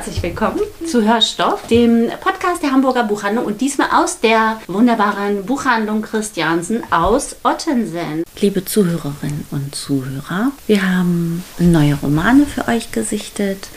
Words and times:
Herzlich 0.00 0.22
willkommen 0.22 0.60
zu 0.86 1.04
Hörstoff, 1.04 1.66
dem 1.66 2.08
Podcast 2.22 2.62
der 2.62 2.72
Hamburger 2.72 3.04
Buchhandlung 3.04 3.44
und 3.44 3.60
diesmal 3.60 3.88
aus 3.92 4.18
der 4.18 4.58
wunderbaren 4.66 5.44
Buchhandlung 5.44 6.00
Christiansen 6.00 6.90
aus 6.90 7.36
Ottensen. 7.42 8.24
Liebe 8.40 8.64
Zuhörerinnen 8.64 9.44
und 9.50 9.74
Zuhörer, 9.74 10.52
wir 10.66 10.88
haben 10.88 11.44
neue 11.58 11.96
Romane 11.96 12.46
für 12.46 12.66
euch 12.68 12.92
gesichtet. 12.92 13.68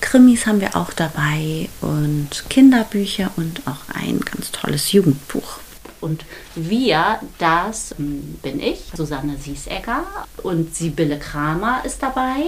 Krimis 0.00 0.44
haben 0.44 0.60
wir 0.60 0.74
auch 0.74 0.92
dabei 0.92 1.68
und 1.82 2.46
Kinderbücher 2.48 3.30
und 3.36 3.62
auch 3.66 3.94
ein 3.94 4.18
ganz 4.18 4.50
tolles 4.50 4.90
Jugendbuch. 4.90 5.60
Und 6.00 6.24
wir, 6.56 7.20
das 7.38 7.94
bin 7.96 8.58
ich, 8.58 8.90
Susanne 8.96 9.36
Siesegger 9.36 10.02
und 10.42 10.74
Sibylle 10.74 11.20
Kramer 11.20 11.82
ist 11.84 12.02
dabei. 12.02 12.42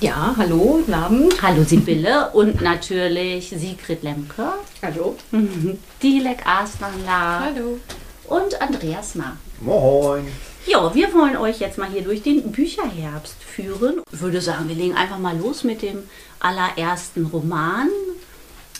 Ja, 0.00 0.32
hallo, 0.36 0.78
guten 0.78 0.94
Abend. 0.94 1.42
Hallo 1.42 1.64
Sibylle 1.64 2.30
und 2.30 2.60
natürlich 2.60 3.48
Sigrid 3.48 4.04
Lemke. 4.04 4.52
Hallo. 4.80 5.16
Dilek 6.00 6.46
Aslanla. 6.46 7.40
Hallo. 7.40 7.80
Und 8.28 8.62
Andreas 8.62 9.16
Ma. 9.16 9.36
Moin. 9.60 10.28
Ja, 10.66 10.94
wir 10.94 11.12
wollen 11.14 11.36
euch 11.36 11.58
jetzt 11.58 11.78
mal 11.78 11.88
hier 11.90 12.02
durch 12.02 12.22
den 12.22 12.52
Bücherherbst 12.52 13.42
führen. 13.42 14.02
Ich 14.12 14.20
würde 14.20 14.40
sagen, 14.40 14.68
wir 14.68 14.76
legen 14.76 14.94
einfach 14.94 15.18
mal 15.18 15.36
los 15.36 15.64
mit 15.64 15.82
dem 15.82 16.04
allerersten 16.38 17.26
Roman. 17.26 17.88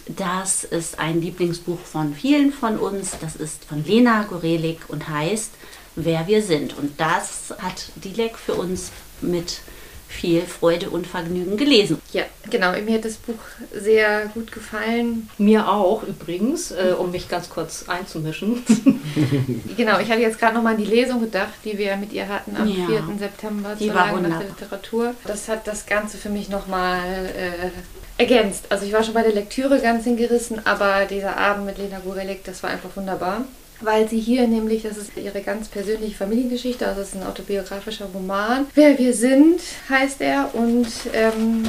Das 0.06 0.62
ist 0.62 1.00
ein 1.00 1.20
Lieblingsbuch 1.20 1.80
von 1.80 2.14
vielen 2.14 2.52
von 2.52 2.78
uns. 2.78 3.16
Das 3.20 3.34
ist 3.34 3.64
von 3.64 3.84
Lena 3.84 4.22
Gorelik 4.22 4.82
und 4.86 5.08
heißt 5.08 5.50
Wer 5.96 6.28
wir 6.28 6.42
sind. 6.42 6.78
Und 6.78 7.00
das 7.00 7.52
hat 7.58 7.86
Dilek 7.96 8.38
für 8.38 8.54
uns 8.54 8.92
mit 9.20 9.62
viel 10.08 10.40
Freude 10.42 10.88
und 10.90 11.06
Vergnügen 11.06 11.56
gelesen. 11.56 12.00
Ja, 12.12 12.24
genau. 12.50 12.72
Mir 12.80 12.94
hat 12.94 13.04
das 13.04 13.16
Buch 13.16 13.34
sehr 13.74 14.26
gut 14.34 14.50
gefallen. 14.50 15.28
Mir 15.36 15.68
auch 15.68 16.02
übrigens, 16.02 16.70
äh, 16.70 16.94
um 16.98 17.10
mich 17.10 17.28
ganz 17.28 17.50
kurz 17.50 17.84
einzumischen. 17.88 18.64
genau, 19.76 20.00
ich 20.00 20.10
hatte 20.10 20.22
jetzt 20.22 20.38
gerade 20.38 20.54
nochmal 20.54 20.74
an 20.74 20.82
die 20.82 20.88
Lesung 20.88 21.20
gedacht, 21.20 21.52
die 21.64 21.76
wir 21.76 21.96
mit 21.96 22.12
ihr 22.12 22.26
hatten 22.26 22.56
am 22.56 22.66
ja, 22.66 22.86
4. 22.86 23.02
September 23.18 23.76
die 23.78 23.86
zur 23.86 23.94
war 23.94 24.20
nach 24.20 24.38
der 24.38 24.48
Literatur. 24.48 25.14
Das 25.26 25.48
hat 25.48 25.66
das 25.66 25.84
Ganze 25.86 26.16
für 26.16 26.30
mich 26.30 26.48
nochmal 26.48 27.26
äh, 27.36 28.20
ergänzt. 28.20 28.64
Also 28.70 28.86
ich 28.86 28.92
war 28.92 29.04
schon 29.04 29.14
bei 29.14 29.22
der 29.22 29.32
Lektüre 29.32 29.78
ganz 29.80 30.04
hingerissen, 30.04 30.66
aber 30.66 31.04
dieser 31.04 31.36
Abend 31.36 31.66
mit 31.66 31.78
Lena 31.78 31.98
Gorelik, 31.98 32.44
das 32.44 32.62
war 32.62 32.70
einfach 32.70 32.90
wunderbar 32.96 33.44
weil 33.80 34.08
sie 34.08 34.20
hier 34.20 34.46
nämlich, 34.46 34.82
das 34.82 34.96
ist 34.96 35.12
ihre 35.16 35.40
ganz 35.40 35.68
persönliche 35.68 36.16
Familiengeschichte, 36.16 36.86
also 36.86 37.00
es 37.00 37.08
ist 37.08 37.16
ein 37.16 37.26
autobiografischer 37.26 38.06
Roman. 38.12 38.66
Wer 38.74 38.98
wir 38.98 39.14
sind, 39.14 39.60
heißt 39.88 40.20
er 40.20 40.54
und 40.54 40.88
ähm, 41.12 41.64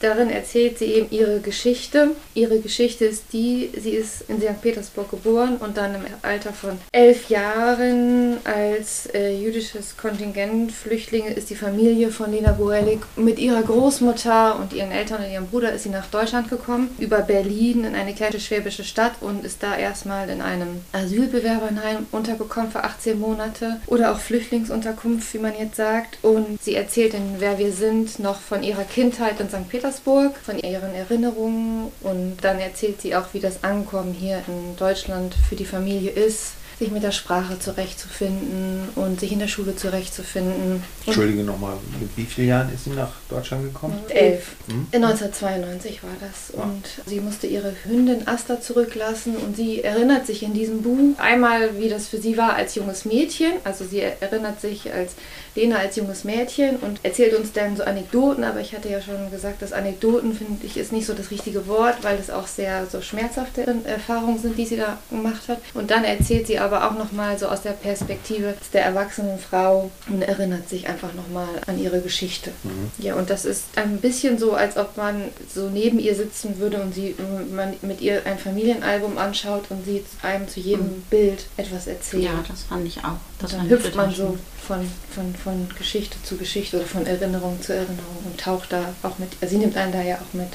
darin 0.00 0.30
erzählt 0.30 0.78
sie 0.78 0.86
eben 0.86 1.08
ihre 1.10 1.40
Geschichte. 1.40 2.10
Ihre 2.34 2.58
Geschichte 2.60 3.04
ist 3.04 3.24
die, 3.32 3.70
sie 3.76 3.90
ist 3.90 4.24
in 4.28 4.40
St. 4.40 4.60
Petersburg 4.60 5.10
geboren 5.10 5.56
und 5.56 5.76
dann 5.76 5.94
im 5.94 6.02
Alter 6.22 6.52
von 6.52 6.78
elf 6.92 7.28
Jahren 7.28 8.38
als 8.44 9.08
äh, 9.14 9.36
jüdisches 9.36 9.96
Kontingent 9.96 10.72
Flüchtlinge 10.72 11.32
ist 11.32 11.50
die 11.50 11.54
Familie 11.54 12.10
von 12.10 12.30
Lena 12.30 12.52
Borelik 12.52 13.00
mit 13.16 13.38
ihrer 13.38 13.62
Großmutter 13.62 14.58
und 14.58 14.72
ihren 14.72 14.90
Eltern 14.90 15.24
und 15.24 15.30
ihrem 15.30 15.46
Bruder 15.46 15.72
ist 15.72 15.84
sie 15.84 15.88
nach 15.90 16.06
Deutschland 16.06 16.50
gekommen, 16.50 16.90
über 16.98 17.20
Berlin 17.20 17.84
in 17.84 17.94
eine 17.94 18.14
kleine 18.14 18.40
schwäbische 18.40 18.84
Stadt 18.84 19.14
und 19.20 19.44
ist 19.44 19.62
da 19.62 19.76
erstmal 19.76 20.28
in 20.28 20.40
einem 20.40 20.80
Asylbewerberheim 21.34 22.06
untergekommen 22.12 22.70
für 22.70 22.84
18 22.84 23.18
Monate 23.18 23.80
oder 23.86 24.12
auch 24.12 24.18
Flüchtlingsunterkunft, 24.18 25.32
wie 25.34 25.38
man 25.38 25.58
jetzt 25.58 25.76
sagt. 25.76 26.18
Und 26.22 26.62
sie 26.62 26.74
erzählt 26.74 27.14
in 27.14 27.36
Wer 27.38 27.58
wir 27.58 27.72
sind 27.72 28.18
noch 28.18 28.40
von 28.40 28.62
ihrer 28.62 28.84
Kindheit 28.84 29.40
in 29.40 29.48
St. 29.48 29.68
Petersburg, 29.68 30.36
von 30.38 30.58
ihren 30.58 30.94
Erinnerungen 30.94 31.90
und 32.02 32.36
dann 32.42 32.58
erzählt 32.58 33.00
sie 33.00 33.16
auch, 33.16 33.26
wie 33.32 33.40
das 33.40 33.64
Ankommen 33.64 34.12
hier 34.12 34.42
in 34.46 34.76
Deutschland 34.76 35.34
für 35.48 35.56
die 35.56 35.64
Familie 35.64 36.10
ist 36.10 36.52
sich 36.78 36.90
mit 36.90 37.02
der 37.02 37.12
Sprache 37.12 37.58
zurechtzufinden 37.58 38.88
und 38.94 39.20
sich 39.20 39.32
in 39.32 39.38
der 39.38 39.48
Schule 39.48 39.76
zurechtzufinden. 39.76 40.82
Entschuldige 41.06 41.42
nochmal, 41.42 41.76
mit 42.00 42.10
wie 42.16 42.24
vielen 42.24 42.48
Jahren 42.48 42.74
ist 42.74 42.84
sie 42.84 42.90
nach 42.90 43.12
Deutschland 43.28 43.64
gekommen? 43.64 43.98
Elf. 44.08 44.52
Hm? 44.68 44.86
1992 44.92 46.02
war 46.02 46.10
das. 46.20 46.56
Ja. 46.56 46.62
Und 46.64 46.84
sie 47.06 47.20
musste 47.20 47.46
ihre 47.46 47.72
Hündin 47.84 48.26
Asta 48.26 48.60
zurücklassen 48.60 49.36
und 49.36 49.56
sie 49.56 49.82
erinnert 49.82 50.26
sich 50.26 50.42
in 50.42 50.54
diesem 50.54 50.82
Buch 50.82 50.94
einmal, 51.18 51.78
wie 51.78 51.88
das 51.88 52.08
für 52.08 52.20
sie 52.20 52.36
war 52.36 52.54
als 52.54 52.74
junges 52.74 53.04
Mädchen. 53.04 53.52
Also 53.64 53.84
sie 53.84 54.00
erinnert 54.00 54.60
sich 54.60 54.92
als 54.92 55.14
Lena 55.54 55.76
als 55.76 55.96
junges 55.96 56.24
Mädchen 56.24 56.76
und 56.76 56.98
erzählt 57.04 57.34
uns 57.34 57.52
dann 57.52 57.76
so 57.76 57.84
Anekdoten, 57.84 58.42
aber 58.42 58.60
ich 58.60 58.74
hatte 58.74 58.88
ja 58.88 59.00
schon 59.00 59.30
gesagt, 59.30 59.62
dass 59.62 59.72
Anekdoten 59.72 60.34
finde 60.34 60.66
ich 60.66 60.76
ist 60.76 60.92
nicht 60.92 61.06
so 61.06 61.14
das 61.14 61.30
richtige 61.30 61.66
Wort, 61.68 62.02
weil 62.02 62.18
es 62.18 62.30
auch 62.30 62.46
sehr 62.46 62.86
so 62.86 63.00
schmerzhafte 63.00 63.64
Erfahrungen 63.84 64.38
sind, 64.38 64.58
die 64.58 64.66
sie 64.66 64.76
da 64.76 64.98
gemacht 65.10 65.48
hat. 65.48 65.58
Und 65.74 65.90
dann 65.90 66.04
erzählt 66.04 66.46
sie 66.46 66.58
aber 66.64 66.88
auch 66.88 66.98
nochmal 66.98 67.38
so 67.38 67.46
aus 67.46 67.62
der 67.62 67.72
Perspektive 67.72 68.54
der 68.72 68.84
erwachsenen 68.84 69.38
Frau 69.38 69.90
und 70.08 70.22
erinnert 70.22 70.68
sich 70.68 70.88
einfach 70.88 71.14
nochmal 71.14 71.48
an 71.66 71.78
ihre 71.78 72.00
Geschichte. 72.00 72.50
Mhm. 72.62 72.90
Ja, 72.98 73.14
und 73.14 73.30
das 73.30 73.44
ist 73.44 73.64
ein 73.76 73.98
bisschen 73.98 74.38
so, 74.38 74.54
als 74.54 74.76
ob 74.76 74.96
man 74.96 75.24
so 75.52 75.68
neben 75.68 75.98
ihr 75.98 76.14
sitzen 76.14 76.58
würde 76.58 76.80
und 76.80 76.94
sie 76.94 77.14
man 77.52 77.74
mit 77.82 78.00
ihr 78.00 78.22
ein 78.26 78.38
Familienalbum 78.38 79.18
anschaut 79.18 79.64
und 79.70 79.84
sie 79.84 80.04
einem 80.22 80.48
zu 80.48 80.60
jedem 80.60 80.86
mhm. 80.86 81.02
Bild 81.10 81.46
etwas 81.56 81.86
erzählt. 81.86 82.24
Ja, 82.24 82.44
das 82.48 82.64
fand 82.64 82.86
ich 82.86 82.98
auch. 83.04 83.18
Das 83.38 83.52
dann 83.52 83.68
hüpft 83.68 83.94
man 83.94 84.12
so 84.12 84.38
von, 84.66 84.90
von, 85.14 85.34
von 85.34 85.68
Geschichte 85.76 86.16
zu 86.22 86.36
Geschichte 86.36 86.78
oder 86.78 86.86
von 86.86 87.06
Erinnerung 87.06 87.60
zu 87.60 87.74
Erinnerung 87.74 88.18
und 88.24 88.40
taucht 88.40 88.72
da 88.72 88.94
auch 89.02 89.18
mit, 89.18 89.30
also 89.40 89.54
sie 89.54 89.60
nimmt 89.60 89.76
einen 89.76 89.92
da 89.92 90.02
ja 90.02 90.16
auch 90.16 90.34
mit. 90.34 90.48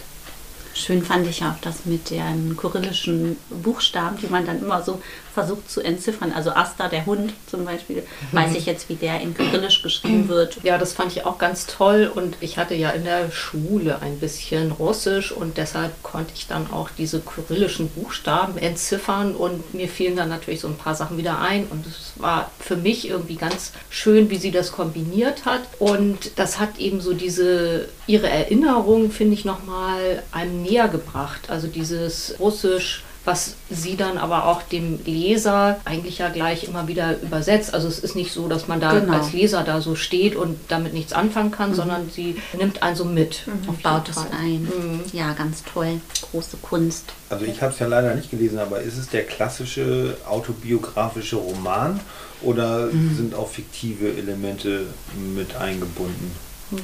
Schön 0.74 1.03
fand 1.03 1.28
ich 1.28 1.44
auch 1.44 1.59
das 1.62 1.86
mit 1.86 2.09
den 2.09 2.56
kyrillischen 2.56 3.38
Buchstaben, 3.50 4.18
die 4.18 4.28
man 4.28 4.46
dann 4.46 4.59
immer 4.59 4.81
so 4.81 5.02
versucht 5.34 5.69
zu 5.69 5.81
entziffern. 5.81 6.34
Also 6.34 6.51
Asta, 6.51 6.88
der 6.88 7.06
Hund 7.06 7.34
zum 7.47 7.66
Beispiel, 7.66 8.03
weiß 8.31 8.56
ich 8.56 8.66
jetzt, 8.66 8.90
wie 8.90 8.95
der 8.95 9.22
in 9.22 9.34
Kyrillisch 9.34 9.81
geschrieben 9.81 10.28
wird. 10.28 10.57
Ja, 10.63 10.78
das 10.78 10.94
fand 10.94 11.12
ich 11.12 11.25
auch 11.25 11.38
ganz 11.38 11.66
toll 11.66 12.12
und 12.13 12.38
ich 12.41 12.57
hatte 12.57 12.75
ja 12.75 12.90
in 12.91 13.03
der 13.03 13.31
Schule 13.31 14.01
ein 14.01 14.19
bisschen 14.19 14.72
Russisch 14.72 15.31
und 15.31 15.57
deshalb 15.57 16.01
konnte 16.03 16.34
ich 16.35 16.47
dann 16.47 16.72
auch 16.72 16.90
diese 16.97 17.19
kyrillischen 17.19 17.90
Buchstaben 17.90 18.57
entziffern 18.57 19.35
und 19.35 19.73
mir 19.73 19.88
fielen 19.88 20.16
dann 20.16 20.29
natürlich 20.29 20.62
so 20.62 20.67
ein 20.67 20.78
paar 20.78 20.95
Sachen 20.95 21.17
wieder 21.17 21.40
ein 21.40 21.67
und 21.67 21.85
es 21.85 22.13
war 22.16 22.51
für 22.59 22.75
mich 22.75 23.07
irgendwie 23.07 23.35
ganz 23.35 23.72
schön, 23.90 24.29
wie 24.29 24.38
sie 24.38 24.51
das 24.51 24.72
kombiniert 24.72 25.46
hat 25.46 25.61
und 25.79 26.38
das 26.38 26.59
hat 26.59 26.78
eben 26.78 27.01
so 27.01 27.13
diese, 27.13 27.88
ihre 28.07 28.29
Erinnerung, 28.29 29.11
finde 29.11 29.34
ich, 29.34 29.46
nochmal 29.46 30.23
einem 30.31 30.61
näher 30.61 30.88
gebracht. 30.88 31.50
Also 31.50 31.67
dieses 31.67 32.35
Russisch 32.40 33.03
was 33.25 33.56
sie 33.69 33.96
dann 33.96 34.18
aber 34.18 34.46
auch 34.46 34.63
dem 34.63 35.00
Leser 35.06 35.79
eigentlich 35.85 36.20
ja 36.20 36.29
gleich 36.29 36.64
immer 36.64 36.88
wieder 36.88 37.22
übersetzt. 37.22 37.73
Also 37.73 37.88
es 37.88 37.99
ist 37.99 38.16
nicht 38.16 38.32
so, 38.32 38.47
dass 38.47 38.67
man 38.67 38.79
da 38.79 38.97
genau. 38.97 39.14
als 39.14 39.34
Leser 39.34 39.64
da 39.64 39.82
so 39.82 39.96
steht 39.96 40.35
und 40.35 40.58
damit 40.70 40.93
nichts 40.93 41.14
anfangen 41.14 41.52
kann, 41.52 41.72
mhm. 41.72 41.76
sondern 41.76 42.09
sie 42.09 42.38
nimmt 42.58 42.82
einen 42.82 42.96
so 42.96 43.05
mit. 43.05 43.46
Mhm. 43.46 43.70
Und 43.70 43.84
baut 43.84 44.09
es 44.09 44.17
ein. 44.17 44.64
Mhm. 44.64 45.02
Ja, 45.11 45.34
ganz 45.34 45.64
toll. 45.64 45.99
Große 46.32 46.58
Kunst. 46.61 47.05
Also 47.29 47.46
ich 47.46 47.61
habe 47.61 47.73
es 47.73 47.79
ja 47.79 47.88
leider 47.88 48.16
nicht 48.16 48.32
gelesen, 48.32 48.58
aber 48.59 48.82
ist 48.82 48.97
es 48.97 49.09
der 49.09 49.23
klassische 49.26 50.16
autobiografische 50.28 51.35
Roman 51.35 51.99
oder 52.41 52.88
mhm. 52.88 53.16
sind 53.16 53.35
auch 53.35 53.49
fiktive 53.49 54.14
Elemente 54.17 54.88
mit 55.35 55.55
eingebunden? 55.58 56.32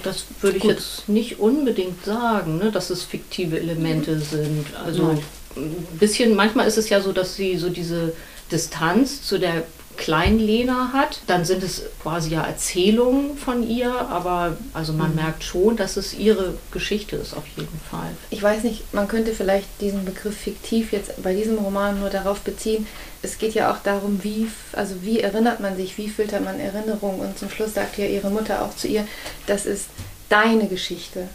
Das 0.04 0.25
würde 0.42 0.57
ich 0.57 0.63
jetzt 0.63 1.07
nicht 1.07 1.39
unbedingt 1.39 2.04
sagen, 2.04 2.57
ne, 2.57 2.71
dass 2.71 2.89
es 2.89 3.04
fiktive 3.04 3.59
Elemente 3.59 4.19
sind. 4.19 4.65
Also 4.83 5.04
Nein 5.04 5.19
ein 5.56 5.98
bisschen, 6.00 6.36
manchmal 6.36 6.68
ist 6.68 6.78
es 6.78 6.90
ja 6.90 7.02
so, 7.02 7.12
dass 7.12 7.36
sie 7.36 7.57
so 7.57 7.69
diese 7.69 8.13
Distanz 8.52 9.24
zu 9.24 9.40
der 9.40 9.63
kleinen 9.98 10.40
Lena 10.40 10.92
hat, 10.94 11.22
dann 11.28 11.46
sind 11.46 11.63
es 11.63 11.84
quasi 12.02 12.31
ja 12.31 12.44
Erzählungen 12.44 13.38
von 13.38 13.68
ihr, 13.68 13.92
aber 13.94 14.57
also 14.74 14.94
man 14.94 15.12
mhm. 15.12 15.16
merkt 15.16 15.44
schon, 15.44 15.78
dass 15.78 15.98
es 15.98 16.13
ihre 16.13 16.56
Geschichte 16.72 17.16
ist 17.16 17.34
auf 17.34 17.46
jeden 17.56 17.80
Fall. 17.90 18.10
Ich 18.30 18.42
weiß 18.42 18.63
nicht, 18.63 18.94
man 18.94 19.07
könnte 19.07 19.34
vielleicht 19.34 19.68
diesen 19.81 20.06
Begriff 20.06 20.38
fiktiv 20.38 20.92
jetzt 20.92 21.22
bei 21.24 21.34
diesem 21.34 21.57
Roman 21.57 22.00
nur 22.00 22.10
darauf 22.10 22.42
beziehen. 22.42 22.88
Es 23.22 23.38
geht 23.38 23.54
ja 23.54 23.72
auch 23.72 23.81
darum, 23.84 24.24
wie, 24.24 24.48
also 24.74 24.96
wie 25.02 25.19
erinnert 25.19 25.60
man 25.60 25.75
sich, 25.75 25.98
wie 25.98 26.10
filtert 26.10 26.44
man 26.44 26.60
Erinnerungen 26.60 27.22
und 27.22 27.40
zum 27.40 27.50
Schluss 27.50 27.74
sagt 27.74 27.98
ja 27.98 28.06
ihre 28.06 28.30
Mutter 28.30 28.63
auch 28.63 28.75
zu 28.75 28.88
ihr, 28.88 29.07
das 29.48 29.66
ist 29.66 29.86
deine 30.30 30.68
Geschichte. 30.68 31.30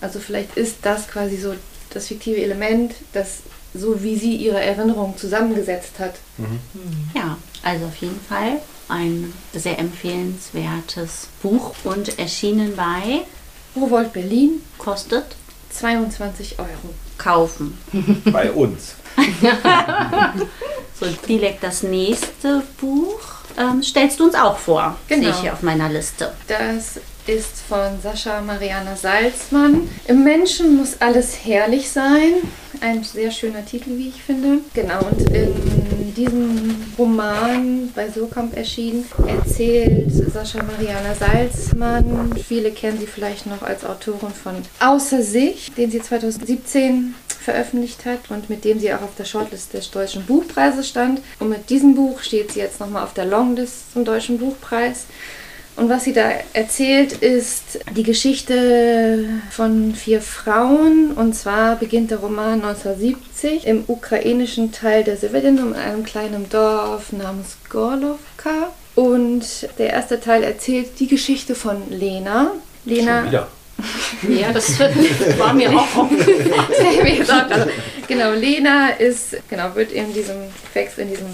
Also 0.00 0.20
vielleicht 0.20 0.56
ist 0.56 0.76
das 0.82 1.08
quasi 1.08 1.36
so 1.36 1.54
das 1.90 2.08
fiktive 2.08 2.42
Element, 2.42 2.94
das 3.12 3.38
so 3.74 4.02
wie 4.02 4.16
sie 4.16 4.36
ihre 4.36 4.62
Erinnerung 4.62 5.16
zusammengesetzt 5.16 5.98
hat. 5.98 6.14
Mhm. 6.38 6.60
Ja, 7.14 7.36
also 7.62 7.86
auf 7.86 7.96
jeden 7.96 8.20
Fall 8.20 8.60
ein 8.88 9.32
sehr 9.52 9.78
empfehlenswertes 9.78 11.28
Buch 11.42 11.74
und 11.84 12.18
erschienen 12.18 12.76
bei 12.76 13.22
Rowold 13.76 14.12
Berlin. 14.12 14.62
Kostet 14.78 15.24
22 15.70 16.58
Euro. 16.58 16.94
Kaufen. 17.18 17.78
Bei 18.26 18.50
uns. 18.50 18.96
so, 21.00 21.06
direkt 21.28 21.62
das 21.62 21.82
nächste 21.84 22.62
Buch 22.80 23.20
ähm, 23.56 23.82
stellst 23.82 24.18
du 24.18 24.24
uns 24.24 24.34
auch 24.34 24.58
vor. 24.58 24.96
Genau. 25.08 25.22
Sehe 25.22 25.30
ich 25.30 25.36
hier 25.36 25.52
auf 25.52 25.62
meiner 25.62 25.88
Liste. 25.88 26.32
Das 26.48 26.98
ist 27.26 27.62
von 27.68 28.00
Sascha 28.02 28.40
Mariana 28.40 28.96
Salzmann. 28.96 29.88
Im 30.06 30.24
Menschen 30.24 30.76
muss 30.76 31.00
alles 31.00 31.44
herrlich 31.44 31.90
sein. 31.90 32.34
Ein 32.80 33.02
sehr 33.02 33.30
schöner 33.30 33.64
Titel, 33.64 33.96
wie 33.96 34.08
ich 34.08 34.22
finde. 34.22 34.58
Genau, 34.74 35.00
und 35.10 35.30
in 35.30 36.14
diesem 36.14 36.76
Roman 36.98 37.90
bei 37.94 38.08
Surkamp 38.10 38.56
erschienen 38.56 39.04
erzählt 39.26 40.12
Sascha 40.32 40.62
Mariana 40.62 41.14
Salzmann, 41.14 42.32
viele 42.46 42.70
kennen 42.72 42.98
sie 42.98 43.06
vielleicht 43.06 43.46
noch 43.46 43.62
als 43.62 43.84
Autorin 43.84 44.30
von 44.30 44.56
Außer 44.80 45.22
sich, 45.22 45.72
den 45.72 45.90
sie 45.90 46.00
2017 46.00 47.14
veröffentlicht 47.44 48.04
hat 48.04 48.30
und 48.30 48.48
mit 48.48 48.64
dem 48.64 48.80
sie 48.80 48.92
auch 48.92 49.02
auf 49.02 49.14
der 49.16 49.24
Shortlist 49.24 49.74
des 49.74 49.90
Deutschen 49.90 50.24
Buchpreises 50.24 50.88
stand. 50.88 51.20
Und 51.38 51.50
mit 51.50 51.70
diesem 51.70 51.94
Buch 51.94 52.20
steht 52.22 52.52
sie 52.52 52.60
jetzt 52.60 52.80
nochmal 52.80 53.04
auf 53.04 53.14
der 53.14 53.26
Longlist 53.26 53.92
zum 53.92 54.04
Deutschen 54.04 54.38
Buchpreis. 54.38 55.06
Und 55.76 55.88
was 55.88 56.04
sie 56.04 56.12
da 56.12 56.30
erzählt, 56.52 57.12
ist 57.14 57.80
die 57.96 58.04
Geschichte 58.04 59.24
von 59.50 59.94
vier 59.94 60.20
Frauen. 60.20 61.12
Und 61.12 61.34
zwar 61.34 61.76
beginnt 61.76 62.12
der 62.12 62.18
Roman 62.18 62.62
1970 62.62 63.66
im 63.66 63.84
ukrainischen 63.88 64.70
Teil 64.70 65.02
der 65.02 65.16
Sowjetunion 65.16 65.74
in 65.74 65.80
einem 65.80 66.04
kleinen 66.04 66.48
Dorf 66.48 67.12
namens 67.12 67.56
Gorlovka. 67.68 68.70
Und 68.94 69.68
der 69.78 69.90
erste 69.90 70.20
Teil 70.20 70.44
erzählt 70.44 71.00
die 71.00 71.08
Geschichte 71.08 71.54
von 71.54 71.90
Lena. 71.90 72.52
Lena. 72.84 73.48
Ja, 74.28 74.52
das 74.52 74.78
war 75.38 75.52
mir 75.52 75.68
auch 75.70 75.96
aufgefallen. 75.96 77.28
also, 77.28 77.70
genau, 78.06 78.30
Lena 78.30 78.90
ist, 78.90 79.36
genau, 79.50 79.74
wird 79.74 79.90
in 79.90 80.14
diesem, 80.14 80.36
wächst 80.72 80.98
in 80.98 81.08
diesem 81.08 81.26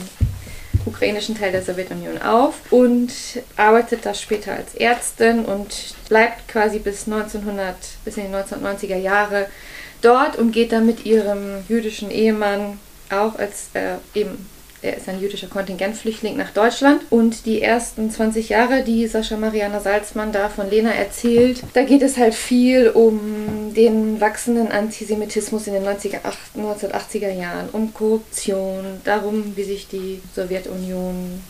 ukrainischen 0.87 1.37
Teil 1.37 1.53
der 1.53 1.63
Sowjetunion 1.63 2.21
auf 2.23 2.55
und 2.71 3.13
arbeitet 3.57 4.07
da 4.07 4.15
später 4.15 4.53
als 4.53 4.75
Ärztin 4.75 5.45
und 5.45 5.95
bleibt 6.09 6.49
quasi 6.49 6.79
bis 6.79 7.07
1900, 7.07 7.77
bis 8.05 8.17
in 8.17 8.27
die 8.29 8.35
1990er 8.35 8.97
Jahre 8.97 9.47
dort 10.03 10.37
und 10.37 10.53
geht 10.53 10.73
dann 10.73 10.87
mit 10.87 11.05
ihrem 11.05 11.65
jüdischen 11.69 12.11
Ehemann 12.11 12.79
auch 13.11 13.39
als 13.39 13.71
äh, 13.75 13.97
eben 14.15 14.49
er 14.83 14.97
ist 14.97 15.09
ein 15.09 15.21
jüdischer 15.21 15.49
Kontingentflüchtling 15.49 16.37
nach 16.37 16.51
Deutschland. 16.51 17.03
Und 17.11 17.47
die 17.47 17.63
ersten 17.63 18.11
20 18.11 18.49
Jahre, 18.49 18.83
die 18.83 19.07
Sascha 19.07 19.37
Mariana 19.37 19.81
Salzmann 19.81 20.33
da 20.33 20.49
von 20.49 20.71
Lena 20.71 20.91
erzählt, 20.91 21.63
da 21.75 21.83
geht 21.83 22.03
es 22.03 22.17
halt 22.17 22.35
viel 22.35 22.89
um 22.91 23.73
den 23.75 24.21
wachsenden 24.21 24.69
Antisemitismus 24.69 25.67
in 25.67 25.75
den 25.75 25.85
90er, 25.85 26.21
1980er 26.57 27.31
Jahren, 27.31 27.69
um 27.73 27.93
Korruption, 27.93 29.01
darum, 29.05 29.57
wie 29.57 29.65
sich 29.65 29.89
die 29.89 30.21
Sowjetunion 30.35 31.41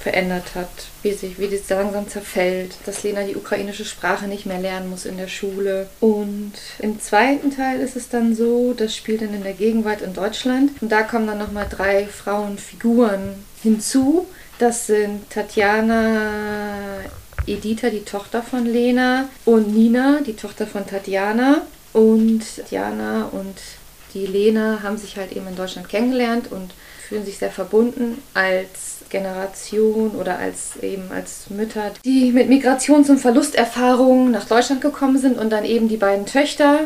verändert 0.00 0.54
hat, 0.54 0.68
wie, 1.02 1.12
sich, 1.12 1.38
wie 1.38 1.48
das 1.48 1.68
langsam 1.68 2.08
zerfällt, 2.08 2.76
dass 2.86 3.02
Lena 3.02 3.24
die 3.24 3.36
ukrainische 3.36 3.84
Sprache 3.84 4.26
nicht 4.26 4.46
mehr 4.46 4.58
lernen 4.58 4.88
muss 4.90 5.04
in 5.04 5.16
der 5.16 5.28
Schule. 5.28 5.88
Und 6.00 6.52
im 6.78 7.00
zweiten 7.00 7.54
Teil 7.54 7.80
ist 7.80 7.96
es 7.96 8.08
dann 8.08 8.34
so, 8.34 8.72
das 8.72 8.96
spielt 8.96 9.22
dann 9.22 9.34
in 9.34 9.42
der 9.42 9.52
Gegenwart 9.52 10.02
in 10.02 10.14
Deutschland. 10.14 10.70
Und 10.80 10.90
da 10.90 11.02
kommen 11.02 11.26
dann 11.26 11.38
nochmal 11.38 11.66
drei 11.68 12.06
Frauenfiguren 12.06 13.44
hinzu. 13.62 14.26
Das 14.58 14.86
sind 14.86 15.28
Tatjana 15.30 17.00
Editha, 17.46 17.90
die 17.90 18.04
Tochter 18.04 18.42
von 18.42 18.66
Lena, 18.66 19.28
und 19.44 19.74
Nina, 19.74 20.20
die 20.26 20.36
Tochter 20.36 20.66
von 20.66 20.86
Tatjana. 20.86 21.62
Und 21.92 22.42
Tatjana 22.56 23.28
und 23.32 23.56
die 24.14 24.26
Lena 24.26 24.80
haben 24.82 24.96
sich 24.96 25.16
halt 25.16 25.32
eben 25.32 25.46
in 25.48 25.56
Deutschland 25.56 25.88
kennengelernt 25.88 26.50
und 26.50 26.72
fühlen 27.08 27.24
sich 27.24 27.38
sehr 27.38 27.50
verbunden 27.50 28.22
als 28.34 28.99
Generation 29.10 30.12
oder 30.12 30.38
als 30.38 30.76
eben 30.80 31.10
als 31.12 31.50
Mütter, 31.50 31.92
die 32.04 32.32
mit 32.32 32.48
Migrations- 32.48 33.10
und 33.10 33.18
Verlusterfahrungen 33.18 34.30
nach 34.30 34.46
Deutschland 34.46 34.80
gekommen 34.80 35.18
sind 35.18 35.38
und 35.38 35.50
dann 35.50 35.64
eben 35.64 35.88
die 35.88 35.96
beiden 35.96 36.26
Töchter, 36.26 36.80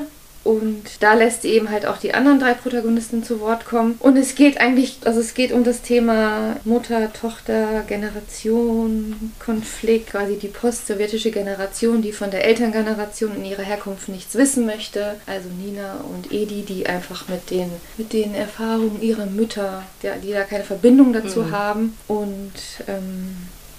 und 0.44 0.82
da 1.00 1.14
lässt 1.14 1.42
sie 1.42 1.48
eben 1.48 1.70
halt 1.70 1.86
auch 1.86 1.96
die 1.96 2.12
anderen 2.12 2.38
drei 2.38 2.52
Protagonisten 2.52 3.24
zu 3.24 3.40
Wort 3.40 3.64
kommen. 3.64 3.96
Und 3.98 4.18
es 4.18 4.34
geht 4.34 4.60
eigentlich, 4.60 4.98
also 5.04 5.18
es 5.20 5.32
geht 5.32 5.52
um 5.52 5.64
das 5.64 5.80
Thema 5.80 6.56
Mutter, 6.64 7.10
Tochter, 7.14 7.82
Generation, 7.88 9.32
Konflikt, 9.38 10.10
quasi 10.10 10.36
die 10.36 10.48
post-sowjetische 10.48 11.30
Generation, 11.30 12.02
die 12.02 12.12
von 12.12 12.30
der 12.30 12.44
Elterngeneration 12.44 13.36
in 13.36 13.46
ihrer 13.46 13.62
Herkunft 13.62 14.10
nichts 14.10 14.34
wissen 14.34 14.66
möchte. 14.66 15.16
Also 15.26 15.48
Nina 15.48 16.04
und 16.12 16.30
Edi, 16.30 16.62
die 16.62 16.86
einfach 16.86 17.26
mit 17.28 17.50
den, 17.50 17.70
mit 17.96 18.12
den 18.12 18.34
Erfahrungen 18.34 19.00
ihrer 19.00 19.26
Mütter, 19.26 19.82
die, 20.02 20.08
die 20.26 20.32
da 20.32 20.44
keine 20.44 20.64
Verbindung 20.64 21.14
dazu 21.14 21.40
mhm. 21.40 21.50
haben. 21.52 21.96
Und 22.06 22.52
ähm, 22.86 23.34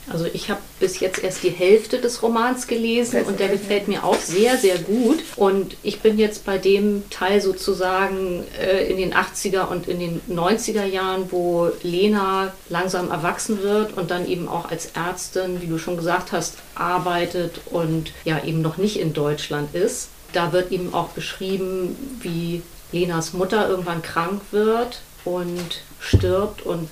also 0.07 0.25
ich 0.25 0.49
habe 0.49 0.61
bis 0.79 0.99
jetzt 0.99 1.23
erst 1.23 1.43
die 1.43 1.49
Hälfte 1.49 1.99
des 1.99 2.21
Romans 2.21 2.67
gelesen 2.67 3.23
und 3.23 3.39
der 3.39 3.49
gefällt 3.49 3.87
mir 3.87 4.03
auch 4.03 4.19
sehr, 4.19 4.57
sehr 4.57 4.77
gut. 4.77 5.23
Und 5.35 5.77
ich 5.81 6.01
bin 6.01 6.19
jetzt 6.19 6.45
bei 6.45 6.57
dem 6.57 7.09
Teil 7.09 7.41
sozusagen 7.41 8.43
äh, 8.59 8.85
in 8.85 8.97
den 8.97 9.13
80er 9.13 9.67
und 9.67 9.87
in 9.87 9.99
den 9.99 10.21
90er 10.29 10.85
Jahren, 10.85 11.31
wo 11.31 11.71
Lena 11.81 12.53
langsam 12.69 13.09
erwachsen 13.09 13.63
wird 13.63 13.97
und 13.97 14.11
dann 14.11 14.27
eben 14.27 14.47
auch 14.47 14.69
als 14.69 14.91
Ärztin, 14.93 15.61
wie 15.61 15.67
du 15.67 15.77
schon 15.77 15.97
gesagt 15.97 16.31
hast, 16.31 16.55
arbeitet 16.75 17.61
und 17.71 18.11
ja 18.25 18.43
eben 18.43 18.61
noch 18.61 18.77
nicht 18.77 18.99
in 18.99 19.13
Deutschland 19.13 19.73
ist. 19.73 20.09
Da 20.33 20.51
wird 20.51 20.71
eben 20.71 20.93
auch 20.93 21.09
beschrieben, 21.09 21.95
wie 22.21 22.61
Lenas 22.91 23.33
Mutter 23.33 23.67
irgendwann 23.67 24.01
krank 24.01 24.41
wird 24.51 25.01
und 25.23 25.81
stirbt 25.99 26.61
und 26.61 26.89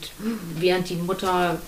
während 0.57 0.89
die 0.89 0.95
Mutter 0.95 1.60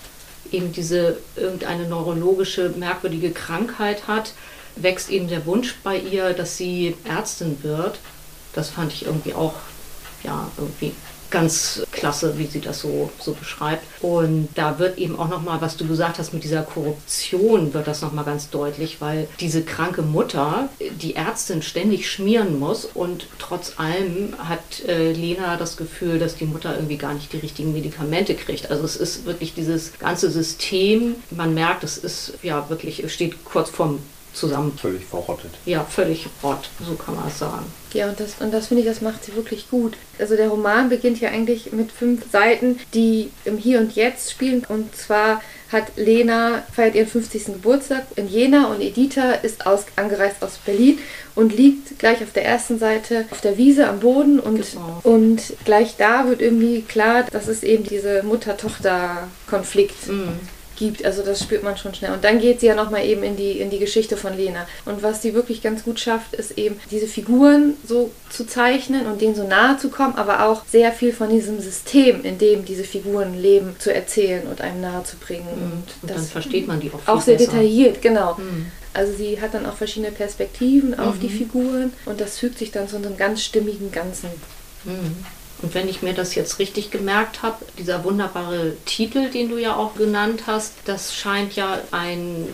eben 0.52 0.72
diese 0.72 1.18
irgendeine 1.36 1.88
neurologische 1.88 2.70
merkwürdige 2.70 3.30
Krankheit 3.30 4.06
hat, 4.06 4.32
wächst 4.76 5.10
eben 5.10 5.28
der 5.28 5.46
Wunsch 5.46 5.76
bei 5.82 5.98
ihr, 5.98 6.32
dass 6.32 6.56
sie 6.56 6.96
Ärztin 7.04 7.58
wird. 7.62 7.98
Das 8.52 8.70
fand 8.70 8.92
ich 8.92 9.06
irgendwie 9.06 9.34
auch 9.34 9.54
ja 10.22 10.50
irgendwie 10.56 10.92
ganz 11.30 11.82
klasse, 11.92 12.38
wie 12.38 12.46
sie 12.46 12.60
das 12.60 12.80
so, 12.80 13.10
so 13.18 13.32
beschreibt. 13.32 13.84
Und 14.02 14.48
da 14.54 14.78
wird 14.78 14.98
eben 14.98 15.18
auch 15.18 15.28
nochmal, 15.28 15.60
was 15.60 15.76
du 15.76 15.86
gesagt 15.86 16.18
hast, 16.18 16.32
mit 16.32 16.44
dieser 16.44 16.62
Korruption 16.62 17.74
wird 17.74 17.86
das 17.86 18.02
nochmal 18.02 18.24
ganz 18.24 18.50
deutlich, 18.50 19.00
weil 19.00 19.28
diese 19.40 19.62
kranke 19.62 20.02
Mutter 20.02 20.68
die 21.00 21.16
Ärztin 21.16 21.62
ständig 21.62 22.10
schmieren 22.10 22.58
muss 22.58 22.84
und 22.84 23.26
trotz 23.38 23.74
allem 23.78 24.34
hat 24.38 24.84
äh, 24.86 25.12
Lena 25.12 25.56
das 25.56 25.76
Gefühl, 25.76 26.18
dass 26.18 26.36
die 26.36 26.44
Mutter 26.44 26.74
irgendwie 26.74 26.96
gar 26.96 27.14
nicht 27.14 27.32
die 27.32 27.38
richtigen 27.38 27.72
Medikamente 27.72 28.34
kriegt. 28.34 28.70
Also 28.70 28.84
es 28.84 28.96
ist 28.96 29.24
wirklich 29.26 29.54
dieses 29.54 29.98
ganze 29.98 30.30
System, 30.30 31.16
man 31.30 31.54
merkt, 31.54 31.84
es 31.84 31.98
ist 31.98 32.34
ja 32.42 32.68
wirklich, 32.68 33.02
es 33.02 33.12
steht 33.12 33.44
kurz 33.44 33.70
vorm 33.70 34.00
zusammen. 34.36 34.78
Völlig 34.80 35.04
verrottet. 35.04 35.50
Ja, 35.64 35.84
völlig 35.84 36.28
rott, 36.42 36.68
so 36.86 36.94
kann 36.94 37.16
man 37.16 37.28
es 37.28 37.38
sagen. 37.38 37.66
Ja, 37.92 38.08
und 38.08 38.20
das, 38.20 38.34
und 38.40 38.52
das 38.52 38.66
finde 38.66 38.82
ich, 38.82 38.88
das 38.88 39.00
macht 39.00 39.24
sie 39.24 39.34
wirklich 39.34 39.70
gut. 39.70 39.94
Also 40.18 40.36
der 40.36 40.48
Roman 40.48 40.88
beginnt 40.88 41.20
ja 41.20 41.30
eigentlich 41.30 41.72
mit 41.72 41.90
fünf 41.90 42.30
Seiten, 42.30 42.78
die 42.92 43.30
im 43.44 43.56
Hier 43.56 43.80
und 43.80 43.96
Jetzt 43.96 44.30
spielen. 44.30 44.66
Und 44.68 44.94
zwar 44.94 45.40
hat 45.72 45.96
Lena, 45.96 46.62
feiert 46.72 46.94
ihren 46.94 47.06
50. 47.06 47.46
Geburtstag 47.46 48.04
in 48.16 48.28
Jena 48.28 48.66
und 48.66 48.82
Editha 48.82 49.32
ist 49.32 49.66
aus, 49.66 49.86
angereist 49.96 50.42
aus 50.42 50.58
Berlin 50.58 50.98
und 51.34 51.56
liegt 51.56 51.98
gleich 51.98 52.22
auf 52.22 52.32
der 52.32 52.44
ersten 52.44 52.78
Seite 52.78 53.24
auf 53.30 53.40
der 53.40 53.56
Wiese 53.56 53.88
am 53.88 54.00
Boden 54.00 54.38
und, 54.38 54.56
genau. 54.56 55.00
und 55.02 55.54
gleich 55.64 55.96
da 55.96 56.28
wird 56.28 56.40
irgendwie 56.40 56.82
klar, 56.82 57.24
dass 57.32 57.48
es 57.48 57.62
eben 57.62 57.84
diese 57.84 58.22
Mutter-Tochter-Konflikt 58.22 60.08
mhm 60.08 60.38
gibt. 60.76 61.04
Also 61.04 61.22
das 61.22 61.40
spürt 61.40 61.62
man 61.62 61.76
schon 61.76 61.94
schnell. 61.94 62.12
Und 62.12 62.24
dann 62.24 62.38
geht 62.38 62.60
sie 62.60 62.66
ja 62.66 62.74
nochmal 62.74 63.04
eben 63.04 63.22
in 63.22 63.36
die, 63.36 63.60
in 63.60 63.70
die 63.70 63.78
Geschichte 63.78 64.16
von 64.16 64.36
Lena. 64.36 64.66
Und 64.84 65.02
was 65.02 65.22
sie 65.22 65.34
wirklich 65.34 65.62
ganz 65.62 65.84
gut 65.84 65.98
schafft, 66.00 66.34
ist 66.34 66.58
eben 66.58 66.78
diese 66.90 67.06
Figuren 67.06 67.74
so 67.86 68.10
zu 68.30 68.46
zeichnen 68.46 69.06
und 69.06 69.20
denen 69.20 69.34
so 69.34 69.46
nahe 69.46 69.76
zu 69.78 69.88
kommen, 69.88 70.14
aber 70.16 70.46
auch 70.46 70.64
sehr 70.66 70.92
viel 70.92 71.12
von 71.12 71.30
diesem 71.30 71.60
System, 71.60 72.24
in 72.24 72.38
dem 72.38 72.64
diese 72.64 72.84
Figuren 72.84 73.40
leben, 73.40 73.76
zu 73.78 73.92
erzählen 73.92 74.46
und 74.46 74.60
einem 74.60 74.80
nahe 74.80 75.04
zu 75.04 75.16
bringen. 75.16 75.46
Mhm. 75.56 75.72
Und, 75.72 75.84
und 76.02 76.10
dann 76.10 76.24
versteht 76.24 76.66
man 76.66 76.80
die 76.80 76.90
auch 76.92 77.08
Auch 77.08 77.20
sehr 77.20 77.36
besser. 77.36 77.52
detailliert, 77.52 78.02
genau. 78.02 78.34
Mhm. 78.34 78.66
Also 78.92 79.12
sie 79.12 79.40
hat 79.40 79.52
dann 79.52 79.66
auch 79.66 79.76
verschiedene 79.76 80.10
Perspektiven 80.10 80.98
auf 80.98 81.16
mhm. 81.16 81.20
die 81.20 81.28
Figuren 81.28 81.92
und 82.06 82.20
das 82.20 82.38
fügt 82.38 82.58
sich 82.58 82.70
dann 82.70 82.88
zu 82.88 82.96
einem 82.96 83.16
ganz 83.16 83.42
stimmigen 83.42 83.92
Ganzen. 83.92 84.30
Mhm. 84.84 85.16
Und 85.62 85.74
wenn 85.74 85.88
ich 85.88 86.02
mir 86.02 86.12
das 86.12 86.34
jetzt 86.34 86.58
richtig 86.58 86.90
gemerkt 86.90 87.42
habe, 87.42 87.64
dieser 87.78 88.04
wunderbare 88.04 88.76
Titel, 88.84 89.30
den 89.30 89.48
du 89.48 89.56
ja 89.56 89.74
auch 89.74 89.94
genannt 89.94 90.42
hast, 90.46 90.74
das 90.84 91.14
scheint 91.14 91.56
ja 91.56 91.78
ein 91.92 92.46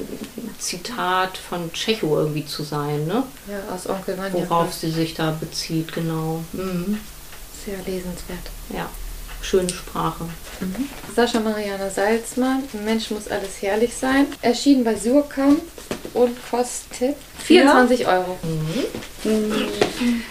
Zitat 0.58 1.36
von 1.36 1.72
Tschecho 1.72 2.16
irgendwie 2.16 2.46
zu 2.46 2.62
sein, 2.62 3.06
ne? 3.06 3.24
Ja, 3.48 3.74
aus 3.74 3.88
Onkel 3.88 4.16
Vanya. 4.16 4.48
Worauf 4.48 4.72
sie 4.72 4.90
sich 4.90 5.14
da 5.14 5.36
bezieht, 5.38 5.92
genau. 5.92 6.44
Mhm. 6.52 6.98
Sehr 7.64 7.78
lesenswert. 7.78 8.50
Ja, 8.72 8.88
schöne 9.40 9.70
Sprache. 9.70 10.24
Mhm. 10.60 10.88
Sascha 11.14 11.40
Mariana 11.40 11.90
Salzmann, 11.90 12.62
Mensch 12.84 13.10
muss 13.10 13.26
alles 13.26 13.60
herrlich 13.60 13.94
sein. 13.94 14.26
Erschienen 14.42 14.84
bei 14.84 14.94
Surkamp 14.94 15.62
und 16.14 16.36
kostet 16.48 17.16
24 17.40 18.06
Euro. 18.06 18.38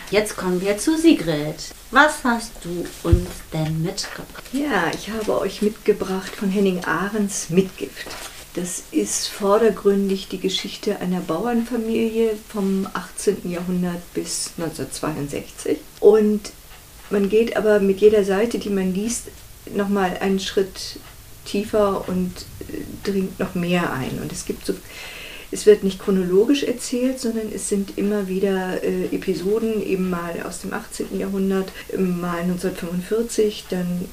Jetzt 0.10 0.38
kommen 0.38 0.62
wir 0.62 0.78
zu 0.78 0.98
Sigrid. 0.98 1.56
Was 1.94 2.24
hast 2.24 2.54
du 2.64 2.86
uns 3.04 3.28
denn 3.52 3.82
mitgebracht? 3.82 4.46
Ja, 4.54 4.90
ich 4.94 5.10
habe 5.10 5.42
euch 5.42 5.62
mitgebracht 5.62 6.34
von 6.34 6.50
Henning 6.50 6.86
Ahrens 6.86 7.50
Mitgift. 7.50 8.08
Das 8.56 8.84
ist 8.92 9.28
vordergründig 9.28 10.30
die 10.30 10.40
Geschichte 10.40 11.02
einer 11.02 11.20
Bauernfamilie 11.20 12.38
vom 12.48 12.88
18. 12.94 13.52
Jahrhundert 13.52 14.02
bis 14.14 14.52
1962. 14.58 15.80
Und 16.00 16.54
man 17.10 17.28
geht 17.28 17.58
aber 17.58 17.82
mit 17.82 18.00
jeder 18.00 18.24
Seite, 18.24 18.58
die 18.58 18.70
man 18.70 18.94
liest, 18.94 19.28
nochmal 19.76 20.18
einen 20.22 20.40
Schritt 20.40 20.98
tiefer 21.44 22.08
und 22.08 22.32
äh, 22.70 22.84
dringt 23.04 23.38
noch 23.38 23.54
mehr 23.54 23.92
ein. 23.92 24.18
Und 24.22 24.32
es 24.32 24.46
gibt 24.46 24.66
so 24.66 24.76
es 25.52 25.66
wird 25.66 25.84
nicht 25.84 26.00
chronologisch 26.00 26.64
erzählt, 26.64 27.20
sondern 27.20 27.52
es 27.54 27.70
sind 27.70 27.98
immer 27.98 28.28
wieder 28.28 28.84
äh, 28.84 29.06
Episoden, 29.14 29.86
eben 29.86 30.10
mal 30.10 30.42
aus 30.48 30.62
dem 30.62 30.74
18. 30.74 31.20
Jahrhundert, 31.20 31.72
mal 31.98 32.40
1945, 32.40 33.66
dann 33.70 34.06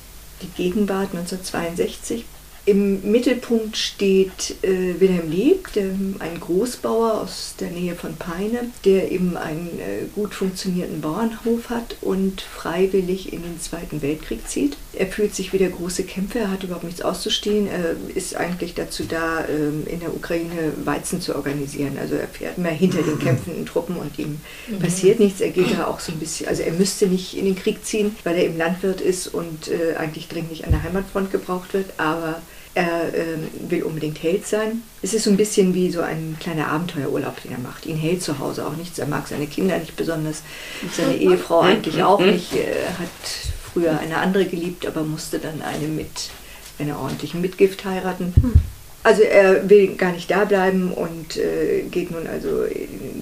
die 0.42 0.62
Gegenwart 0.62 1.14
1962 1.14 2.24
im 2.64 3.10
Mittelpunkt 3.10 3.76
steht 3.76 4.56
äh, 4.62 5.00
Wilhelm 5.00 5.30
Lieb, 5.30 5.72
der, 5.72 5.86
ein 6.18 6.38
Großbauer 6.38 7.22
aus 7.22 7.54
der 7.58 7.70
Nähe 7.70 7.94
von 7.94 8.16
Peine, 8.16 8.70
der 8.84 9.10
eben 9.10 9.36
einen 9.36 9.78
äh, 9.78 10.04
gut 10.14 10.34
funktionierenden 10.34 11.00
Bauernhof 11.00 11.70
hat 11.70 11.96
und 12.02 12.42
freiwillig 12.42 13.32
in 13.32 13.42
den 13.42 13.58
Zweiten 13.60 14.02
Weltkrieg 14.02 14.46
zieht. 14.46 14.76
Er 14.92 15.06
fühlt 15.06 15.34
sich 15.34 15.52
wie 15.52 15.58
der 15.58 15.70
große 15.70 16.04
Kämpfer, 16.04 16.40
er 16.40 16.50
hat 16.50 16.62
überhaupt 16.62 16.84
nichts 16.84 17.00
auszustehen, 17.00 17.68
er 17.68 17.96
ist 18.14 18.36
eigentlich 18.36 18.74
dazu 18.74 19.04
da, 19.04 19.40
äh, 19.44 19.90
in 19.90 20.00
der 20.00 20.14
Ukraine 20.14 20.72
Weizen 20.84 21.22
zu 21.22 21.36
organisieren. 21.36 21.96
Also 21.98 22.16
er 22.16 22.28
fährt 22.28 22.58
immer 22.58 22.68
hinter 22.68 23.02
den 23.02 23.18
kämpfenden 23.18 23.64
Truppen 23.64 23.96
und 23.96 24.18
ihm 24.18 24.40
mhm. 24.68 24.78
passiert 24.78 25.20
nichts. 25.20 25.40
Er 25.40 25.50
geht 25.50 25.72
da 25.72 25.86
auch 25.86 26.00
so 26.00 26.12
ein 26.12 26.18
bisschen, 26.18 26.48
also 26.48 26.62
er 26.62 26.72
müsste 26.72 27.06
nicht 27.06 27.34
in 27.34 27.46
den 27.46 27.56
Krieg 27.56 27.84
ziehen, 27.84 28.14
weil 28.24 28.36
er 28.36 28.44
eben 28.44 28.58
Landwirt 28.58 29.00
ist 29.00 29.28
und 29.28 29.68
äh, 29.68 29.96
eigentlich 29.96 30.28
dringlich 30.28 30.66
an 30.66 30.72
der 30.72 30.82
Heimatfront 30.82 31.30
gebraucht 31.30 31.72
wird, 31.72 31.90
aber 31.96 32.42
er 32.78 33.12
äh, 33.12 33.36
will 33.68 33.82
unbedingt 33.82 34.22
Held 34.22 34.46
sein. 34.46 34.82
Es 35.02 35.12
ist 35.12 35.24
so 35.24 35.30
ein 35.30 35.36
bisschen 35.36 35.74
wie 35.74 35.90
so 35.90 36.00
ein 36.00 36.36
kleiner 36.38 36.68
Abenteuerurlaub, 36.68 37.42
den 37.42 37.50
er 37.50 37.58
macht. 37.58 37.86
Ihn 37.86 37.96
hält 37.96 38.22
zu 38.22 38.38
Hause 38.38 38.64
auch 38.64 38.76
nichts. 38.76 39.00
Er 39.00 39.08
mag 39.08 39.26
seine 39.26 39.48
Kinder 39.48 39.76
nicht 39.78 39.96
besonders, 39.96 40.42
seine 40.96 41.16
Ehefrau 41.16 41.60
eigentlich 41.60 42.04
auch 42.04 42.20
nicht. 42.20 42.52
Er 42.54 42.96
hat 42.98 43.08
früher 43.72 43.98
eine 43.98 44.18
andere 44.18 44.44
geliebt, 44.44 44.86
aber 44.86 45.02
musste 45.02 45.40
dann 45.40 45.60
eine 45.60 45.88
mit 45.88 46.30
einer 46.78 47.00
ordentlichen 47.00 47.40
Mitgift 47.40 47.84
heiraten. 47.84 48.32
Also 49.04 49.22
er 49.22 49.70
will 49.70 49.94
gar 49.94 50.12
nicht 50.12 50.30
da 50.30 50.44
bleiben 50.44 50.92
und 50.92 51.36
äh, 51.36 51.82
geht 51.90 52.10
nun 52.10 52.26
also 52.26 52.64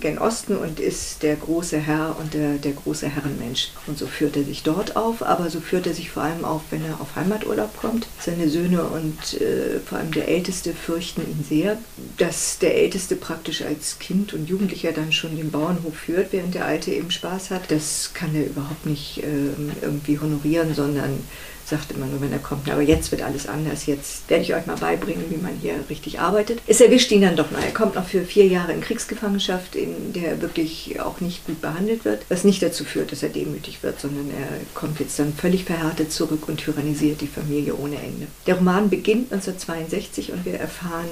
gen 0.01 0.19
Osten 0.19 0.57
und 0.57 0.81
ist 0.81 1.23
der 1.23 1.37
große 1.37 1.79
Herr 1.79 2.17
und 2.19 2.35
der, 2.35 2.55
der 2.55 2.73
große 2.73 3.09
Herrenmensch. 3.09 3.71
Und 3.87 3.99
so 3.99 4.07
führt 4.07 4.37
er 4.37 4.45
sich 4.45 4.63
dort 4.63 4.97
auf, 4.97 5.23
aber 5.23 5.51
so 5.51 5.61
führt 5.61 5.87
er 5.87 5.95
sich 5.95 6.11
vor 6.11 6.23
allem 6.23 6.45
auf, 6.45 6.63
wenn 6.71 6.85
er 6.85 7.01
auf 7.01 7.15
Heimaturlaub 7.15 7.77
kommt. 7.77 8.07
Seine 8.19 8.49
Söhne 8.49 8.85
und 8.85 9.41
äh, 9.41 9.79
vor 9.85 9.99
allem 9.99 10.13
der 10.13 10.29
Älteste 10.29 10.73
fürchten 10.73 11.23
ihn 11.23 11.45
sehr, 11.47 11.79
dass 12.17 12.59
der 12.59 12.75
Älteste 12.77 13.15
praktisch 13.15 13.63
als 13.63 13.99
Kind 13.99 14.33
und 14.33 14.49
Jugendlicher 14.49 14.93
dann 14.93 15.13
schon 15.13 15.37
den 15.37 15.51
Bauernhof 15.51 15.95
führt, 15.95 16.33
während 16.33 16.55
der 16.55 16.65
Alte 16.65 16.91
eben 16.91 17.11
Spaß 17.11 17.51
hat. 17.51 17.71
Das 17.71 18.13
kann 18.15 18.35
er 18.35 18.47
überhaupt 18.47 18.87
nicht 18.87 19.19
äh, 19.19 19.83
irgendwie 19.83 20.19
honorieren, 20.19 20.75
sondern 20.75 21.21
sagt 21.69 21.93
immer 21.93 22.07
nur, 22.07 22.21
wenn 22.21 22.33
er 22.33 22.39
kommt. 22.39 22.71
Aber 22.71 22.83
jetzt 22.83 23.11
wird 23.11 23.23
alles 23.23 23.47
anders. 23.49 23.87
Jetzt 23.87 24.29
werde 24.31 24.45
ich 24.45 24.55
euch 24.55 24.67
mal 24.67 24.77
beibringen, 24.77 25.25
wie 25.31 25.37
man 25.37 25.55
hier 25.61 25.75
richtig 25.91 26.21
arbeitet. 26.21 26.61
Es 26.67 26.81
erwischt 26.81 27.11
ihn 27.11 27.23
dann 27.23 27.37
doch 27.37 27.51
mal. 27.51 27.63
Er 27.63 27.75
kommt 27.75 27.95
noch 27.95 28.07
für 28.07 28.23
vier 28.23 28.47
Jahre 28.47 28.73
in 28.73 28.81
Kriegsgefangenschaft, 28.81 29.75
in 29.75 30.13
der 30.13 30.33
er 30.33 30.43
wirklich 30.43 31.01
auch 31.01 31.21
nicht 31.21 31.47
gut 31.47 31.61
behandelt 31.61 32.05
wird, 32.05 32.23
was 32.29 32.45
nicht 32.45 32.63
dazu 32.63 32.85
führt, 32.85 33.13
dass 33.13 33.23
er 33.23 33.31
demütig 33.31 33.83
wird, 33.83 34.01
sondern 34.01 34.31
er 34.31 34.49
kommt 34.75 35.01
jetzt 35.01 35.19
dann 35.19 35.33
völlig 35.33 35.65
verhärtet 35.65 36.13
zurück 36.13 36.49
und 36.49 36.59
tyrannisiert 36.59 37.21
die 37.21 37.27
Familie 37.27 37.75
ohne 37.75 37.97
Ende. 37.97 38.27
Der 38.47 38.57
Roman 38.57 38.89
beginnt 38.89 39.33
1962 39.33 40.33
und 40.33 40.45
wir 40.45 40.55
erfahren 40.55 41.09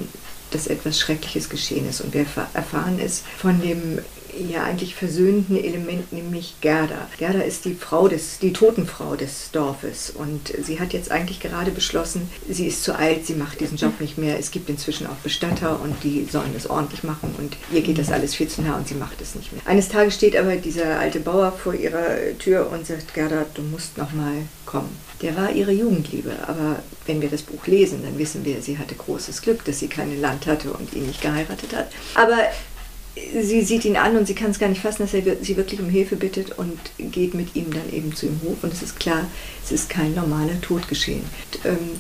dass 0.55 0.69
etwas 0.69 1.01
Schreckliches 1.01 1.49
geschehen 1.49 1.89
ist. 1.89 2.01
Und 2.01 2.15
wir 2.15 2.27
erfahren 2.55 2.99
es 3.01 3.25
von 3.39 3.61
dem 3.61 3.99
ja 4.49 4.65
eigentlich 4.65 4.95
versöhnten 4.95 5.57
Element, 5.63 6.13
nämlich 6.13 6.57
Gerda. 6.61 7.09
Gerda 7.19 7.41
ist 7.41 7.65
die 7.65 7.75
Frau 7.75 8.09
des, 8.09 8.39
die 8.39 8.53
Totenfrau 8.53 9.17
des 9.17 9.51
Dorfes 9.53 10.11
und 10.11 10.53
sie 10.63 10.81
hat 10.81 10.93
jetzt 10.93 11.11
eigentlich 11.11 11.41
gerade 11.41 11.71
beschlossen, 11.71 12.29
sie 12.49 12.67
ist 12.67 12.83
zu 12.83 12.97
alt, 12.97 13.27
sie 13.27 13.35
macht 13.35 13.61
diesen 13.61 13.77
Job 13.77 14.01
nicht 14.01 14.19
mehr. 14.19 14.39
Es 14.39 14.51
gibt 14.51 14.69
inzwischen 14.69 15.07
auch 15.07 15.17
Bestatter 15.23 15.81
und 15.81 16.03
die 16.03 16.27
sollen 16.31 16.53
das 16.55 16.69
ordentlich 16.69 17.05
machen 17.05 17.35
und 17.39 17.57
ihr 17.73 17.83
geht 17.83 17.99
das 17.99 18.11
alles 18.11 18.35
viel 18.35 18.49
zu 18.49 18.63
nah 18.63 18.77
und 18.77 18.89
sie 18.89 18.95
macht 18.95 19.21
es 19.21 19.35
nicht 19.35 19.53
mehr. 19.53 19.63
Eines 19.65 19.89
Tages 19.89 20.15
steht 20.15 20.37
aber 20.37 20.57
dieser 20.57 20.99
alte 20.99 21.21
Bauer 21.21 21.53
vor 21.53 21.75
ihrer 21.75 22.17
Tür 22.39 22.71
und 22.71 22.87
sagt, 22.87 23.15
Gerda, 23.15 23.47
du 23.55 23.63
musst 23.63 23.99
noch 23.99 24.13
mal 24.13 24.35
kommen. 24.67 24.97
Der 25.23 25.37
war 25.37 25.53
ihre 25.53 25.73
Jugendliebe, 25.73 26.33
aber 26.47 26.83
wenn 27.07 27.23
wir 27.23 27.29
das 27.29 27.43
Buch 27.43 27.67
lesen, 27.67 28.03
dann 28.03 28.19
wissen 28.19 28.45
wir, 28.45 28.61
sie 28.61 28.79
hatte 28.79 28.95
großes 28.95 29.43
Glück, 29.43 29.65
dass 29.65 29.79
sie 29.79 29.89
kein 29.89 30.21
Land 30.21 30.47
hatte 30.47 30.73
und 30.73 30.93
ihn 30.93 31.07
nicht 31.07 31.23
geheiratet 31.23 31.75
hat. 31.75 31.91
Aber 32.15 32.39
sie 33.15 33.63
sieht 33.63 33.85
ihn 33.85 33.97
an 33.97 34.17
und 34.17 34.27
sie 34.27 34.35
kann 34.35 34.51
es 34.51 34.59
gar 34.59 34.69
nicht 34.69 34.81
fassen, 34.81 35.03
dass 35.03 35.15
er 35.15 35.37
sie 35.41 35.57
wirklich 35.57 35.81
um 35.81 35.89
Hilfe 35.89 36.17
bittet 36.17 36.59
und 36.59 36.79
geht 36.99 37.35
mit 37.35 37.55
ihm 37.55 37.73
dann 37.73 37.93
eben 37.93 38.15
zu 38.15 38.27
ihm 38.27 38.41
hoch. 38.43 38.57
Und 38.63 38.73
es 38.73 38.83
ist 38.83 38.99
klar, 38.99 39.27
es 39.65 39.73
ist 39.73 39.89
kein 39.89 40.15
normaler 40.15 40.61
Tod 40.61 40.89
geschehen. 40.89 41.23
Und, 41.53 41.65
ähm, 41.65 41.91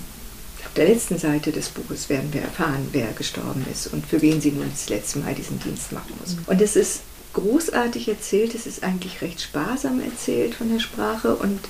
auf 0.64 0.74
der 0.74 0.88
letzten 0.88 1.18
Seite 1.18 1.52
des 1.52 1.68
Buches 1.68 2.08
werden 2.08 2.32
wir 2.32 2.42
erfahren, 2.42 2.88
wer 2.90 3.12
gestorben 3.12 3.64
ist 3.72 3.92
und 3.92 4.04
für 4.04 4.20
wen 4.22 4.40
sie 4.40 4.50
nun 4.50 4.68
das 4.70 4.88
letzte 4.88 5.20
Mal 5.20 5.34
diesen 5.34 5.60
Dienst 5.60 5.92
machen 5.92 6.14
muss. 6.20 6.36
Und 6.46 6.60
es 6.60 6.74
ist 6.74 7.02
großartig 7.32 8.08
erzählt, 8.08 8.54
es 8.54 8.66
ist 8.66 8.82
eigentlich 8.82 9.22
recht 9.22 9.40
sparsam 9.40 10.00
erzählt 10.00 10.54
von 10.54 10.72
der 10.72 10.80
Sprache 10.80 11.36
und 11.36 11.60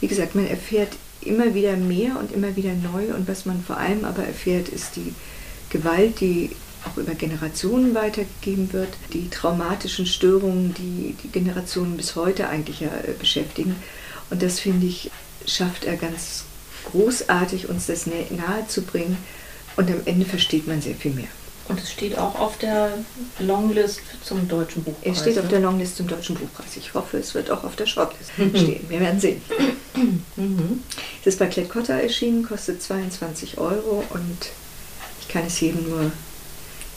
wie 0.00 0.06
gesagt, 0.06 0.34
man 0.34 0.46
erfährt 0.46 0.92
immer 1.20 1.54
wieder 1.54 1.76
mehr 1.76 2.18
und 2.18 2.32
immer 2.32 2.56
wieder 2.56 2.72
neu 2.72 3.14
und 3.14 3.28
was 3.28 3.44
man 3.44 3.62
vor 3.62 3.76
allem 3.76 4.04
aber 4.04 4.22
erfährt, 4.24 4.68
ist 4.68 4.96
die 4.96 5.12
Gewalt, 5.70 6.20
die 6.20 6.50
auch 6.84 6.96
über 6.96 7.14
Generationen 7.14 7.94
weitergegeben 7.94 8.72
wird, 8.72 8.90
die 9.12 9.28
traumatischen 9.30 10.06
Störungen, 10.06 10.74
die 10.74 11.16
die 11.22 11.28
Generationen 11.28 11.96
bis 11.96 12.16
heute 12.16 12.48
eigentlich 12.48 12.80
ja 12.80 12.88
äh, 12.88 13.12
beschäftigen. 13.18 13.76
Und 14.30 14.42
das 14.42 14.60
finde 14.60 14.86
ich, 14.86 15.10
schafft 15.46 15.84
er 15.84 15.96
ganz 15.96 16.44
großartig, 16.90 17.68
uns 17.68 17.86
das 17.86 18.06
nahe 18.06 18.66
zu 18.68 18.82
bringen. 18.82 19.16
Und 19.76 19.90
am 19.90 20.00
Ende 20.04 20.26
versteht 20.26 20.66
man 20.66 20.82
sehr 20.82 20.94
viel 20.94 21.12
mehr. 21.12 21.28
Und 21.68 21.78
es 21.80 21.92
steht 21.92 22.16
auch 22.16 22.34
auf 22.34 22.56
der 22.58 22.92
Longlist 23.38 24.00
zum 24.24 24.48
Deutschen 24.48 24.82
Buchpreis. 24.82 25.16
Es 25.16 25.20
steht 25.20 25.38
auf 25.38 25.44
ne? 25.44 25.50
der 25.50 25.60
Longlist 25.60 25.96
zum 25.96 26.08
Deutschen 26.08 26.34
Buchpreis. 26.34 26.76
Ich 26.76 26.94
hoffe, 26.94 27.18
es 27.18 27.34
wird 27.34 27.50
auch 27.50 27.62
auf 27.62 27.76
der 27.76 27.86
Shortlist 27.86 28.30
stehen. 28.36 28.88
Wir 28.88 29.00
werden 29.00 29.20
sehen. 29.20 29.42
Mhm. 30.36 30.82
Es 31.20 31.26
ist 31.26 31.38
bei 31.38 31.46
Klett-Cotta 31.46 31.94
erschienen, 31.94 32.42
kostet 32.42 32.82
22 32.82 33.58
Euro 33.58 34.02
und 34.10 34.48
ich 35.20 35.28
kann 35.28 35.44
es 35.46 35.60
jedem 35.60 35.88
nur 35.88 36.10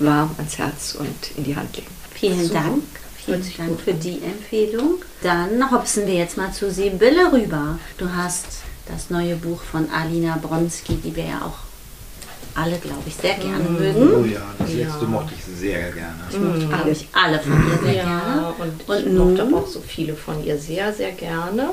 warm 0.04 0.32
ans 0.38 0.58
Herz 0.58 0.96
und 1.00 1.38
in 1.38 1.44
die 1.44 1.56
Hand 1.56 1.76
legen. 1.76 1.92
Vielen 2.14 2.48
so. 2.48 2.54
Dank. 2.54 2.84
Vielen 3.24 3.46
Dank 3.58 3.80
für 3.80 3.94
die 3.94 4.22
Empfehlung. 4.24 4.96
Dann 5.22 5.72
hopsen 5.72 6.08
wir 6.08 6.16
jetzt 6.16 6.38
mal 6.38 6.52
zu 6.52 6.72
Sibylle 6.72 7.32
rüber. 7.32 7.78
Du 7.98 8.12
hast 8.16 8.46
das 8.88 9.10
neue 9.10 9.36
Buch 9.36 9.62
von 9.62 9.90
Alina 9.92 10.38
Bronski, 10.42 10.96
die 10.96 11.16
wir 11.16 11.26
ja 11.26 11.42
auch 11.46 11.72
alle, 12.56 12.78
glaube 12.80 13.04
ich, 13.06 13.16
sehr 13.16 13.36
gerne 13.36 13.64
mm. 13.64 13.74
mögen. 13.74 14.14
Oh 14.14 14.26
ja, 14.26 14.42
das 14.58 14.74
letzte 14.74 15.04
ja. 15.04 15.10
mochte 15.10 15.34
ich 15.38 15.60
sehr 15.60 15.92
gerne. 15.92 16.16
Ich 16.30 16.40
mochte, 16.40 16.68
glaube 16.68 16.90
ich, 16.90 17.08
alle 17.14 17.40
von 17.40 17.54
ihr 17.54 17.80
sehr 17.82 17.94
ja, 17.94 18.04
gerne. 18.04 18.54
Und, 18.58 18.90
und 18.90 19.00
ich 19.00 19.06
nun? 19.06 19.38
mochte 19.38 19.56
auch 19.56 19.68
so 19.68 19.82
viele 19.82 20.16
von 20.16 20.44
ihr 20.44 20.58
sehr, 20.58 20.94
sehr 20.94 21.12
gerne. 21.12 21.70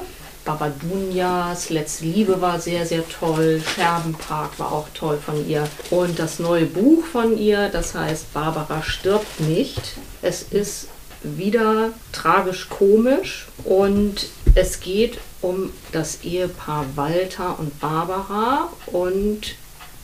Babadunias, 0.49 1.69
Letzte 1.69 2.07
Liebe 2.07 2.41
war 2.41 2.59
sehr, 2.59 2.87
sehr 2.87 3.07
toll. 3.07 3.61
Scherbenpark 3.75 4.59
war 4.59 4.73
auch 4.73 4.89
toll 4.95 5.19
von 5.19 5.47
ihr. 5.47 5.69
Und 5.91 6.19
das 6.19 6.39
neue 6.39 6.65
Buch 6.65 7.05
von 7.05 7.37
ihr, 7.37 7.69
das 7.69 7.95
heißt 7.95 8.33
Barbara 8.33 8.83
stirbt 8.83 9.41
nicht. 9.41 9.99
Es 10.23 10.43
ist 10.43 10.89
wieder 11.23 11.91
tragisch 12.13 12.71
komisch 12.71 13.47
und 13.65 14.29
es 14.55 14.81
geht 14.81 15.19
um 15.43 15.71
das 15.93 16.23
Ehepaar 16.23 16.87
Walter 16.95 17.59
und 17.59 17.79
Barbara 17.79 18.71
und 18.87 19.55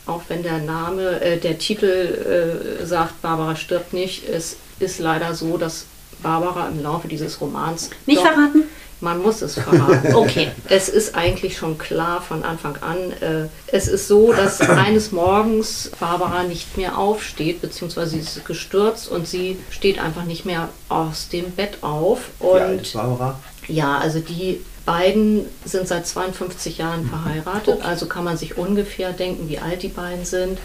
auch 0.05 0.21
wenn 0.29 0.43
der 0.43 0.59
Name, 0.59 1.23
äh, 1.23 1.39
der 1.39 1.57
Titel 1.57 1.87
äh, 1.87 2.85
sagt, 2.85 3.23
Barbara 3.23 3.57
stirbt 3.57 3.95
nicht, 3.95 4.29
es 4.29 4.59
ist 4.79 4.99
leider 4.99 5.35
so, 5.35 5.57
dass 5.57 5.87
Barbara 6.23 6.69
im 6.69 6.83
Laufe 6.83 7.09
dieses 7.09 7.41
Romans. 7.41 7.89
Nicht 8.05 8.21
verraten? 8.21 8.65
Man 9.01 9.23
muss 9.23 9.43
es 9.43 9.55
verraten. 9.55 10.15
Okay. 10.15 10.51
Es 10.69 10.89
ist 10.89 11.15
eigentlich 11.15 11.57
schon 11.59 11.77
klar 11.79 12.23
von 12.23 12.43
Anfang 12.45 12.77
an. 12.81 12.97
Äh, 13.21 13.49
es 13.67 13.89
ist 13.89 14.09
so, 14.09 14.33
dass 14.33 14.61
eines 14.61 15.13
Morgens 15.13 15.91
Barbara 16.01 16.45
nicht 16.45 16.77
mehr 16.77 16.97
aufsteht, 16.97 17.61
beziehungsweise 17.61 18.13
sie 18.13 18.21
ist 18.21 18.45
gestürzt 18.45 19.09
und 19.09 19.27
sie 19.29 19.59
steht 19.71 19.99
einfach 19.99 20.25
nicht 20.25 20.47
mehr 20.47 20.69
aus 20.89 21.29
dem 21.29 21.51
Bett 21.51 21.79
auf. 21.83 22.21
Und 22.39 22.55
Wie 22.57 22.61
alt 22.61 22.83
ist 22.83 22.93
Barbara? 22.95 23.39
ja, 23.69 23.99
also 23.99 24.21
die 24.21 24.61
beiden 24.87 25.47
sind 25.65 25.89
seit 25.89 26.07
52 26.07 26.79
Jahren 26.79 27.09
verheiratet, 27.09 27.83
also 27.85 28.07
kann 28.07 28.25
man 28.25 28.37
sich 28.37 28.59
ungefähr 28.59 29.13
denken, 29.13 29.49
wie 29.49 29.59
alt 29.59 29.83
die 29.83 29.89
beiden 29.89 30.25
sind. 30.25 30.59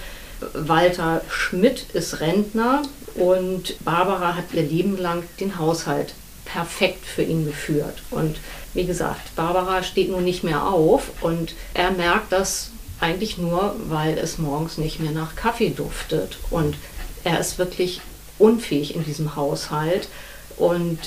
Walter 0.53 1.21
Schmidt 1.29 1.85
ist 1.93 2.19
Rentner 2.21 2.81
und 3.15 3.83
Barbara 3.83 4.35
hat 4.35 4.45
ihr 4.53 4.63
Leben 4.63 4.97
lang 4.97 5.23
den 5.39 5.57
Haushalt 5.57 6.13
perfekt 6.51 7.05
für 7.05 7.23
ihn 7.23 7.45
geführt. 7.45 8.01
Und 8.09 8.37
wie 8.73 8.85
gesagt, 8.85 9.35
Barbara 9.35 9.83
steht 9.83 10.09
nun 10.09 10.23
nicht 10.23 10.43
mehr 10.43 10.65
auf 10.65 11.09
und 11.21 11.53
er 11.73 11.91
merkt 11.91 12.31
das 12.31 12.71
eigentlich 12.99 13.37
nur, 13.37 13.75
weil 13.87 14.17
es 14.17 14.37
morgens 14.37 14.77
nicht 14.77 14.99
mehr 14.99 15.11
nach 15.11 15.35
Kaffee 15.35 15.69
duftet. 15.69 16.37
Und 16.49 16.75
er 17.23 17.39
ist 17.39 17.57
wirklich 17.57 18.01
unfähig 18.37 18.95
in 18.95 19.03
diesem 19.03 19.35
Haushalt. 19.35 20.09
Und 20.57 20.99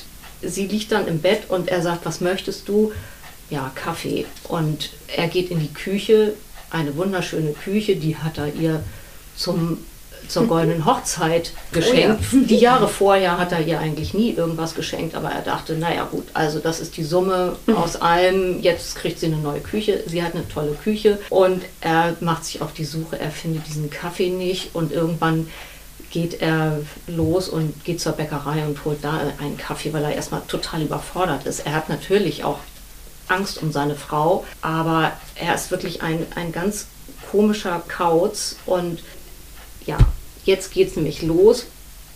sie 0.43 0.67
liegt 0.67 0.93
dann 0.93 1.07
im 1.07 1.21
Bett 1.21 1.51
und 1.51 1.69
er 1.69 1.83
sagt, 1.83 2.07
was 2.07 2.21
möchtest 2.21 2.69
du? 2.69 2.93
Ja, 3.51 3.71
Kaffee. 3.75 4.27
Und 4.45 4.91
er 5.09 5.29
geht 5.29 5.51
in 5.51 5.61
die 5.61 5.73
Küche, 5.73 6.35
eine 6.71 6.97
wunderschöne 6.97 7.53
Küche, 7.53 7.97
die 7.97 8.17
hat 8.17 8.39
er 8.39 8.55
ihr 8.55 8.83
zum, 9.37 9.79
zur 10.29 10.47
goldenen 10.47 10.85
Hochzeit 10.87 11.53
geschenkt. 11.73 12.25
Die 12.33 12.57
Jahre 12.57 12.89
vorher 12.89 13.39
hat 13.39 13.53
er 13.53 13.61
ihr 13.61 13.79
eigentlich 13.79 14.15
nie 14.15 14.33
irgendwas 14.33 14.75
geschenkt, 14.75 15.15
aber 15.15 15.31
er 15.31 15.43
dachte, 15.43 15.75
naja 15.75 16.09
gut, 16.11 16.25
also 16.35 16.59
das 16.59 16.81
ist 16.81 16.97
die 16.97 17.05
Summe 17.05 17.57
aus 17.75 17.97
allem, 18.01 18.61
jetzt 18.61 18.97
kriegt 18.97 19.19
sie 19.19 19.27
eine 19.27 19.37
neue 19.37 19.61
Küche, 19.61 20.03
sie 20.07 20.23
hat 20.23 20.35
eine 20.35 20.49
tolle 20.49 20.73
Küche 20.73 21.19
und 21.31 21.63
er 21.81 22.17
macht 22.21 22.45
sich 22.45 22.63
auf 22.63 22.73
die 22.73 22.85
Suche, 22.85 23.19
er 23.19 23.31
findet 23.31 23.67
diesen 23.67 23.91
Kaffee 23.91 24.31
nicht 24.31 24.75
und 24.75 24.93
irgendwann 24.93 25.49
geht 26.11 26.43
er 26.43 26.79
los 27.07 27.49
und 27.49 27.85
geht 27.85 28.01
zur 28.01 28.13
Bäckerei 28.13 28.67
und 28.67 28.85
holt 28.85 29.03
da 29.03 29.21
einen 29.41 29.57
Kaffee, 29.57 29.93
weil 29.93 30.05
er 30.05 30.15
erstmal 30.15 30.43
total 30.47 30.83
überfordert 30.83 31.47
ist. 31.47 31.61
Er 31.61 31.73
hat 31.73 31.89
natürlich 31.89 32.45
auch 32.45 32.59
Angst 33.29 33.63
um 33.63 33.73
seine 33.73 33.95
Frau, 33.95 34.45
aber 34.61 35.13
er 35.35 35.55
ist 35.55 35.71
wirklich 35.71 36.03
ein, 36.03 36.27
ein 36.35 36.53
ganz 36.53 36.87
komischer 37.31 37.83
Kauz 37.89 38.57
und 38.67 39.03
ja, 39.87 39.99
jetzt 40.45 40.73
geht 40.73 40.89
es 40.89 40.97
nämlich 40.97 41.23
los. 41.23 41.67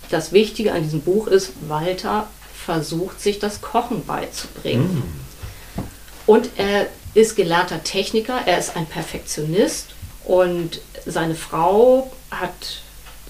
Das 0.09 0.31
Wichtige 0.31 0.71
an 0.71 0.83
diesem 0.83 1.01
Buch 1.01 1.27
ist, 1.27 1.51
Walter 1.67 2.27
versucht 2.65 3.21
sich 3.21 3.39
das 3.39 3.61
Kochen 3.61 4.05
beizubringen. 4.05 5.03
Und 6.25 6.49
er 6.57 6.87
ist 7.13 7.35
gelernter 7.35 7.83
Techniker, 7.83 8.39
er 8.45 8.59
ist 8.59 8.75
ein 8.75 8.85
Perfektionist 8.85 9.87
und 10.25 10.81
seine 11.05 11.35
Frau 11.35 12.11
hat 12.29 12.81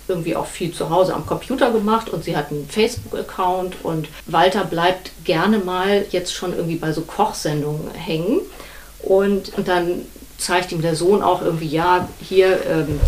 irgendwie 0.07 0.35
auch 0.35 0.47
viel 0.47 0.73
zu 0.73 0.89
Hause 0.89 1.13
am 1.13 1.25
Computer 1.25 1.71
gemacht 1.71 2.09
und 2.09 2.23
sie 2.23 2.35
hat 2.35 2.49
einen 2.49 2.67
Facebook-Account 2.67 3.75
und 3.83 4.07
Walter 4.25 4.63
bleibt 4.63 5.11
gerne 5.25 5.59
mal 5.59 6.05
jetzt 6.11 6.33
schon 6.33 6.55
irgendwie 6.55 6.77
bei 6.77 6.91
so 6.91 7.01
Kochsendungen 7.01 7.91
hängen 7.91 8.39
und, 8.99 9.55
und 9.57 9.67
dann 9.67 10.05
zeigt 10.37 10.71
ihm 10.71 10.81
der 10.81 10.95
Sohn 10.95 11.21
auch 11.21 11.41
irgendwie, 11.41 11.67
ja, 11.67 12.07
hier, 12.21 12.65
ähm, 12.65 12.99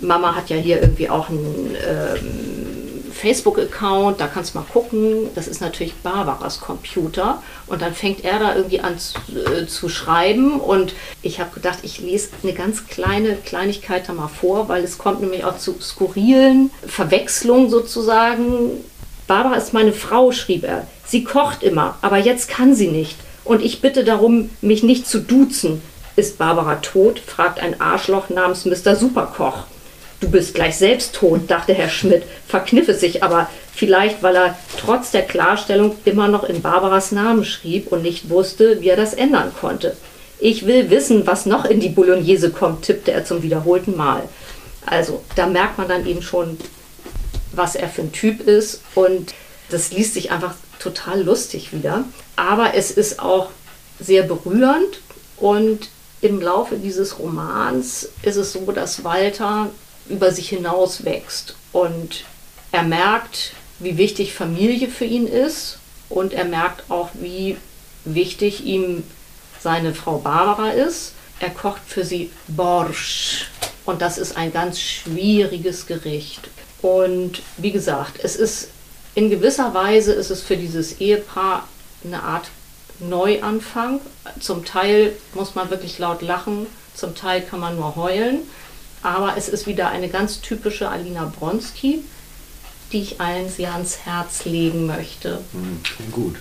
Mama 0.00 0.34
hat 0.34 0.50
ja 0.50 0.56
hier 0.56 0.80
irgendwie 0.80 1.08
auch 1.08 1.28
einen 1.28 1.76
ähm, 1.86 2.50
Facebook-Account, 3.20 4.20
da 4.20 4.26
kannst 4.26 4.54
du 4.54 4.58
mal 4.58 4.64
gucken. 4.64 5.28
Das 5.34 5.46
ist 5.46 5.60
natürlich 5.60 5.94
Barbaras 5.96 6.60
Computer. 6.60 7.42
Und 7.66 7.82
dann 7.82 7.94
fängt 7.94 8.24
er 8.24 8.38
da 8.38 8.56
irgendwie 8.56 8.80
an 8.80 8.98
zu, 8.98 9.18
äh, 9.34 9.66
zu 9.66 9.88
schreiben. 9.88 10.58
Und 10.58 10.94
ich 11.22 11.38
habe 11.38 11.50
gedacht, 11.54 11.80
ich 11.82 12.00
lese 12.00 12.30
eine 12.42 12.54
ganz 12.54 12.86
kleine 12.86 13.36
Kleinigkeit 13.36 14.08
da 14.08 14.12
mal 14.14 14.28
vor, 14.28 14.68
weil 14.68 14.82
es 14.82 14.98
kommt 14.98 15.20
nämlich 15.20 15.44
auch 15.44 15.58
zu 15.58 15.76
skurrilen 15.80 16.70
Verwechslungen 16.86 17.68
sozusagen. 17.68 18.84
Barbara 19.26 19.56
ist 19.56 19.74
meine 19.74 19.92
Frau, 19.92 20.32
schrieb 20.32 20.64
er. 20.64 20.86
Sie 21.06 21.24
kocht 21.24 21.62
immer, 21.62 21.98
aber 22.02 22.18
jetzt 22.18 22.48
kann 22.48 22.74
sie 22.74 22.88
nicht. 22.88 23.16
Und 23.44 23.62
ich 23.62 23.80
bitte 23.80 24.04
darum, 24.04 24.50
mich 24.60 24.82
nicht 24.82 25.06
zu 25.06 25.20
duzen. 25.20 25.82
Ist 26.16 26.38
Barbara 26.38 26.76
tot? 26.76 27.18
fragt 27.18 27.60
ein 27.60 27.80
Arschloch 27.80 28.30
namens 28.30 28.64
Mr. 28.64 28.96
Superkoch. 28.96 29.64
Du 30.20 30.30
bist 30.30 30.54
gleich 30.54 30.76
selbst 30.76 31.14
tot, 31.14 31.50
dachte 31.50 31.72
Herr 31.72 31.88
Schmidt, 31.88 32.24
verkniff 32.46 32.88
es 32.88 33.00
sich 33.00 33.22
aber, 33.22 33.48
vielleicht 33.74 34.22
weil 34.22 34.36
er 34.36 34.58
trotz 34.78 35.10
der 35.10 35.22
Klarstellung 35.22 35.96
immer 36.04 36.28
noch 36.28 36.44
in 36.44 36.60
Barbaras 36.60 37.10
Namen 37.10 37.44
schrieb 37.44 37.90
und 37.90 38.02
nicht 38.02 38.28
wusste, 38.28 38.82
wie 38.82 38.88
er 38.88 38.96
das 38.96 39.14
ändern 39.14 39.52
konnte. 39.58 39.96
Ich 40.38 40.66
will 40.66 40.90
wissen, 40.90 41.26
was 41.26 41.46
noch 41.46 41.64
in 41.64 41.80
die 41.80 41.88
Bolognese 41.88 42.50
kommt, 42.50 42.82
tippte 42.82 43.12
er 43.12 43.24
zum 43.24 43.42
wiederholten 43.42 43.96
Mal. 43.96 44.22
Also, 44.84 45.22
da 45.36 45.46
merkt 45.46 45.78
man 45.78 45.88
dann 45.88 46.06
eben 46.06 46.22
schon, 46.22 46.58
was 47.52 47.74
er 47.74 47.88
für 47.88 48.02
ein 48.02 48.12
Typ 48.12 48.46
ist 48.46 48.82
und 48.94 49.34
das 49.70 49.90
liest 49.92 50.14
sich 50.14 50.30
einfach 50.30 50.54
total 50.78 51.22
lustig 51.22 51.72
wieder. 51.72 52.04
Aber 52.36 52.74
es 52.74 52.90
ist 52.90 53.20
auch 53.20 53.50
sehr 53.98 54.22
berührend 54.22 55.00
und 55.36 55.88
im 56.20 56.40
Laufe 56.40 56.76
dieses 56.76 57.18
Romans 57.18 58.10
ist 58.22 58.36
es 58.36 58.52
so, 58.52 58.70
dass 58.72 59.04
Walter 59.04 59.70
über 60.10 60.32
sich 60.32 60.48
hinaus 60.48 61.04
wächst 61.04 61.54
und 61.72 62.24
er 62.72 62.82
merkt, 62.82 63.52
wie 63.78 63.96
wichtig 63.96 64.34
Familie 64.34 64.88
für 64.88 65.04
ihn 65.04 65.26
ist 65.26 65.78
und 66.08 66.32
er 66.32 66.44
merkt 66.44 66.90
auch, 66.90 67.10
wie 67.14 67.56
wichtig 68.04 68.64
ihm 68.64 69.04
seine 69.60 69.94
Frau 69.94 70.18
Barbara 70.18 70.70
ist. 70.70 71.12
Er 71.38 71.50
kocht 71.50 71.80
für 71.86 72.04
sie 72.04 72.30
Borsch 72.48 73.48
und 73.86 74.02
das 74.02 74.18
ist 74.18 74.36
ein 74.36 74.52
ganz 74.52 74.80
schwieriges 74.80 75.86
Gericht. 75.86 76.50
Und 76.82 77.42
wie 77.56 77.72
gesagt, 77.72 78.18
es 78.22 78.36
ist 78.36 78.68
in 79.14 79.30
gewisser 79.30 79.74
Weise 79.74 80.12
ist 80.12 80.30
es 80.30 80.42
für 80.42 80.56
dieses 80.56 81.00
Ehepaar 81.00 81.66
eine 82.04 82.22
Art 82.22 82.48
Neuanfang. 83.00 84.00
Zum 84.38 84.64
Teil 84.64 85.12
muss 85.34 85.54
man 85.54 85.70
wirklich 85.70 85.98
laut 85.98 86.22
lachen, 86.22 86.66
zum 86.94 87.14
Teil 87.14 87.42
kann 87.42 87.60
man 87.60 87.76
nur 87.76 87.96
heulen. 87.96 88.40
Aber 89.02 89.36
es 89.36 89.48
ist 89.48 89.66
wieder 89.66 89.88
eine 89.88 90.08
ganz 90.08 90.40
typische 90.40 90.88
Alina 90.88 91.32
Bronski, 91.38 92.00
die 92.92 93.02
ich 93.02 93.20
allen 93.20 93.48
sehr 93.48 93.72
ans 93.72 93.98
Herz 94.04 94.44
legen 94.44 94.86
möchte. 94.86 95.40
Hm, 95.52 95.80
klingt 95.82 96.12
gut. 96.12 96.36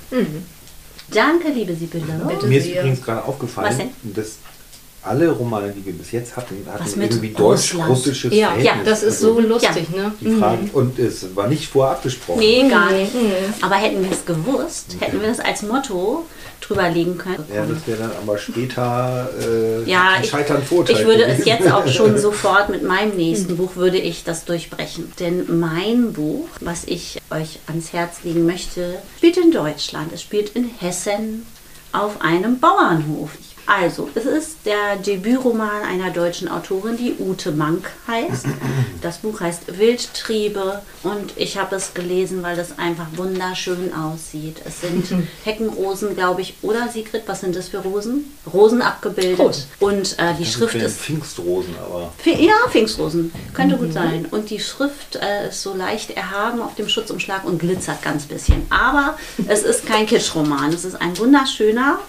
Danke, 1.11 1.49
liebe 1.49 1.75
Sibylle. 1.75 2.21
Bitte 2.27 2.47
Mir 2.47 2.59
ist 2.59 2.67
übrigens 2.67 3.01
gerade 3.01 3.23
aufgefallen, 3.23 3.89
dass 4.03 4.37
alle 5.09 5.29
Romane, 5.31 5.71
die 5.75 5.85
wir 5.85 5.93
bis 5.93 6.11
jetzt 6.11 6.37
hatten, 6.37 6.55
hatten 6.71 7.01
irgendwie 7.01 7.29
deutsch-russisches 7.31 8.33
Ja, 8.33 8.47
Verhältnis. 8.49 8.65
ja, 8.77 8.83
das 8.85 9.03
ist 9.03 9.15
Also 9.23 9.33
so 9.33 9.39
lustig, 9.41 9.89
ne? 9.89 10.11
Die 10.21 10.31
Frage, 10.35 10.59
Und 10.73 10.99
es 10.99 11.35
war 11.35 11.47
nicht 11.47 11.67
vorab 11.67 11.89
abgesprochen. 11.97 12.39
Nee, 12.39 12.69
gar 12.69 12.91
nicht. 12.91 13.11
Aber 13.61 13.75
hätten 13.75 14.03
wir 14.03 14.11
es 14.11 14.23
gewusst, 14.25 14.95
hätten 14.99 15.19
wir 15.21 15.27
das 15.29 15.39
als 15.39 15.63
Motto 15.63 16.25
drüber 16.61 16.89
legen 16.89 17.17
können. 17.17 17.43
Ja, 17.53 17.65
das 17.65 17.87
wäre 17.87 17.97
dann 17.99 18.11
aber 18.21 18.37
später 18.37 19.29
äh, 19.41 19.89
Ja, 19.89 20.09
ein 20.15 20.23
ich, 20.23 20.29
Scheitern 20.29 20.61
Vorteil. 20.63 20.97
ich 20.97 21.05
würde 21.05 21.25
es 21.25 21.45
jetzt 21.45 21.71
auch 21.71 21.87
schon 21.87 22.17
sofort 22.27 22.69
mit 22.69 22.83
meinem 22.83 23.15
nächsten 23.17 23.57
Buch 23.57 23.75
würde 23.75 23.97
ich 23.97 24.23
das 24.23 24.45
durchbrechen. 24.45 25.11
Denn 25.19 25.59
mein 25.59 26.13
Buch, 26.13 26.47
was 26.61 26.83
ich 26.85 27.19
euch 27.31 27.59
ans 27.67 27.91
Herz 27.93 28.17
legen 28.23 28.45
möchte, 28.45 28.95
spielt 29.17 29.37
in 29.37 29.51
Deutschland. 29.51 30.11
Es 30.13 30.21
spielt 30.21 30.49
in 30.51 30.69
Hessen 30.79 31.45
auf 31.91 32.21
einem 32.21 32.59
Bauernhof. 32.59 33.31
Also, 33.69 34.09
es 34.15 34.25
ist 34.25 34.57
der 34.65 34.95
Debütroman 34.95 35.83
einer 35.83 36.09
deutschen 36.09 36.47
Autorin, 36.47 36.97
die 36.97 37.15
Ute 37.19 37.51
Mank 37.51 37.87
heißt. 38.07 38.47
Das 39.03 39.19
Buch 39.19 39.41
heißt 39.41 39.77
Wildtriebe 39.77 40.81
und 41.03 41.33
ich 41.35 41.59
habe 41.59 41.75
es 41.75 41.93
gelesen, 41.93 42.41
weil 42.41 42.55
das 42.55 42.79
einfach 42.79 43.05
wunderschön 43.15 43.93
aussieht. 43.93 44.57
Es 44.65 44.81
sind 44.81 45.05
Heckenrosen, 45.43 46.15
glaube 46.15 46.41
ich, 46.41 46.55
oder 46.63 46.87
Sigrid, 46.89 47.23
was 47.27 47.41
sind 47.41 47.55
das 47.55 47.67
für 47.67 47.77
Rosen? 47.77 48.35
Rosen 48.51 48.81
abgebildet. 48.81 49.37
Rosen. 49.37 49.65
Und 49.79 50.17
äh, 50.17 50.33
die 50.39 50.45
Das 50.45 50.53
Schrift 50.53 50.73
wären 50.73 50.85
ist 50.87 50.99
Pfingstrosen, 50.99 51.75
aber 51.79 52.11
Ja, 52.25 52.55
Pfingstrosen. 52.69 53.31
Könnte 53.53 53.77
gut 53.77 53.93
sein. 53.93 54.25
Und 54.31 54.49
die 54.49 54.59
Schrift 54.59 55.15
äh, 55.17 55.49
ist 55.49 55.61
so 55.61 55.75
leicht 55.75 56.09
erhaben 56.11 56.59
auf 56.59 56.73
dem 56.73 56.89
Schutzumschlag 56.89 57.45
und 57.45 57.59
glitzert 57.59 58.01
ganz 58.01 58.23
bisschen. 58.25 58.65
Aber 58.71 59.15
es 59.47 59.61
ist 59.61 59.85
kein 59.85 60.07
Kitschroman. 60.07 60.73
Es 60.73 60.85
ist 60.85 60.99
ein 60.99 61.15
wunderschöner, 61.19 61.99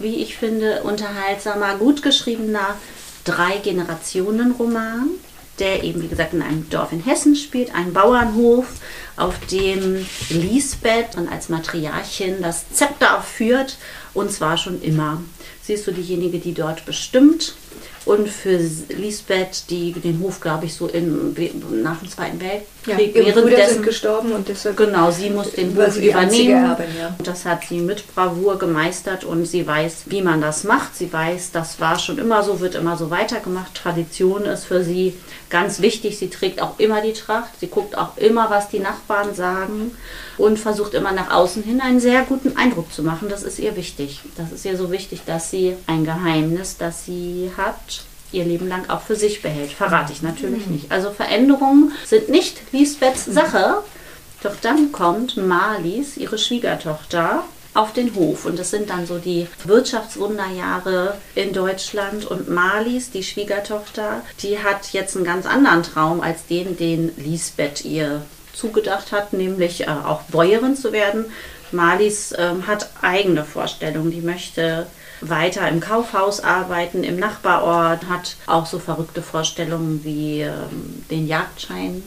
wie 0.00 0.16
ich 0.16 0.36
finde, 0.36 0.82
unterhaltsamer, 0.82 1.76
gut 1.76 2.02
geschriebener 2.02 2.76
Drei-Generationen-Roman, 3.24 5.08
der 5.58 5.82
eben, 5.84 6.02
wie 6.02 6.08
gesagt, 6.08 6.34
in 6.34 6.42
einem 6.42 6.68
Dorf 6.70 6.92
in 6.92 7.00
Hessen 7.00 7.34
spielt, 7.34 7.74
ein 7.74 7.92
Bauernhof, 7.92 8.66
auf 9.16 9.38
dem 9.50 10.06
Lisbeth 10.30 11.16
und 11.16 11.28
als 11.28 11.48
Matriarchin 11.48 12.42
das 12.42 12.70
Zepter 12.72 13.22
führt 13.22 13.76
Und 14.14 14.32
zwar 14.32 14.56
schon 14.56 14.80
immer. 14.82 15.22
Sie 15.62 15.74
ist 15.74 15.84
so 15.84 15.92
diejenige, 15.92 16.38
die 16.38 16.54
dort 16.54 16.86
bestimmt 16.86 17.54
und 18.06 18.28
für 18.28 18.56
Lisbeth, 18.88 19.64
die 19.68 19.92
den 19.92 20.20
Hof, 20.20 20.40
glaube 20.40 20.66
ich, 20.66 20.74
so 20.74 20.86
in, 20.86 21.34
nach 21.82 21.98
dem 21.98 22.08
Zweiten 22.08 22.40
Weltkrieg 22.40 23.16
ja, 23.16 23.26
währenddessen 23.26 23.74
sind 23.74 23.84
gestorben 23.84 24.30
und 24.30 24.46
deshalb 24.46 24.76
genau 24.76 25.10
sie 25.10 25.28
muss 25.28 25.50
den 25.50 25.76
Hof 25.76 25.96
übernehmen. 25.96 26.64
Erbin, 26.70 26.86
ja. 26.96 27.16
Und 27.18 27.26
das 27.26 27.44
hat 27.44 27.64
sie 27.68 27.80
mit 27.80 28.14
Bravour 28.14 28.58
gemeistert 28.58 29.24
und 29.24 29.44
sie 29.44 29.66
weiß, 29.66 30.04
wie 30.06 30.22
man 30.22 30.40
das 30.40 30.62
macht. 30.62 30.94
Sie 30.94 31.12
weiß, 31.12 31.50
das 31.50 31.80
war 31.80 31.98
schon 31.98 32.18
immer 32.18 32.44
so, 32.44 32.60
wird 32.60 32.76
immer 32.76 32.96
so 32.96 33.10
weitergemacht. 33.10 33.74
Tradition 33.74 34.44
ist 34.44 34.66
für 34.66 34.84
sie 34.84 35.14
ganz 35.50 35.80
wichtig. 35.80 36.16
Sie 36.16 36.30
trägt 36.30 36.62
auch 36.62 36.78
immer 36.78 37.00
die 37.00 37.12
Tracht. 37.12 37.58
Sie 37.58 37.66
guckt 37.66 37.98
auch 37.98 38.16
immer, 38.18 38.50
was 38.50 38.68
die 38.68 38.78
Nachbarn 38.78 39.05
sagen 39.34 39.92
und 40.38 40.58
versucht 40.58 40.94
immer 40.94 41.12
nach 41.12 41.30
außen 41.30 41.62
hin 41.62 41.80
einen 41.80 42.00
sehr 42.00 42.22
guten 42.22 42.56
Eindruck 42.56 42.92
zu 42.92 43.02
machen. 43.02 43.28
Das 43.28 43.42
ist 43.42 43.58
ihr 43.58 43.76
wichtig. 43.76 44.20
Das 44.36 44.52
ist 44.52 44.64
ihr 44.64 44.76
so 44.76 44.90
wichtig, 44.90 45.22
dass 45.26 45.50
sie 45.50 45.76
ein 45.86 46.04
Geheimnis, 46.04 46.76
das 46.76 47.04
sie 47.04 47.50
hat, 47.56 48.04
ihr 48.32 48.44
Leben 48.44 48.68
lang 48.68 48.88
auch 48.88 49.02
für 49.02 49.16
sich 49.16 49.42
behält. 49.42 49.70
Verrate 49.70 50.12
ich 50.12 50.22
natürlich 50.22 50.66
nicht. 50.66 50.90
Also 50.90 51.10
Veränderungen 51.10 51.92
sind 52.04 52.28
nicht 52.28 52.60
Lisbeths 52.72 53.24
Sache. 53.24 53.82
Doch 54.42 54.56
dann 54.60 54.92
kommt 54.92 55.36
Marlies, 55.36 56.16
ihre 56.16 56.38
Schwiegertochter, 56.38 57.44
auf 57.76 57.92
den 57.92 58.14
Hof. 58.14 58.46
Und 58.46 58.58
das 58.58 58.70
sind 58.70 58.90
dann 58.90 59.06
so 59.06 59.18
die 59.18 59.46
Wirtschaftswunderjahre 59.64 61.16
in 61.34 61.52
Deutschland. 61.52 62.24
Und 62.24 62.48
Marlies, 62.48 63.10
die 63.10 63.22
Schwiegertochter, 63.22 64.22
die 64.42 64.58
hat 64.58 64.92
jetzt 64.92 65.16
einen 65.16 65.24
ganz 65.24 65.46
anderen 65.46 65.82
Traum 65.82 66.20
als 66.20 66.46
den, 66.46 66.76
den 66.76 67.12
Lisbeth 67.16 67.84
ihr 67.84 68.22
zugedacht 68.56 69.12
hat, 69.12 69.32
nämlich 69.32 69.82
äh, 69.82 69.90
auch 69.90 70.22
Bäuerin 70.22 70.76
zu 70.76 70.92
werden. 70.92 71.26
Marlies 71.72 72.34
ähm, 72.38 72.66
hat 72.66 72.90
eigene 73.02 73.44
Vorstellungen. 73.44 74.10
Die 74.10 74.20
möchte 74.20 74.86
weiter 75.20 75.68
im 75.68 75.80
Kaufhaus 75.80 76.40
arbeiten, 76.40 77.04
im 77.04 77.18
Nachbarort, 77.18 78.08
hat 78.08 78.36
auch 78.46 78.66
so 78.66 78.78
verrückte 78.78 79.22
Vorstellungen 79.22 80.04
wie 80.04 80.42
ähm, 80.42 81.04
den 81.10 81.26
Jagdschein 81.26 82.02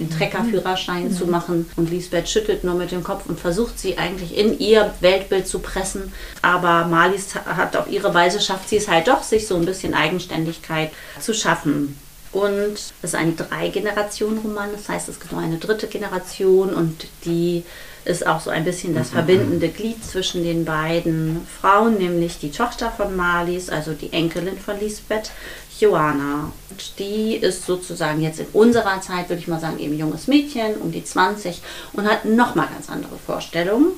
den 0.00 0.10
Treckerführerschein 0.10 1.12
zu 1.12 1.26
machen. 1.26 1.70
Und 1.76 1.90
Lisbeth 1.90 2.28
schüttelt 2.28 2.64
nur 2.64 2.74
mit 2.74 2.90
dem 2.90 3.04
Kopf 3.04 3.26
und 3.26 3.38
versucht 3.38 3.78
sie 3.78 3.96
eigentlich 3.96 4.36
in 4.36 4.58
ihr 4.58 4.92
Weltbild 5.00 5.46
zu 5.46 5.60
pressen. 5.60 6.12
Aber 6.42 6.86
Marlies 6.86 7.34
hat 7.34 7.76
auf 7.76 7.88
ihre 7.88 8.12
Weise 8.12 8.40
schafft 8.40 8.68
sie 8.68 8.76
es 8.76 8.88
halt 8.88 9.08
doch, 9.08 9.22
sich 9.22 9.46
so 9.46 9.56
ein 9.56 9.66
bisschen 9.66 9.94
Eigenständigkeit 9.94 10.90
zu 11.20 11.32
schaffen. 11.32 11.96
Und 12.34 12.74
es 12.74 12.92
ist 13.00 13.14
ein 13.14 13.36
Drei-Generationen-Roman, 13.36 14.72
das 14.72 14.88
heißt, 14.88 15.08
es 15.08 15.20
gibt 15.20 15.30
noch 15.30 15.40
eine 15.40 15.58
dritte 15.58 15.86
Generation 15.86 16.74
und 16.74 17.06
die 17.24 17.62
ist 18.04 18.26
auch 18.26 18.40
so 18.40 18.50
ein 18.50 18.64
bisschen 18.64 18.92
das 18.92 19.10
verbindende 19.10 19.68
Glied 19.68 20.04
zwischen 20.04 20.42
den 20.42 20.64
beiden 20.64 21.46
Frauen, 21.60 21.96
nämlich 21.96 22.40
die 22.40 22.50
Tochter 22.50 22.90
von 22.90 23.14
Marlies, 23.14 23.70
also 23.70 23.92
die 23.92 24.12
Enkelin 24.12 24.58
von 24.58 24.80
Lisbeth, 24.80 25.30
Joanna. 25.78 26.50
Und 26.70 26.98
die 26.98 27.36
ist 27.36 27.66
sozusagen 27.66 28.20
jetzt 28.20 28.40
in 28.40 28.46
unserer 28.52 29.00
Zeit, 29.00 29.28
würde 29.28 29.40
ich 29.40 29.48
mal 29.48 29.60
sagen, 29.60 29.78
eben 29.78 29.96
junges 29.96 30.26
Mädchen, 30.26 30.74
um 30.78 30.90
die 30.90 31.04
20 31.04 31.62
und 31.92 32.04
hat 32.10 32.24
nochmal 32.24 32.66
ganz 32.66 32.90
andere 32.90 33.16
Vorstellungen. 33.24 33.92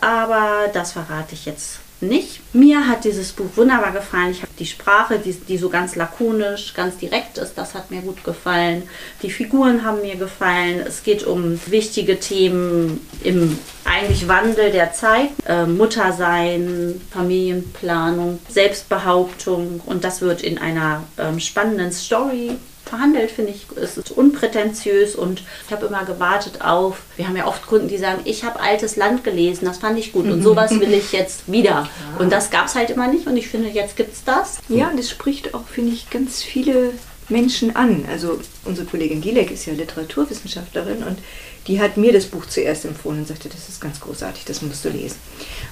Aber 0.00 0.68
das 0.72 0.90
verrate 0.90 1.34
ich 1.34 1.46
jetzt 1.46 1.78
nicht. 2.00 2.40
Mir 2.54 2.88
hat 2.88 3.04
dieses 3.04 3.32
Buch 3.32 3.56
wunderbar 3.56 3.92
gefallen. 3.92 4.30
Ich 4.30 4.42
habe 4.42 4.52
die 4.58 4.66
Sprache, 4.66 5.18
die, 5.18 5.32
die 5.32 5.56
so 5.56 5.68
ganz 5.68 5.96
lakonisch, 5.96 6.74
ganz 6.74 6.98
direkt 6.98 7.38
ist, 7.38 7.54
das 7.56 7.74
hat 7.74 7.90
mir 7.90 8.02
gut 8.02 8.22
gefallen. 8.24 8.82
Die 9.22 9.30
Figuren 9.30 9.84
haben 9.84 10.02
mir 10.02 10.16
gefallen. 10.16 10.80
Es 10.86 11.02
geht 11.02 11.24
um 11.24 11.58
wichtige 11.66 12.20
Themen 12.20 13.06
im 13.22 13.58
eigentlich 13.84 14.28
Wandel 14.28 14.70
der 14.72 14.92
Zeit. 14.92 15.30
Äh, 15.46 15.66
Muttersein, 15.66 17.00
Familienplanung, 17.10 18.40
Selbstbehauptung 18.48 19.80
und 19.86 20.04
das 20.04 20.20
wird 20.20 20.42
in 20.42 20.58
einer 20.58 21.04
ähm, 21.18 21.40
spannenden 21.40 21.92
Story 21.92 22.56
verhandelt, 22.88 23.30
finde 23.30 23.52
ich, 23.52 23.66
es 23.76 23.96
ist 23.98 24.12
unprätentiös 24.12 25.16
und 25.16 25.42
ich 25.66 25.72
habe 25.72 25.86
immer 25.86 26.04
gewartet 26.04 26.62
auf, 26.62 27.02
wir 27.16 27.26
haben 27.26 27.36
ja 27.36 27.46
oft 27.46 27.66
Kunden, 27.66 27.88
die 27.88 27.98
sagen, 27.98 28.20
ich 28.24 28.44
habe 28.44 28.60
altes 28.60 28.96
Land 28.96 29.24
gelesen, 29.24 29.64
das 29.64 29.78
fand 29.78 29.98
ich 29.98 30.12
gut 30.12 30.26
und 30.26 30.42
sowas 30.42 30.70
will 30.80 30.92
ich 30.92 31.12
jetzt 31.12 31.50
wieder. 31.50 31.88
Und 32.18 32.32
das 32.32 32.50
gab 32.50 32.66
es 32.66 32.74
halt 32.74 32.90
immer 32.90 33.08
nicht 33.08 33.26
und 33.26 33.36
ich 33.36 33.48
finde, 33.48 33.68
jetzt 33.68 33.96
gibt 33.96 34.12
es 34.12 34.24
das. 34.24 34.58
Ja, 34.68 34.88
und 34.88 34.98
es 34.98 35.10
spricht 35.10 35.54
auch, 35.54 35.66
finde 35.66 35.92
ich, 35.92 36.10
ganz 36.10 36.42
viele 36.42 36.92
Menschen 37.28 37.74
an. 37.74 38.04
Also 38.10 38.40
unsere 38.64 38.86
Kollegin 38.86 39.20
Gilek 39.20 39.50
ist 39.50 39.66
ja 39.66 39.72
Literaturwissenschaftlerin 39.72 41.02
und 41.02 41.18
die 41.66 41.80
hat 41.80 41.96
mir 41.96 42.12
das 42.12 42.26
Buch 42.26 42.46
zuerst 42.46 42.84
empfohlen 42.84 43.20
und 43.20 43.28
sagte, 43.28 43.48
das 43.48 43.68
ist 43.68 43.80
ganz 43.80 44.00
großartig, 44.00 44.44
das 44.44 44.62
musst 44.62 44.84
du 44.84 44.90
lesen. 44.90 45.16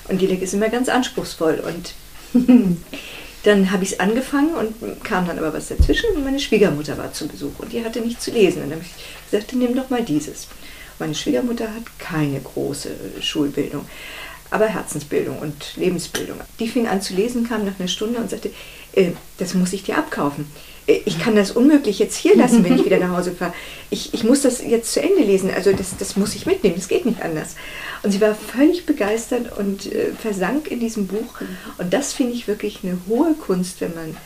Und 0.09 0.19
Gilek 0.19 0.43
ist 0.43 0.55
immer 0.55 0.69
ganz 0.69 0.89
anspruchsvoll 0.89 1.63
und 1.65 1.95
dann 3.45 3.71
habe 3.71 3.85
ich 3.85 3.93
es 3.93 4.01
angefangen 4.01 4.55
und 4.55 5.05
kam 5.05 5.27
dann 5.27 5.39
aber 5.39 5.53
was 5.53 5.69
dazwischen 5.69 6.11
und 6.17 6.25
meine 6.25 6.41
Schwiegermutter 6.41 6.97
war 6.97 7.13
zu 7.13 7.29
Besuch 7.29 7.59
und 7.59 7.73
die 7.73 7.85
hatte 7.85 8.01
nicht 8.01 8.21
zu 8.21 8.31
lesen. 8.31 8.63
Und 8.63 8.71
dann 8.71 8.79
habe 8.79 8.89
ich 8.89 9.31
gesagt, 9.31 9.53
nimm 9.53 9.77
doch 9.77 9.91
mal 9.91 10.03
dieses. 10.03 10.49
Meine 10.99 11.15
Schwiegermutter 11.15 11.67
hat 11.67 11.99
keine 11.99 12.41
große 12.41 12.91
Schulbildung, 13.21 13.85
aber 14.51 14.67
Herzensbildung 14.67 15.39
und 15.39 15.77
Lebensbildung. 15.77 16.41
Die 16.59 16.69
fing 16.69 16.89
an 16.89 17.03
zu 17.03 17.15
lesen, 17.15 17.47
kam 17.47 17.67
nach 17.67 17.79
einer 17.79 17.89
Stunde 17.89 18.19
und 18.19 18.31
sagte, 18.31 18.51
äh, 18.95 19.11
das 19.39 19.55
muss 19.55 19.73
ich 19.75 19.83
dir 19.83 19.99
abkaufen. 19.99 20.47
Ich 20.87 21.19
kann 21.19 21.35
das 21.35 21.51
unmöglich 21.53 21.99
jetzt 21.99 22.17
hier 22.17 22.37
lassen, 22.37 22.63
wenn 22.63 22.79
ich 22.79 22.85
wieder 22.87 22.99
nach 22.99 23.17
Hause 23.17 23.33
fahre. 23.33 23.55
Ich, 23.91 24.13
ich 24.13 24.25
muss 24.25 24.43
das 24.43 24.63
jetzt 24.63 24.93
zu 24.93 25.01
Ende 25.01 25.23
lesen, 25.23 25.51
also 25.55 25.73
das, 25.73 25.97
das 25.99 26.17
muss 26.17 26.35
ich 26.35 26.47
mitnehmen, 26.47 26.77
das 26.77 26.89
geht 26.89 27.07
nicht 27.07 27.23
anders. 27.23 27.57
Und 28.03 28.11
sie 28.11 28.21
war 28.21 28.35
völlig 28.35 28.85
begeistert 28.85 29.57
und 29.57 29.87
äh, 29.87 30.13
versank 30.13 30.71
in 30.71 30.81
diesem 30.81 31.07
Buch. 31.07 31.41
Und 31.79 31.93
das 31.95 32.13
finde 32.13 32.35
ich 32.35 32.47
wirklich 32.47 32.81
eine 32.83 32.99
hohe 33.09 33.35
Kunst, 33.35 33.81
wenn 33.81 33.95
man 33.95 34.17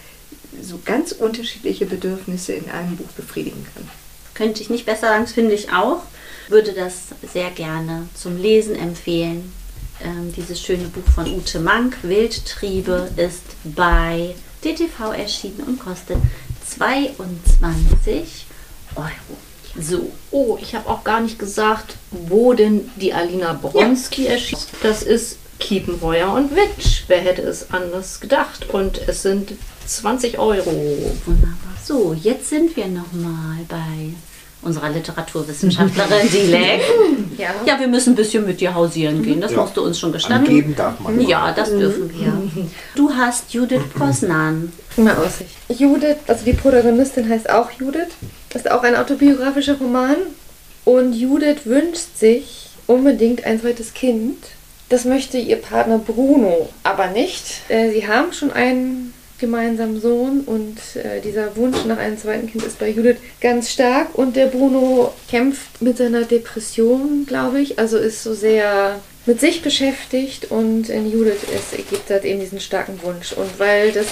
so 0.62 0.80
ganz 0.84 1.12
unterschiedliche 1.12 1.86
Bedürfnisse 1.86 2.54
in 2.54 2.68
einem 2.70 2.96
Buch 2.96 3.10
befriedigen 3.16 3.64
kann. 3.74 3.88
Könnte 4.34 4.62
ich 4.62 4.70
nicht 4.70 4.86
besser 4.86 5.08
sagen, 5.08 5.24
das 5.24 5.32
finde 5.32 5.54
ich 5.54 5.72
auch. 5.72 6.02
Würde 6.48 6.72
das 6.72 7.08
sehr 7.32 7.50
gerne 7.50 8.08
zum 8.14 8.36
Lesen 8.36 8.74
empfehlen. 8.74 9.52
Ähm, 10.02 10.32
dieses 10.36 10.62
schöne 10.62 10.84
Buch 10.84 11.06
von 11.12 11.32
Ute 11.32 11.58
Mank, 11.58 11.98
Wildtriebe, 12.02 13.10
ist 13.16 13.42
bei 13.64 14.34
DTV 14.64 15.12
erschienen 15.12 15.60
und 15.66 15.80
kostet 15.80 16.18
22 16.76 18.46
Euro. 18.96 19.10
So, 19.80 20.10
oh, 20.30 20.58
ich 20.60 20.74
habe 20.74 20.88
auch 20.88 21.04
gar 21.04 21.20
nicht 21.20 21.38
gesagt, 21.38 21.96
wo 22.10 22.52
denn 22.52 22.90
die 22.96 23.12
Alina 23.12 23.52
Bronski 23.52 24.24
ja. 24.24 24.32
erschien. 24.32 24.58
Das 24.82 25.02
ist 25.02 25.38
Kiepenheuer 25.60 26.32
und 26.32 26.54
Witsch. 26.54 27.04
Wer 27.06 27.20
hätte 27.20 27.42
es 27.42 27.70
anders 27.70 28.20
gedacht? 28.20 28.68
Und 28.70 29.00
es 29.06 29.22
sind 29.22 29.52
20 29.86 30.38
Euro. 30.38 30.70
Wunderbar. 31.26 31.56
So, 31.84 32.14
jetzt 32.14 32.48
sind 32.48 32.76
wir 32.76 32.86
nochmal 32.86 33.64
bei 33.68 34.14
unserer 34.62 34.90
Literaturwissenschaftlerin 34.90 36.28
Dilek. 36.30 36.80
ja. 37.38 37.50
ja, 37.64 37.78
wir 37.78 37.88
müssen 37.88 38.12
ein 38.12 38.16
bisschen 38.16 38.44
mit 38.46 38.60
dir 38.60 38.74
hausieren 38.74 39.22
gehen. 39.22 39.40
Das 39.40 39.52
ja. 39.52 39.60
musst 39.60 39.76
du 39.76 39.82
uns 39.82 39.98
schon 39.98 40.12
gestanden. 40.12 40.48
Angeben 40.48 40.74
darf 40.76 40.98
man. 41.00 41.20
Ja, 41.20 41.52
das 41.52 41.70
dürfen 41.70 42.10
wir. 42.12 42.32
Du 42.94 43.12
hast 43.12 43.52
Judith 43.52 43.82
Posnan. 43.96 44.72
Mal 44.96 45.16
Aussicht. 45.16 45.50
Judith, 45.68 46.16
also 46.26 46.44
die 46.44 46.54
Protagonistin 46.54 47.28
heißt 47.28 47.48
auch 47.50 47.70
Judith. 47.72 48.08
Das 48.50 48.62
ist 48.62 48.70
auch 48.70 48.82
ein 48.82 48.96
autobiografischer 48.96 49.78
Roman. 49.78 50.16
Und 50.84 51.12
Judith 51.12 51.66
wünscht 51.66 52.16
sich 52.16 52.70
unbedingt 52.86 53.44
ein 53.44 53.60
zweites 53.60 53.94
Kind. 53.94 54.38
Das 54.88 55.04
möchte 55.04 55.38
ihr 55.38 55.56
Partner 55.56 55.98
Bruno 55.98 56.70
aber 56.82 57.08
nicht. 57.08 57.44
Sie 57.68 58.08
haben 58.08 58.32
schon 58.32 58.50
einen 58.50 59.12
gemeinsamen 59.38 60.00
Sohn 60.00 60.40
und 60.40 60.78
äh, 60.96 61.20
dieser 61.20 61.56
Wunsch 61.56 61.84
nach 61.86 61.98
einem 61.98 62.18
zweiten 62.18 62.48
Kind 62.48 62.64
ist 62.64 62.78
bei 62.78 62.90
Judith 62.90 63.18
ganz 63.40 63.70
stark. 63.70 64.16
Und 64.16 64.36
der 64.36 64.46
Bruno 64.46 65.14
kämpft 65.30 65.80
mit 65.80 65.96
seiner 65.96 66.22
Depression, 66.22 67.24
glaube 67.26 67.60
ich, 67.60 67.78
also 67.78 67.98
ist 67.98 68.22
so 68.22 68.34
sehr 68.34 69.00
mit 69.26 69.40
sich 69.40 69.62
beschäftigt. 69.62 70.50
Und 70.50 70.88
in 70.88 71.10
Judith 71.10 71.44
ist, 71.54 71.76
gibt 71.88 72.10
halt 72.10 72.24
eben 72.24 72.40
diesen 72.40 72.60
starken 72.60 73.00
Wunsch. 73.02 73.32
Und 73.32 73.58
weil 73.58 73.92
das 73.92 74.06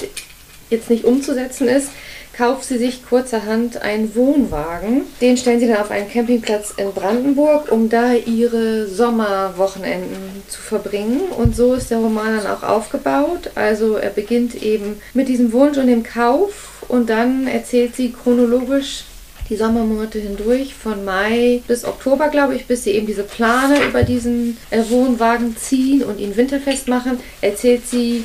jetzt 0.71 0.91
nicht 0.91 1.05
umzusetzen 1.05 1.69
ist, 1.69 1.89
kauft 2.37 2.65
sie 2.65 2.79
sich 2.79 3.07
kurzerhand 3.07 3.81
einen 3.81 4.15
Wohnwagen. 4.15 5.03
Den 5.21 5.37
stellen 5.37 5.61
sie 5.61 5.69
dann 5.69 5.79
auf 5.81 5.91
einen 5.91 6.11
Campingplatz 6.11 6.75
in 6.77 6.93
Brandenburg, 6.93 7.73
um 7.73 7.89
da 7.89 8.13
ihre 8.13 8.87
Sommerwochenenden 8.87 10.43
zu 10.49 10.61
verbringen. 10.61 11.21
Und 11.37 11.57
so 11.57 11.75
ist 11.75 11.91
der 11.91 11.99
Roman 11.99 12.37
dann 12.37 12.47
auch 12.47 12.63
aufgebaut. 12.63 13.51
Also 13.55 13.97
er 13.97 14.11
beginnt 14.11 14.63
eben 14.63 15.01
mit 15.15 15.29
diesem 15.29 15.53
Wunsch 15.53 15.79
und 15.79 15.87
dem 15.87 16.03
Kauf 16.03 16.85
und 16.89 17.09
dann 17.11 17.47
erzählt 17.47 17.97
sie 17.97 18.13
chronologisch 18.13 19.05
die 19.49 19.57
Sommermonate 19.57 20.19
hindurch, 20.19 20.75
von 20.75 21.05
Mai 21.05 21.63
bis 21.69 21.85
Oktober, 21.85 22.29
glaube 22.29 22.57
ich, 22.57 22.67
bis 22.67 22.85
sie 22.85 22.91
eben 22.91 23.07
diese 23.07 23.23
Plane 23.23 23.85
über 23.89 24.03
diesen 24.03 24.57
äh, 24.71 24.83
Wohnwagen 24.89 25.57
ziehen 25.57 26.03
und 26.03 26.19
ihn 26.19 26.37
winterfest 26.37 26.89
machen, 26.89 27.21
erzählt 27.41 27.87
sie 27.87 28.25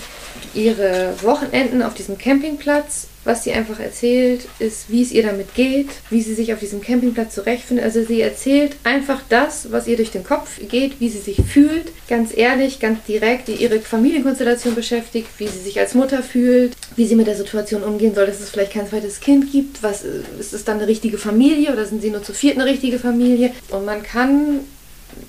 ihre 0.53 1.13
Wochenenden 1.21 1.81
auf 1.81 1.93
diesem 1.93 2.17
Campingplatz. 2.17 3.07
Was 3.23 3.43
sie 3.43 3.51
einfach 3.51 3.79
erzählt, 3.79 4.47
ist, 4.57 4.89
wie 4.89 5.03
es 5.03 5.11
ihr 5.11 5.21
damit 5.21 5.53
geht, 5.53 5.89
wie 6.09 6.23
sie 6.23 6.33
sich 6.33 6.53
auf 6.53 6.59
diesem 6.59 6.81
Campingplatz 6.81 7.35
zurechtfindet. 7.35 7.85
Also 7.85 8.03
sie 8.03 8.19
erzählt 8.19 8.77
einfach 8.83 9.21
das, 9.29 9.71
was 9.71 9.85
ihr 9.85 9.95
durch 9.95 10.09
den 10.09 10.23
Kopf 10.23 10.59
geht, 10.67 10.99
wie 10.99 11.09
sie 11.09 11.19
sich 11.19 11.37
fühlt, 11.47 11.91
ganz 12.07 12.35
ehrlich, 12.35 12.79
ganz 12.79 13.03
direkt, 13.03 13.47
die 13.47 13.53
ihre 13.53 13.79
Familienkonstellation 13.79 14.73
beschäftigt, 14.73 15.27
wie 15.37 15.47
sie 15.47 15.59
sich 15.59 15.79
als 15.79 15.93
Mutter 15.93 16.23
fühlt, 16.23 16.75
wie 16.95 17.05
sie 17.05 17.15
mit 17.15 17.27
der 17.27 17.37
Situation 17.37 17.83
umgehen 17.83 18.15
soll, 18.15 18.25
dass 18.25 18.39
es 18.39 18.49
vielleicht 18.49 18.73
kein 18.73 18.89
zweites 18.89 19.19
Kind 19.19 19.51
gibt. 19.51 19.83
Was 19.83 20.03
ist 20.03 20.53
es 20.53 20.63
dann 20.63 20.77
eine 20.77 20.87
richtige 20.87 21.19
Familie 21.19 21.73
oder 21.73 21.85
sind 21.85 22.01
sie 22.01 22.09
nur 22.09 22.23
zu 22.23 22.33
viert 22.33 22.57
eine 22.57 22.65
richtige 22.65 22.97
Familie? 22.97 23.51
Und 23.69 23.85
man 23.85 24.01
kann 24.01 24.61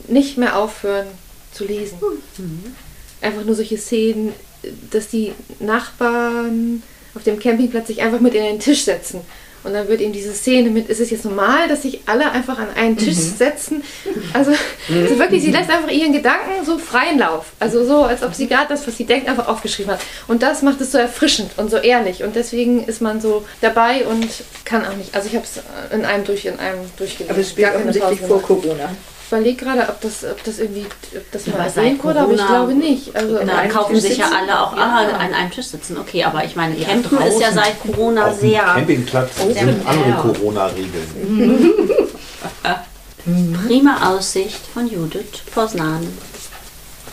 nicht 0.09 0.38
mehr 0.38 0.57
aufhören 0.57 1.09
zu 1.53 1.66
lesen. 1.66 1.98
Mhm. 2.38 2.75
Einfach 3.20 3.44
nur 3.44 3.55
solche 3.55 3.77
Szenen, 3.77 4.33
dass 4.90 5.09
die 5.09 5.33
Nachbarn 5.61 6.83
auf 7.14 7.22
dem 7.25 7.38
Campingplatz 7.38 7.88
sich 7.88 8.03
einfach 8.03 8.20
mit 8.20 8.35
in 8.35 8.44
den 8.44 8.61
Tisch 8.61 8.85
setzen. 8.85 9.20
Und 9.64 9.75
dann 9.75 9.87
wird 9.87 10.01
ihm 10.01 10.12
diese 10.12 10.33
Szene 10.33 10.70
mit, 10.70 10.88
ist 10.88 11.01
es 11.01 11.11
jetzt 11.11 11.25
normal, 11.25 11.68
dass 11.68 11.83
sich 11.83 12.01
alle 12.07 12.31
einfach 12.33 12.59
an 12.59 12.68
einen 12.75 12.96
Tisch 12.96 13.16
mhm. 13.16 13.37
setzen? 13.37 13.85
Also, 14.33 14.51
mhm. 14.51 15.03
also 15.03 15.18
wirklich, 15.18 15.42
sie 15.42 15.53
lässt 15.53 15.70
einfach 15.70 15.90
ihren 15.90 16.12
Gedanken 16.12 16.64
so 16.64 16.79
freien 16.79 17.18
Lauf. 17.18 17.53
Also 17.61 17.85
so, 17.85 18.03
als 18.03 18.22
ob 18.22 18.35
sie 18.35 18.48
gerade 18.48 18.66
das, 18.68 18.87
was 18.87 18.96
sie 18.96 19.05
denkt, 19.05 19.29
einfach 19.29 19.46
aufgeschrieben 19.46 19.92
hat. 19.92 20.01
Und 20.27 20.42
das 20.42 20.62
macht 20.62 20.81
es 20.81 20.90
so 20.90 20.98
erfrischend 20.98 21.53
und 21.59 21.70
so 21.70 21.77
ehrlich. 21.77 22.25
Und 22.25 22.35
deswegen 22.35 22.85
ist 22.85 23.01
man 23.01 23.20
so 23.20 23.44
dabei 23.61 24.07
und 24.07 24.27
kann 24.64 24.85
auch 24.85 24.96
nicht. 24.96 25.14
Also 25.14 25.29
ich 25.29 25.37
habe 25.37 25.44
es 25.44 25.62
in 25.94 26.05
einem 26.05 26.25
durch, 26.25 26.46
in 26.46 26.59
einem 26.59 26.81
durchgelesen. 26.96 27.31
Aber 27.31 27.40
es 27.40 27.51
spielt 27.51 27.75
offensichtlich 27.75 28.20
vor 28.20 28.42
Corona 28.42 28.90
überlege 29.33 29.64
gerade, 29.64 29.88
ob 29.88 30.01
das, 30.03 30.25
ob 30.25 30.45
das 30.45 30.59
irgendwie 30.59 30.85
ob 31.16 31.33
das 31.33 31.47
mal 31.47 31.61
erwähnt 31.61 32.05
wurde, 32.05 32.21
aber 32.21 32.33
ich 32.33 32.47
glaube 32.47 32.75
nicht. 32.75 33.16
Also 33.16 33.38
genau, 33.38 33.53
dann 33.53 33.68
kaufen 33.71 33.99
sich 33.99 34.18
ja 34.18 34.27
alle 34.27 34.61
auch 34.61 34.77
ja. 34.77 34.83
ah, 34.83 35.16
an 35.16 35.33
einem 35.33 35.51
Tisch 35.51 35.66
sitzen. 35.66 35.97
Okay, 35.99 36.25
aber 36.25 36.45
ich 36.45 36.55
meine, 36.55 36.75
Campen 36.77 37.18
ja, 37.18 37.27
ist 37.27 37.40
ja 37.40 37.51
seit 37.53 37.81
Corona 37.81 38.27
Auf 38.27 38.38
sehr. 38.38 38.62
Campingplatz 38.62 39.31
sind 39.38 39.87
andere 39.87 40.12
Corona-Regeln. 40.21 41.71
Prima 43.66 44.11
Aussicht 44.11 44.61
von 44.75 44.90
Judith 44.90 45.42
Posnan. 45.55 46.07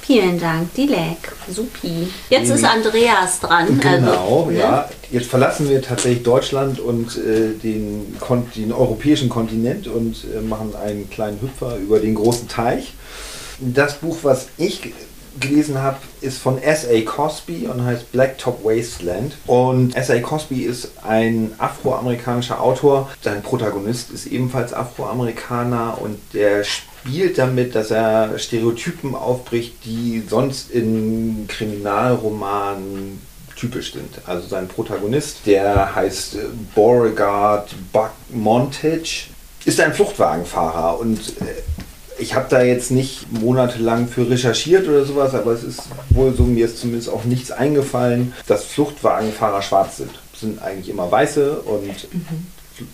Vielen 0.10 0.40
Dank, 0.40 0.74
Dilek. 0.74 1.34
Supi. 1.48 2.08
Jetzt 2.32 2.50
ist 2.50 2.66
Andreas 2.66 3.42
dran. 3.42 3.80
Genau, 3.80 4.46
also, 4.48 4.50
ja. 4.58 4.90
Jetzt 5.12 5.28
verlassen 5.28 5.70
wir 5.70 5.84
tatsächlich 5.84 6.24
Deutschland 6.24 6.80
und 6.80 7.16
äh, 7.16 7.54
den, 7.62 8.18
den, 8.56 8.74
europäischen 8.74 9.30
Kontinent 9.30 9.88
und 9.88 10.26
äh, 10.36 10.42
machen 10.42 10.74
einen 10.84 11.12
kleinen 11.12 11.40
Hüpfer 11.40 11.78
über 11.78 12.00
den 12.00 12.16
großen 12.16 12.48
Teich. 12.48 12.96
Das 13.60 13.98
Buch, 13.98 14.18
was 14.24 14.48
ich 14.58 14.94
gelesen 15.40 15.82
habe, 15.82 15.98
ist 16.22 16.38
von 16.38 16.62
S.A. 16.62 17.02
Cosby 17.02 17.68
und 17.68 17.84
heißt 17.84 18.12
Blacktop 18.12 18.64
Wasteland. 18.64 19.38
Und 19.48 19.96
S.A. 19.96 20.20
Cosby 20.20 20.62
ist 20.62 20.92
ein 21.04 21.54
afroamerikanischer 21.58 22.62
Autor. 22.62 23.10
Sein 23.22 23.42
Protagonist 23.42 24.12
ist 24.12 24.28
ebenfalls 24.28 24.74
Afroamerikaner 24.74 25.98
und 26.02 26.20
der 26.34 26.64
spielt 26.64 27.38
damit, 27.38 27.76
dass 27.76 27.92
er 27.92 28.38
Stereotypen 28.38 29.16
aufbricht, 29.16 29.86
die 29.86 30.24
sonst 30.28 30.72
in 30.72 31.46
Kriminalromanen 31.48 33.22
typisch 33.56 33.94
sind. 33.94 34.22
Also 34.26 34.48
sein 34.48 34.68
Protagonist, 34.68 35.40
der 35.46 35.94
heißt 35.96 36.38
Beauregard 36.76 37.76
Buck 37.92 38.12
Montage, 38.30 39.28
ist 39.66 39.80
ein 39.82 39.94
Fluchtwagenfahrer 39.94 41.00
und 41.00 41.20
äh, 41.42 41.62
ich 42.20 42.36
habe 42.36 42.48
da 42.50 42.62
jetzt 42.62 42.92
nicht 42.92 43.32
monatelang 43.32 44.08
für 44.08 44.30
recherchiert 44.30 44.88
oder 44.88 45.06
sowas, 45.06 45.34
aber 45.34 45.52
es 45.52 45.64
ist 45.64 45.84
wohl 46.10 46.34
so, 46.34 46.44
mir 46.44 46.66
ist 46.66 46.80
zumindest 46.80 47.10
auch 47.10 47.24
nichts 47.24 47.52
eingefallen, 47.52 48.34
dass 48.48 48.66
Fluchtwagenfahrer 48.66 49.62
schwarz 49.62 49.98
sind. 49.98 50.12
Das 50.32 50.42
sind 50.42 50.62
eigentlich 50.62 50.90
immer 50.90 51.12
weiße 51.12 51.62
und 51.62 52.14
mhm 52.14 52.48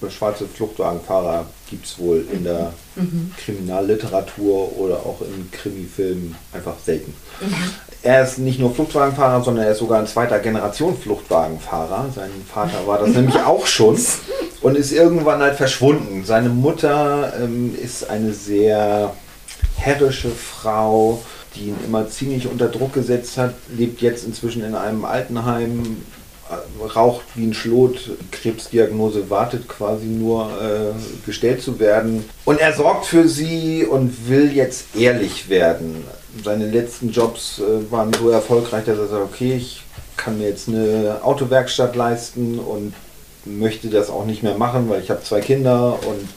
schwarze 0.10 0.48
Fluchtwagenfahrer 0.48 1.46
gibt 1.70 1.86
es 1.86 2.00
wohl 2.00 2.26
in 2.32 2.44
der 2.44 2.74
mhm. 2.96 3.32
Kriminalliteratur 3.38 4.78
oder 4.78 4.98
auch 4.98 5.22
in 5.22 5.50
Krimifilmen 5.52 6.36
einfach 6.54 6.76
selten. 6.84 7.14
Mhm. 7.42 7.54
Er 8.04 8.24
ist 8.24 8.38
nicht 8.38 8.60
nur 8.60 8.74
Fluchtwagenfahrer, 8.74 9.44
sondern 9.44 9.66
er 9.66 9.72
ist 9.72 9.80
sogar 9.80 10.00
ein 10.00 10.08
zweiter 10.08 10.40
Generation 10.40 10.98
Fluchtwagenfahrer. 10.98 12.10
Sein 12.14 12.30
Vater 12.52 12.86
war 12.86 13.00
das 13.00 13.10
nämlich 13.10 13.38
auch 13.38 13.66
schon 13.66 13.98
und 14.62 14.78
ist 14.78 14.92
irgendwann 14.92 15.42
halt 15.42 15.56
verschwunden. 15.56 16.24
Seine 16.26 16.50
Mutter 16.50 17.34
ähm, 17.42 17.76
ist 17.82 18.10
eine 18.10 18.34
sehr 18.34 19.14
herrische 19.78 20.30
Frau, 20.30 21.22
die 21.56 21.70
ihn 21.70 21.78
immer 21.86 22.10
ziemlich 22.10 22.48
unter 22.48 22.68
Druck 22.68 22.94
gesetzt 22.94 23.38
hat, 23.38 23.54
lebt 23.76 24.02
jetzt 24.02 24.26
inzwischen 24.26 24.64
in 24.64 24.76
einem 24.76 25.06
Altenheim, 25.06 25.98
raucht 26.96 27.24
wie 27.36 27.46
ein 27.46 27.54
Schlot, 27.54 28.12
Krebsdiagnose 28.32 29.30
wartet 29.30 29.68
quasi 29.68 30.06
nur 30.06 30.50
äh, 30.62 31.26
gestellt 31.26 31.62
zu 31.62 31.80
werden. 31.80 32.26
Und 32.46 32.60
er 32.60 32.74
sorgt 32.74 33.06
für 33.06 33.28
sie 33.28 33.86
und 33.86 34.30
will 34.30 34.52
jetzt 34.54 34.96
ehrlich 34.96 35.50
werden. 35.50 36.04
Seine 36.44 36.70
letzten 36.70 37.12
Jobs 37.12 37.60
äh, 37.60 37.92
waren 37.92 38.12
so 38.14 38.30
erfolgreich, 38.30 38.86
dass 38.86 39.00
er 39.00 39.08
sagt, 39.08 39.34
okay, 39.34 39.56
ich 39.56 39.82
kann 40.18 40.38
mir 40.38 40.50
jetzt 40.50 40.68
eine 40.68 41.20
Autowerkstatt 41.24 41.96
leisten 41.96 42.60
und 42.60 42.94
möchte 43.46 43.90
das 43.90 44.10
auch 44.10 44.26
nicht 44.26 44.44
mehr 44.44 44.58
machen, 44.58 44.90
weil 44.90 45.02
ich 45.02 45.10
habe 45.10 45.24
zwei 45.24 45.42
Kinder 45.42 46.00
und 46.08 46.28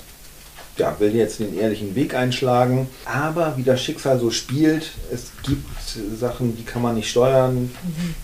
ja, 0.78 0.94
will 1.00 1.14
jetzt 1.14 1.40
den 1.40 1.58
ehrlichen 1.58 1.94
Weg 1.94 2.14
einschlagen. 2.14 2.88
Aber 3.04 3.54
wie 3.56 3.64
das 3.64 3.82
Schicksal 3.82 4.18
so 4.18 4.30
spielt, 4.30 4.92
es 5.12 5.32
gibt 5.42 5.66
Sachen, 6.18 6.56
die 6.56 6.62
kann 6.62 6.82
man 6.82 6.94
nicht 6.94 7.10
steuern. 7.10 7.70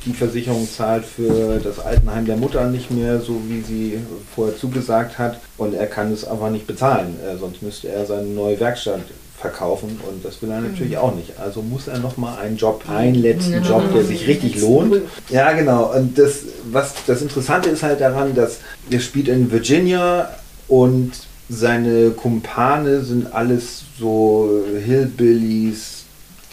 Die 0.07 0.13
Versicherung 0.13 0.69
zahlt 0.71 1.05
für 1.05 1.59
das 1.59 1.81
Altenheim 1.81 2.27
der 2.27 2.37
Mutter 2.37 2.69
nicht 2.69 2.91
mehr, 2.91 3.21
so 3.21 3.41
wie 3.49 3.61
sie 3.63 3.99
vorher 4.35 4.57
zugesagt 4.57 5.19
hat. 5.19 5.41
Und 5.57 5.75
er 5.75 5.87
kann 5.87 6.13
es 6.13 6.25
einfach 6.25 6.51
nicht 6.51 6.67
bezahlen. 6.67 7.17
Äh, 7.27 7.37
sonst 7.39 7.63
müsste 7.63 7.89
er 7.89 8.07
seine 8.07 8.29
neue 8.29 8.59
Werkstatt 8.61 9.03
verkaufen 9.45 10.01
und 10.09 10.25
das 10.25 10.41
will 10.41 10.51
er 10.51 10.63
natürlich 10.63 10.97
auch 10.97 11.15
nicht. 11.15 11.39
Also 11.39 11.61
muss 11.61 11.87
er 11.87 11.99
noch 11.99 12.17
mal 12.17 12.39
einen 12.39 12.57
Job, 12.57 12.85
einen 12.89 13.17
letzten 13.17 13.63
Job, 13.63 13.83
der 13.93 14.03
sich 14.03 14.27
richtig 14.27 14.59
lohnt. 14.59 15.03
Ja, 15.29 15.53
genau. 15.53 15.95
Und 15.95 16.19
das, 16.19 16.45
was 16.73 16.95
das 17.07 17.21
Interessante 17.21 17.69
ist 17.69 17.83
halt 17.83 18.01
daran, 18.01 18.35
dass 18.35 18.61
er 18.91 19.01
spielt 19.01 19.29
in 19.29 19.53
Virginia 19.53 20.31
und 20.67 21.13
seine 21.51 22.13
Kumpane 22.13 23.03
sind 23.03 23.35
alles 23.35 23.83
so 23.99 24.63
Hillbillies, 24.83 26.05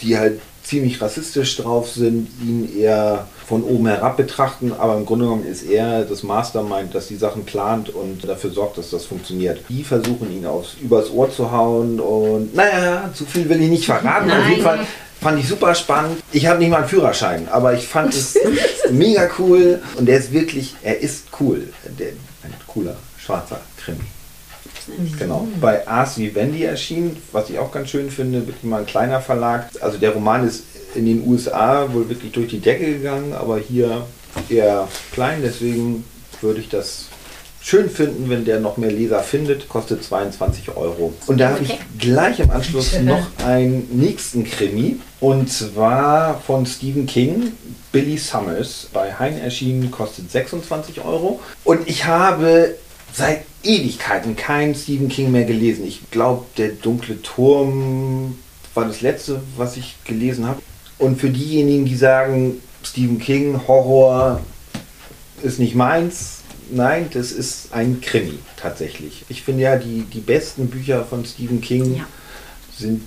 die 0.02 0.18
halt 0.18 0.38
ziemlich 0.62 1.00
rassistisch 1.00 1.56
drauf 1.56 1.88
sind, 1.88 2.28
ihn 2.42 2.68
eher 2.78 3.26
von 3.52 3.64
oben 3.64 3.86
herab 3.86 4.16
betrachten, 4.16 4.72
aber 4.78 4.96
im 4.96 5.04
Grunde 5.04 5.26
genommen 5.26 5.44
ist 5.44 5.62
er 5.62 6.06
das 6.06 6.22
Mastermind, 6.22 6.94
das 6.94 7.08
die 7.08 7.16
Sachen 7.16 7.44
plant 7.44 7.90
und 7.90 8.26
dafür 8.26 8.48
sorgt, 8.48 8.78
dass 8.78 8.88
das 8.88 9.04
funktioniert. 9.04 9.60
Die 9.68 9.84
versuchen 9.84 10.34
ihn 10.34 10.46
aufs, 10.46 10.76
übers 10.80 11.10
Ohr 11.10 11.30
zu 11.30 11.52
hauen 11.52 12.00
und 12.00 12.54
naja, 12.54 13.10
zu 13.12 13.26
viel 13.26 13.46
will 13.50 13.60
ich 13.60 13.68
nicht 13.68 13.84
verraten. 13.84 14.28
Nein. 14.28 14.40
Auf 14.40 14.48
jeden 14.48 14.62
Fall 14.62 14.78
fand 15.20 15.38
ich 15.38 15.46
super 15.46 15.74
spannend. 15.74 16.22
Ich 16.32 16.46
habe 16.46 16.60
nicht 16.60 16.70
mal 16.70 16.78
einen 16.78 16.88
Führerschein, 16.88 17.46
aber 17.50 17.74
ich 17.74 17.86
fand 17.86 18.14
es 18.14 18.38
mega 18.90 19.28
cool 19.38 19.82
und 19.98 20.08
er 20.08 20.16
ist 20.16 20.32
wirklich, 20.32 20.74
er 20.82 21.00
ist 21.00 21.24
cool. 21.38 21.68
Der, 21.98 22.06
ein 22.44 22.54
cooler, 22.66 22.96
schwarzer 23.18 23.60
Krimi. 23.76 23.98
Genau. 25.18 25.46
Bei 25.60 25.86
Ars 25.86 26.16
Vivendi 26.16 26.64
erschienen, 26.64 27.22
was 27.32 27.50
ich 27.50 27.58
auch 27.58 27.70
ganz 27.70 27.90
schön 27.90 28.10
finde, 28.10 28.46
wirklich 28.46 28.64
mal 28.64 28.80
ein 28.80 28.86
kleiner 28.86 29.20
Verlag. 29.20 29.68
Also 29.80 29.98
der 29.98 30.10
Roman 30.10 30.46
ist 30.46 30.64
in 30.94 31.06
den 31.06 31.26
USA 31.26 31.92
wohl 31.92 32.08
wirklich 32.08 32.32
durch 32.32 32.48
die 32.48 32.60
Decke 32.60 32.86
gegangen, 32.86 33.32
aber 33.32 33.58
hier 33.58 34.06
eher 34.48 34.88
klein, 35.12 35.40
deswegen 35.42 36.04
würde 36.40 36.60
ich 36.60 36.68
das 36.68 37.06
schön 37.62 37.88
finden, 37.88 38.28
wenn 38.28 38.44
der 38.44 38.60
noch 38.60 38.76
mehr 38.76 38.90
Leser 38.90 39.20
findet. 39.20 39.68
Kostet 39.68 40.02
22 40.04 40.76
Euro. 40.76 41.14
Und 41.26 41.38
da 41.38 41.50
habe 41.50 41.62
ich 41.62 41.78
gleich 41.98 42.40
im 42.40 42.50
Anschluss 42.50 42.98
noch 43.00 43.26
einen 43.44 43.88
nächsten 43.92 44.44
Krimi. 44.44 44.98
Und 45.20 45.50
zwar 45.50 46.40
von 46.40 46.66
Stephen 46.66 47.06
King, 47.06 47.52
Billy 47.92 48.18
Summers. 48.18 48.88
Bei 48.92 49.14
Hein 49.14 49.38
erschienen, 49.38 49.90
kostet 49.90 50.30
26 50.30 51.04
Euro. 51.04 51.40
Und 51.64 51.88
ich 51.88 52.04
habe 52.04 52.74
seit 53.14 53.44
Ewigkeiten 53.62 54.36
kein 54.36 54.74
Stephen 54.74 55.08
King 55.08 55.30
mehr 55.30 55.44
gelesen. 55.44 55.86
Ich 55.86 56.10
glaube, 56.10 56.44
der 56.56 56.70
dunkle 56.70 57.22
Turm 57.22 58.38
war 58.74 58.86
das 58.86 59.02
letzte, 59.02 59.40
was 59.56 59.76
ich 59.76 59.96
gelesen 60.04 60.46
habe. 60.46 60.60
Und 61.02 61.16
für 61.16 61.30
diejenigen, 61.30 61.84
die 61.84 61.96
sagen, 61.96 62.62
Stephen 62.84 63.18
King, 63.18 63.66
Horror 63.66 64.40
ist 65.42 65.58
nicht 65.58 65.74
meins, 65.74 66.42
nein, 66.70 67.08
das 67.12 67.32
ist 67.32 67.72
ein 67.72 68.00
Krimi 68.00 68.38
tatsächlich. 68.56 69.24
Ich 69.28 69.42
finde 69.42 69.64
ja, 69.64 69.76
die, 69.76 70.02
die 70.02 70.20
besten 70.20 70.68
Bücher 70.68 71.04
von 71.04 71.24
Stephen 71.24 71.60
King 71.60 71.96
ja. 71.96 72.04
sind 72.78 73.02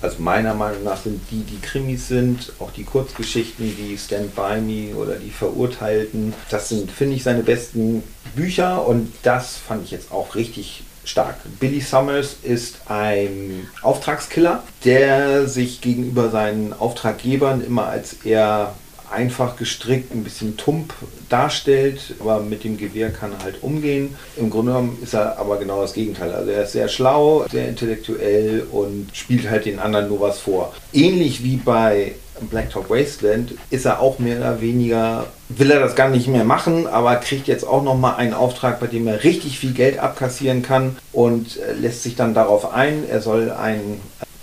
also 0.00 0.22
meiner 0.22 0.54
Meinung 0.54 0.84
nach 0.84 1.02
sind 1.02 1.20
die, 1.30 1.42
die 1.42 1.60
Krimis 1.60 2.08
sind, 2.08 2.50
auch 2.60 2.70
die 2.70 2.84
Kurzgeschichten 2.84 3.76
wie 3.76 3.98
Stand 3.98 4.34
By 4.34 4.62
Me 4.62 4.96
oder 4.96 5.16
die 5.16 5.30
Verurteilten, 5.30 6.32
das 6.48 6.70
sind, 6.70 6.90
finde 6.90 7.16
ich, 7.16 7.24
seine 7.24 7.42
besten 7.42 8.02
Bücher 8.36 8.86
und 8.86 9.12
das 9.22 9.58
fand 9.58 9.84
ich 9.84 9.90
jetzt 9.90 10.12
auch 10.12 10.34
richtig 10.34 10.82
stark. 11.08 11.36
Billy 11.58 11.80
Summers 11.80 12.36
ist 12.42 12.80
ein 12.88 13.68
Auftragskiller, 13.82 14.62
der 14.84 15.48
sich 15.48 15.80
gegenüber 15.80 16.30
seinen 16.30 16.72
Auftraggebern 16.72 17.64
immer 17.64 17.86
als 17.86 18.24
eher 18.24 18.74
einfach 19.10 19.56
gestrickt, 19.56 20.14
ein 20.14 20.24
bisschen 20.24 20.56
tump 20.56 20.92
darstellt, 21.28 22.14
aber 22.20 22.40
mit 22.40 22.64
dem 22.64 22.76
Gewehr 22.76 23.10
kann 23.10 23.32
er 23.32 23.44
halt 23.44 23.62
umgehen. 23.62 24.14
Im 24.36 24.50
Grunde 24.50 24.72
genommen 24.72 24.98
ist 25.02 25.14
er 25.14 25.38
aber 25.38 25.56
genau 25.58 25.80
das 25.80 25.94
Gegenteil. 25.94 26.32
Also 26.32 26.50
er 26.50 26.64
ist 26.64 26.72
sehr 26.72 26.88
schlau, 26.88 27.46
sehr 27.50 27.68
intellektuell 27.68 28.66
und 28.70 29.08
spielt 29.12 29.48
halt 29.48 29.64
den 29.64 29.78
anderen 29.78 30.08
nur 30.08 30.20
was 30.20 30.38
vor. 30.38 30.74
Ähnlich 30.92 31.42
wie 31.42 31.56
bei 31.56 32.14
Blacktop 32.46 32.90
Wasteland 32.90 33.54
ist 33.70 33.84
er 33.84 34.00
auch 34.00 34.18
mehr 34.18 34.38
oder 34.38 34.60
weniger, 34.60 35.26
will 35.48 35.70
er 35.70 35.80
das 35.80 35.96
gar 35.96 36.08
nicht 36.08 36.28
mehr 36.28 36.44
machen, 36.44 36.86
aber 36.86 37.16
kriegt 37.16 37.48
jetzt 37.48 37.66
auch 37.66 37.82
nochmal 37.82 38.16
einen 38.16 38.34
Auftrag, 38.34 38.80
bei 38.80 38.86
dem 38.86 39.06
er 39.06 39.24
richtig 39.24 39.58
viel 39.58 39.72
Geld 39.72 39.98
abkassieren 39.98 40.62
kann 40.62 40.96
und 41.12 41.58
lässt 41.80 42.02
sich 42.02 42.16
dann 42.16 42.34
darauf 42.34 42.72
ein, 42.72 43.08
er 43.08 43.20
soll 43.20 43.50
einen 43.50 44.00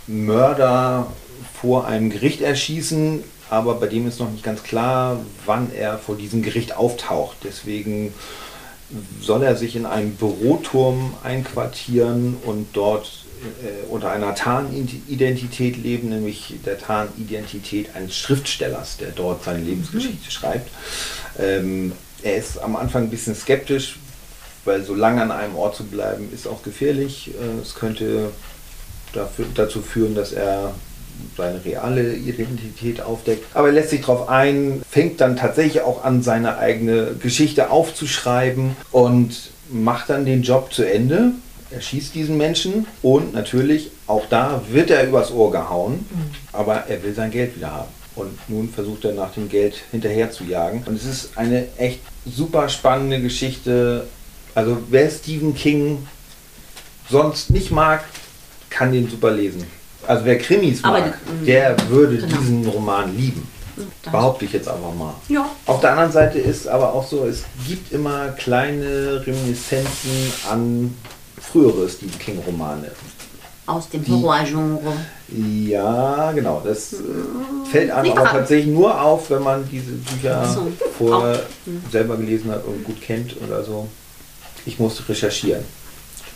Mörder 0.07 1.07
vor 1.61 1.87
einem 1.87 2.09
Gericht 2.09 2.41
erschießen, 2.41 3.23
aber 3.49 3.75
bei 3.75 3.87
dem 3.87 4.07
ist 4.07 4.19
noch 4.19 4.31
nicht 4.31 4.43
ganz 4.43 4.63
klar, 4.63 5.19
wann 5.45 5.71
er 5.73 5.97
vor 5.97 6.15
diesem 6.15 6.41
Gericht 6.41 6.75
auftaucht. 6.75 7.37
Deswegen 7.43 8.13
soll 9.21 9.43
er 9.43 9.55
sich 9.55 9.75
in 9.75 9.85
einem 9.85 10.15
Büroturm 10.15 11.13
einquartieren 11.23 12.37
und 12.45 12.67
dort 12.73 13.24
äh, 13.45 13.85
unter 13.89 14.11
einer 14.11 14.35
Tarnidentität 14.35 15.77
leben, 15.77 16.09
nämlich 16.09 16.55
der 16.65 16.77
Tarnidentität 16.77 17.95
eines 17.95 18.17
Schriftstellers, 18.17 18.97
der 18.97 19.11
dort 19.11 19.43
seine 19.43 19.59
Lebensgeschichte 19.59 20.25
mhm. 20.25 20.31
schreibt. 20.31 20.69
Ähm, 21.39 21.91
er 22.23 22.37
ist 22.37 22.57
am 22.57 22.75
Anfang 22.75 23.03
ein 23.03 23.09
bisschen 23.09 23.35
skeptisch, 23.35 23.97
weil 24.63 24.83
so 24.83 24.95
lange 24.95 25.21
an 25.21 25.31
einem 25.31 25.55
Ort 25.55 25.75
zu 25.75 25.83
bleiben 25.83 26.29
ist 26.33 26.47
auch 26.47 26.63
gefährlich. 26.63 27.29
Äh, 27.29 27.61
es 27.61 27.75
könnte 27.75 28.31
dafür, 29.13 29.45
dazu 29.53 29.81
führen, 29.81 30.15
dass 30.15 30.31
er 30.31 30.73
seine 31.37 31.63
reale 31.63 32.13
Identität 32.13 33.01
aufdeckt. 33.01 33.45
Aber 33.53 33.67
er 33.67 33.73
lässt 33.73 33.89
sich 33.89 34.01
darauf 34.01 34.29
ein, 34.29 34.81
fängt 34.89 35.21
dann 35.21 35.37
tatsächlich 35.37 35.81
auch 35.81 36.03
an, 36.03 36.21
seine 36.21 36.57
eigene 36.57 37.15
Geschichte 37.21 37.69
aufzuschreiben 37.71 38.75
und 38.91 39.51
macht 39.69 40.09
dann 40.09 40.25
den 40.25 40.43
Job 40.43 40.73
zu 40.73 40.83
Ende. 40.83 41.31
Er 41.71 41.81
schießt 41.81 42.13
diesen 42.13 42.37
Menschen 42.37 42.85
und 43.01 43.33
natürlich 43.33 43.91
auch 44.07 44.25
da 44.29 44.61
wird 44.69 44.91
er 44.91 45.07
übers 45.07 45.31
Ohr 45.31 45.51
gehauen, 45.51 46.05
mhm. 46.09 46.31
aber 46.53 46.85
er 46.87 47.01
will 47.03 47.13
sein 47.13 47.31
Geld 47.31 47.55
wieder 47.55 47.71
haben. 47.71 47.89
Und 48.15 48.49
nun 48.49 48.69
versucht 48.69 49.03
er 49.05 49.13
nach 49.13 49.33
dem 49.33 49.49
Geld 49.49 49.75
hinterher 49.91 50.31
zu 50.31 50.45
jagen. 50.45 50.83
Und 50.85 50.95
es 50.95 51.05
ist 51.05 51.37
eine 51.37 51.67
echt 51.77 51.99
super 52.25 52.69
spannende 52.69 53.21
Geschichte. 53.21 54.07
Also 54.53 54.77
wer 54.89 55.09
Stephen 55.09 55.53
King 55.53 56.07
sonst 57.09 57.49
nicht 57.49 57.71
mag, 57.71 58.05
kann 58.69 58.93
den 58.93 59.09
super 59.09 59.31
lesen. 59.31 59.65
Also 60.07 60.23
wer 60.25 60.37
Krimis 60.37 60.81
mag, 60.81 60.93
Aber, 60.93 61.13
der 61.45 61.75
würde 61.89 62.17
genau. 62.17 62.37
diesen 62.37 62.65
Roman 62.67 63.17
lieben. 63.17 63.47
Das 64.03 64.11
Behaupte 64.11 64.45
ich 64.45 64.53
jetzt 64.53 64.69
einfach 64.69 64.93
mal. 64.93 65.15
Ja. 65.27 65.49
Auf 65.65 65.81
der 65.81 65.91
anderen 65.91 66.11
Seite 66.11 66.39
ist 66.39 66.67
aber 66.67 66.93
auch 66.93 67.05
so, 67.05 67.25
es 67.25 67.43
gibt 67.67 67.91
immer 67.91 68.29
kleine 68.29 69.25
Reminiszenzen 69.25 70.31
an 70.49 70.95
frühere 71.51 71.89
Stephen 71.89 72.19
King-Romane. 72.19 72.91
Aus 73.67 73.89
dem 73.89 74.07
Horrorgenre. 74.07 74.93
Ja, 75.29 76.31
genau. 76.33 76.61
Das 76.63 76.91
hm. 76.91 77.65
fällt 77.65 77.89
einem 77.89 78.11
aber 78.11 78.29
tatsächlich 78.29 78.73
nur 78.73 79.01
auf, 79.01 79.29
wenn 79.31 79.41
man 79.41 79.67
diese 79.69 79.91
Bücher 79.91 80.45
so. 80.45 80.71
vorher 80.97 81.41
hm. 81.65 81.81
selber 81.91 82.17
gelesen 82.17 82.51
hat 82.51 82.63
und 82.65 82.83
gut 82.83 83.01
kennt 83.01 83.35
oder 83.41 83.63
so. 83.63 83.87
Ich 84.67 84.79
musste 84.79 85.07
recherchieren. 85.09 85.63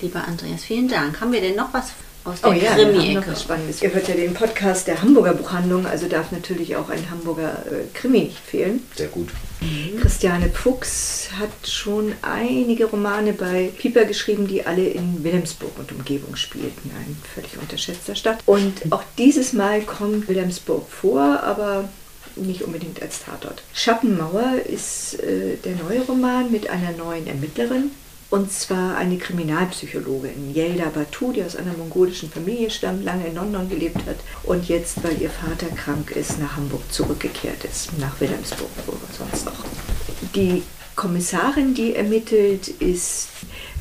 Lieber 0.02 0.24
Andreas, 0.28 0.64
vielen 0.64 0.88
Dank. 0.88 1.22
Haben 1.22 1.32
wir 1.32 1.42
denn 1.42 1.56
noch 1.56 1.72
was 1.74 1.92
aus 2.24 2.42
der 2.42 2.50
oh 2.50 2.54
ja, 2.54 2.74
Krimi-Ecke. 2.74 3.36
Spannendes. 3.36 3.82
Ihr 3.82 3.94
hört 3.94 4.08
ja 4.08 4.16
den 4.16 4.34
Podcast 4.34 4.88
der 4.88 5.02
Hamburger 5.02 5.34
Buchhandlung, 5.34 5.86
also 5.86 6.08
darf 6.08 6.32
natürlich 6.32 6.76
auch 6.76 6.90
ein 6.90 7.10
Hamburger 7.10 7.64
äh, 7.66 7.86
Krimi 7.94 8.22
nicht 8.22 8.40
fehlen. 8.40 8.84
Sehr 8.96 9.08
gut. 9.08 9.30
Mhm. 9.62 10.00
Christiane 10.00 10.50
Fuchs 10.50 11.30
hat 11.38 11.68
schon 11.68 12.14
einige 12.22 12.86
Romane 12.86 13.34
bei 13.34 13.72
Pieper 13.78 14.06
geschrieben, 14.06 14.48
die 14.48 14.66
alle 14.66 14.88
in 14.88 15.24
Wilhelmsburg 15.24 15.78
und 15.78 15.92
Umgebung 15.92 16.36
spielten, 16.36 16.92
ein 16.98 17.18
völlig 17.34 17.58
unterschätzter 17.58 18.16
Stadt. 18.16 18.40
Und 18.46 18.92
auch 18.92 19.04
dieses 19.18 19.54
Mal 19.54 19.82
kommt 19.82 20.28
Wilhelmsburg 20.28 20.88
vor, 20.90 21.44
aber 21.44 21.90
nicht 22.36 22.62
unbedingt 22.62 23.02
als 23.02 23.26
Tatort. 23.26 23.64
Schattenmauer 23.74 24.62
ist 24.66 25.20
äh, 25.22 25.58
der 25.58 25.76
neue 25.76 26.02
Roman 26.02 26.52
mit 26.52 26.70
einer 26.70 26.92
neuen 26.92 27.28
Ermittlerin, 27.28 27.92
und 28.30 28.52
zwar 28.52 28.96
eine 28.96 29.18
Kriminalpsychologin, 29.18 30.54
Yelda 30.56 30.90
Batu, 30.90 31.34
die 31.34 31.44
aus 31.44 31.56
einer 31.56 31.74
mongolischen 31.74 32.30
Familie 32.30 32.70
stammt, 32.70 33.04
lange 33.04 33.28
in 33.28 33.36
London 33.36 33.70
gelebt 33.70 34.06
hat 34.06 34.18
und 34.44 34.68
jetzt, 34.68 35.04
weil 35.04 35.20
ihr 35.22 35.30
Vater 35.30 35.68
krank 35.76 36.12
ist, 36.12 36.40
nach 36.40 36.56
Hamburg 36.56 36.82
zurückgekehrt 36.92 37.64
ist, 37.64 37.98
nach 37.98 38.20
Wilhelmsburg, 38.20 38.70
wo 38.86 38.94
sonst 39.18 39.46
noch. 39.46 39.66
Die 40.36 40.64
Kommissarin, 40.96 41.74
die 41.74 41.96
ermittelt, 41.96 42.68
ist 42.68 43.30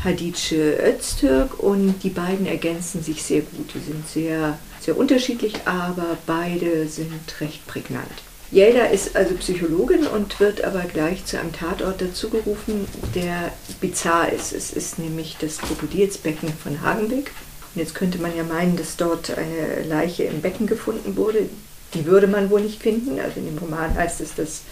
Hadice 0.04 0.78
Öztürk 0.80 1.58
und 1.58 2.02
die 2.02 2.10
beiden 2.10 2.46
ergänzen 2.46 3.02
sich 3.02 3.22
sehr 3.24 3.40
gut. 3.40 3.74
Die 3.74 3.80
sind 3.80 4.08
sehr, 4.08 4.58
sehr 4.80 4.96
unterschiedlich, 4.96 5.54
aber 5.64 6.16
beide 6.26 6.86
sind 6.88 7.40
recht 7.40 7.66
prägnant. 7.66 8.06
Yelda 8.50 8.86
ist 8.86 9.14
also 9.14 9.34
Psychologin 9.34 10.06
und 10.06 10.40
wird 10.40 10.64
aber 10.64 10.80
gleich 10.80 11.26
zu 11.26 11.38
einem 11.38 11.52
Tatort 11.52 12.00
dazugerufen, 12.00 12.86
der 13.14 13.52
bizarr 13.80 14.32
ist. 14.32 14.52
Es 14.52 14.72
ist 14.72 14.98
nämlich 14.98 15.36
das 15.38 15.58
Krokodilsbecken 15.58 16.48
von 16.54 16.80
Hagenbeck. 16.80 17.30
Und 17.74 17.80
jetzt 17.80 17.94
könnte 17.94 18.18
man 18.18 18.34
ja 18.34 18.44
meinen, 18.44 18.76
dass 18.76 18.96
dort 18.96 19.36
eine 19.36 19.86
Leiche 19.86 20.24
im 20.24 20.40
Becken 20.40 20.66
gefunden 20.66 21.16
wurde. 21.16 21.50
Die 21.92 22.06
würde 22.06 22.26
man 22.26 22.48
wohl 22.48 22.62
nicht 22.62 22.80
finden. 22.80 23.20
Also 23.20 23.38
in 23.38 23.46
dem 23.46 23.58
Roman 23.58 23.94
heißt 23.94 24.22
es, 24.22 24.34
dass 24.34 24.62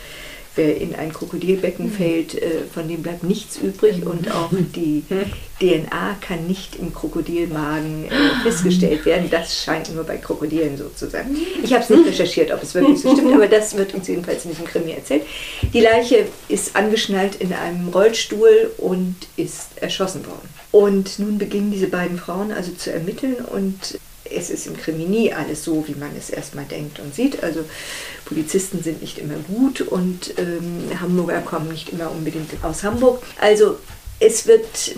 wer 0.57 0.81
in 0.81 0.95
ein 0.95 1.12
Krokodilbecken 1.12 1.87
mhm. 1.87 1.92
fällt, 1.92 2.35
äh, 2.35 2.62
von 2.73 2.88
dem 2.88 3.03
bleibt 3.03 3.23
nichts 3.23 3.59
übrig 3.59 3.99
mhm. 3.99 4.11
und 4.11 4.31
auch 4.31 4.51
die 4.53 5.05
DNA 5.61 6.16
kann 6.21 6.47
nicht 6.47 6.77
im 6.77 6.92
Krokodilmagen 6.92 8.07
äh, 8.07 8.42
festgestellt 8.42 9.05
werden. 9.07 9.31
Das 9.31 9.62
scheint 9.62 9.95
nur 9.95 10.05
bei 10.05 10.16
Krokodilen 10.16 10.77
so 10.77 10.88
zu 10.95 11.09
sein. 11.09 11.37
Ich 11.62 11.73
habe 11.73 11.83
es 11.83 11.90
nicht 11.90 12.07
recherchiert, 12.07 12.53
ob 12.53 12.62
es 12.62 12.75
wirklich 12.75 13.01
so 13.01 13.12
stimmt, 13.12 13.33
aber 13.33 13.47
das 13.47 13.77
wird 13.77 13.95
uns 13.95 14.09
jedenfalls 14.09 14.45
in 14.45 14.51
diesem 14.51 14.66
Krimi 14.66 14.92
erzählt. 14.92 15.23
Die 15.73 15.81
Leiche 15.81 16.27
ist 16.49 16.77
angeschnallt 16.77 17.37
in 17.37 17.53
einem 17.53 17.88
Rollstuhl 17.88 18.73
und 18.79 19.16
ist 19.37 19.71
erschossen 19.81 20.27
worden. 20.27 20.49
Und 20.73 21.19
nun 21.19 21.38
beginnen 21.38 21.71
diese 21.71 21.87
beiden 21.87 22.19
Frauen 22.19 22.53
also 22.53 22.73
zu 22.73 22.92
ermitteln 22.92 23.37
und 23.37 23.99
es 24.31 24.51
ist 24.51 24.67
im 24.67 24.77
Krimi 24.77 25.05
nie 25.05 25.33
alles 25.33 25.65
so, 25.65 25.87
wie 25.87 25.95
man 25.95 26.11
es 26.17 26.31
erstmal 26.31 26.65
denkt 26.65 26.99
und 27.01 27.15
sieht. 27.15 27.43
Also 27.43 27.61
Polizisten 28.25 28.83
sind 28.83 29.01
nicht 29.01 29.19
immer 29.19 29.37
gut 29.49 29.81
und 29.81 30.35
ähm, 30.39 31.01
Hamburger 31.01 31.41
kommen 31.41 31.71
nicht 31.71 31.91
immer 31.91 32.11
unbedingt 32.11 32.51
aus 32.62 32.83
Hamburg. 32.83 33.23
Also 33.41 33.79
es 34.19 34.47
wird 34.47 34.97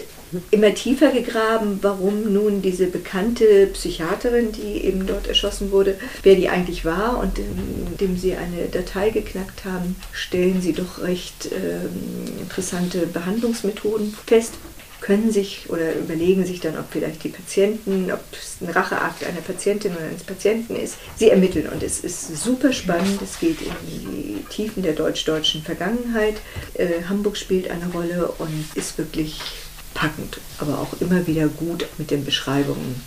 immer 0.51 0.75
tiefer 0.75 1.11
gegraben, 1.11 1.79
warum 1.83 2.33
nun 2.33 2.61
diese 2.61 2.87
bekannte 2.87 3.67
Psychiaterin, 3.69 4.53
die 4.53 4.85
eben 4.85 5.07
dort 5.07 5.27
erschossen 5.27 5.71
wurde, 5.71 5.97
wer 6.23 6.35
die 6.35 6.49
eigentlich 6.49 6.85
war. 6.85 7.19
Und 7.19 7.39
indem 7.39 8.17
sie 8.19 8.35
eine 8.35 8.67
Datei 8.67 9.11
geknackt 9.11 9.65
haben, 9.65 9.97
stellen 10.13 10.61
sie 10.61 10.73
doch 10.73 11.03
recht 11.03 11.47
äh, 11.53 12.43
interessante 12.43 13.07
Behandlungsmethoden 13.07 14.15
fest 14.27 14.55
können 15.01 15.31
sich 15.31 15.71
oder 15.71 15.95
überlegen 15.95 16.45
sich 16.45 16.61
dann, 16.61 16.77
ob 16.79 16.87
vielleicht 16.91 17.23
die 17.25 17.29
Patienten, 17.29 18.11
ob 18.13 18.21
es 18.33 18.57
ein 18.61 18.71
Racheakt 18.71 19.25
einer 19.25 19.41
Patientin 19.41 19.93
oder 19.93 20.07
eines 20.07 20.25
Patienten 20.25 20.77
ist. 20.77 20.97
Sie 21.17 21.31
ermitteln 21.31 21.69
und 21.69 21.83
es 21.83 22.01
ist 22.01 22.37
super 22.37 22.73
spannend. 22.73 23.21
Es 23.23 23.39
geht 23.39 23.61
in 23.63 23.73
die 23.87 24.45
Tiefen 24.51 24.83
der 24.83 24.95
deutsch-deutschen 24.95 25.63
Vergangenheit. 25.63 26.37
Äh, 26.75 27.05
Hamburg 27.09 27.37
spielt 27.37 27.71
eine 27.71 27.87
Rolle 27.93 28.29
und 28.39 28.67
ist 28.75 28.99
wirklich 28.99 29.41
packend, 29.95 30.41
aber 30.59 30.79
auch 30.79 31.01
immer 31.01 31.27
wieder 31.27 31.49
gut 31.49 31.87
mit 31.99 32.11
den 32.11 32.25
Beschreibungen 32.25 33.03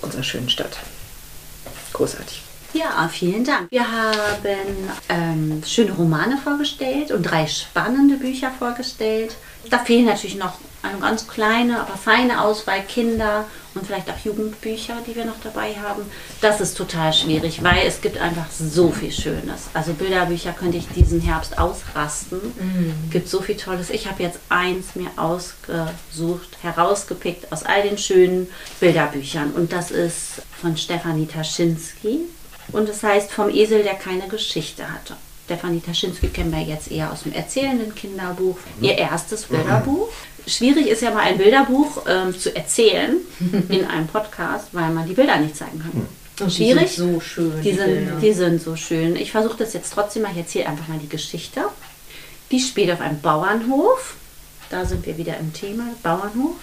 unserer 0.00 0.22
schönen 0.22 0.50
Stadt. 0.50 0.78
Großartig. 1.92 2.42
Ja, 2.74 3.08
vielen 3.12 3.44
Dank. 3.44 3.70
Wir 3.70 3.90
haben 3.90 4.90
ähm, 5.10 5.62
schöne 5.66 5.92
Romane 5.92 6.38
vorgestellt 6.42 7.12
und 7.12 7.22
drei 7.22 7.46
spannende 7.46 8.16
Bücher 8.16 8.50
vorgestellt. 8.50 9.36
Da 9.68 9.78
fehlen 9.78 10.06
natürlich 10.06 10.36
noch 10.36 10.58
eine 10.82 10.98
ganz 10.98 11.28
kleine, 11.28 11.80
aber 11.80 11.96
feine 11.96 12.42
Auswahl 12.42 12.82
Kinder 12.82 13.46
und 13.74 13.86
vielleicht 13.86 14.10
auch 14.10 14.18
Jugendbücher, 14.18 14.96
die 15.06 15.16
wir 15.16 15.24
noch 15.24 15.40
dabei 15.42 15.74
haben. 15.74 16.02
Das 16.40 16.60
ist 16.60 16.76
total 16.76 17.12
schwierig, 17.12 17.62
weil 17.62 17.86
es 17.86 18.00
gibt 18.00 18.18
einfach 18.18 18.50
so 18.50 18.90
viel 18.90 19.12
Schönes. 19.12 19.68
Also 19.74 19.92
Bilderbücher 19.94 20.52
könnte 20.52 20.78
ich 20.78 20.88
diesen 20.88 21.20
Herbst 21.20 21.58
ausrasten. 21.58 22.38
Mhm. 22.38 23.10
Gibt 23.10 23.28
so 23.28 23.40
viel 23.40 23.56
Tolles. 23.56 23.90
Ich 23.90 24.08
habe 24.08 24.22
jetzt 24.22 24.40
eins 24.48 24.94
mir 24.94 25.10
ausgesucht, 25.16 26.58
herausgepickt 26.62 27.52
aus 27.52 27.62
all 27.62 27.82
den 27.82 27.98
schönen 27.98 28.48
Bilderbüchern 28.80 29.52
und 29.52 29.72
das 29.72 29.90
ist 29.90 30.42
von 30.60 30.76
Stefanie 30.76 31.26
Taschinski 31.26 32.20
und 32.72 32.88
es 32.88 33.02
heißt 33.02 33.30
vom 33.30 33.48
Esel, 33.48 33.82
der 33.82 33.94
keine 33.94 34.28
Geschichte 34.28 34.90
hatte. 34.90 35.16
Stefanie 35.44 35.80
Taschinski 35.80 36.28
kennen 36.28 36.52
wir 36.52 36.62
jetzt 36.62 36.90
eher 36.90 37.12
aus 37.12 37.24
dem 37.24 37.32
erzählenden 37.32 37.94
Kinderbuch. 37.94 38.56
Ihr 38.80 38.96
erstes 38.96 39.44
Bilderbuch. 39.44 40.08
Schwierig 40.46 40.88
ist 40.88 41.02
ja 41.02 41.10
mal 41.10 41.20
ein 41.20 41.38
Bilderbuch 41.38 42.02
ähm, 42.06 42.38
zu 42.38 42.54
erzählen 42.54 43.16
in 43.68 43.84
einem 43.86 44.06
Podcast, 44.06 44.68
weil 44.72 44.90
man 44.90 45.06
die 45.06 45.14
Bilder 45.14 45.36
nicht 45.38 45.56
zeigen 45.56 45.78
kann. 45.80 46.50
schwierig. 46.50 46.90
Die 46.90 46.96
sind 46.96 47.12
so 47.12 47.20
schön. 47.20 47.62
Die 47.62 47.72
sind, 47.72 47.86
Bilder. 47.86 48.16
die 48.20 48.32
sind 48.32 48.62
so 48.62 48.76
schön. 48.76 49.16
Ich 49.16 49.30
versuche 49.30 49.58
das 49.58 49.72
jetzt 49.72 49.92
trotzdem 49.92 50.22
mal. 50.22 50.32
Ich 50.32 50.38
erzähle 50.38 50.66
einfach 50.66 50.88
mal 50.88 50.98
die 50.98 51.08
Geschichte. 51.08 51.62
Die 52.50 52.60
spielt 52.60 52.90
auf 52.90 53.00
einem 53.00 53.20
Bauernhof. 53.20 54.16
Da 54.70 54.84
sind 54.84 55.06
wir 55.06 55.16
wieder 55.16 55.36
im 55.38 55.52
Thema 55.52 55.84
Bauernhof. 56.02 56.56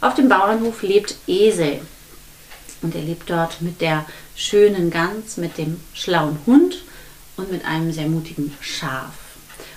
Auf 0.00 0.14
dem 0.14 0.28
Bauernhof 0.28 0.82
lebt 0.82 1.14
Esel. 1.26 1.80
Und 2.82 2.94
er 2.94 3.02
lebt 3.02 3.28
dort 3.28 3.60
mit 3.60 3.80
der 3.80 4.06
schönen 4.34 4.90
Gans, 4.90 5.36
mit 5.36 5.58
dem 5.58 5.80
schlauen 5.92 6.38
Hund 6.46 6.82
und 7.36 7.52
mit 7.52 7.64
einem 7.64 7.92
sehr 7.92 8.08
mutigen 8.08 8.56
Schaf. 8.60 9.12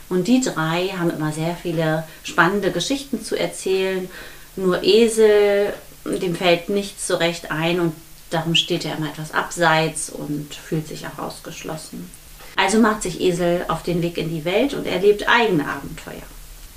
Und 0.10 0.28
die 0.28 0.42
drei 0.42 0.90
haben 0.98 1.10
immer 1.10 1.32
sehr 1.32 1.56
viele 1.56 2.04
spannende 2.24 2.72
Geschichten 2.72 3.24
zu 3.24 3.36
erzählen. 3.36 4.10
Nur 4.56 4.84
Esel, 4.84 5.74
dem 6.06 6.36
fällt 6.36 6.70
nichts 6.70 7.08
so 7.08 7.16
recht 7.16 7.52
ein 7.52 7.80
und 7.80 7.94
darum 8.30 8.56
steht 8.56 8.86
er 8.86 8.98
immer 8.98 9.10
etwas 9.10 9.34
abseits 9.34 10.10
und 10.10 10.54
fühlt 10.54 10.88
sich 10.88 11.06
auch 11.08 11.20
ausgeschlossen. 11.20 12.10
Also 12.56 12.80
macht 12.80 13.04
sich 13.04 13.20
Esel 13.20 13.66
auf 13.68 13.84
den 13.84 14.02
Weg 14.02 14.18
in 14.18 14.30
die 14.30 14.46
Welt 14.46 14.74
und 14.74 14.86
erlebt 14.86 15.28
eigene 15.28 15.68
Abenteuer, 15.68 16.22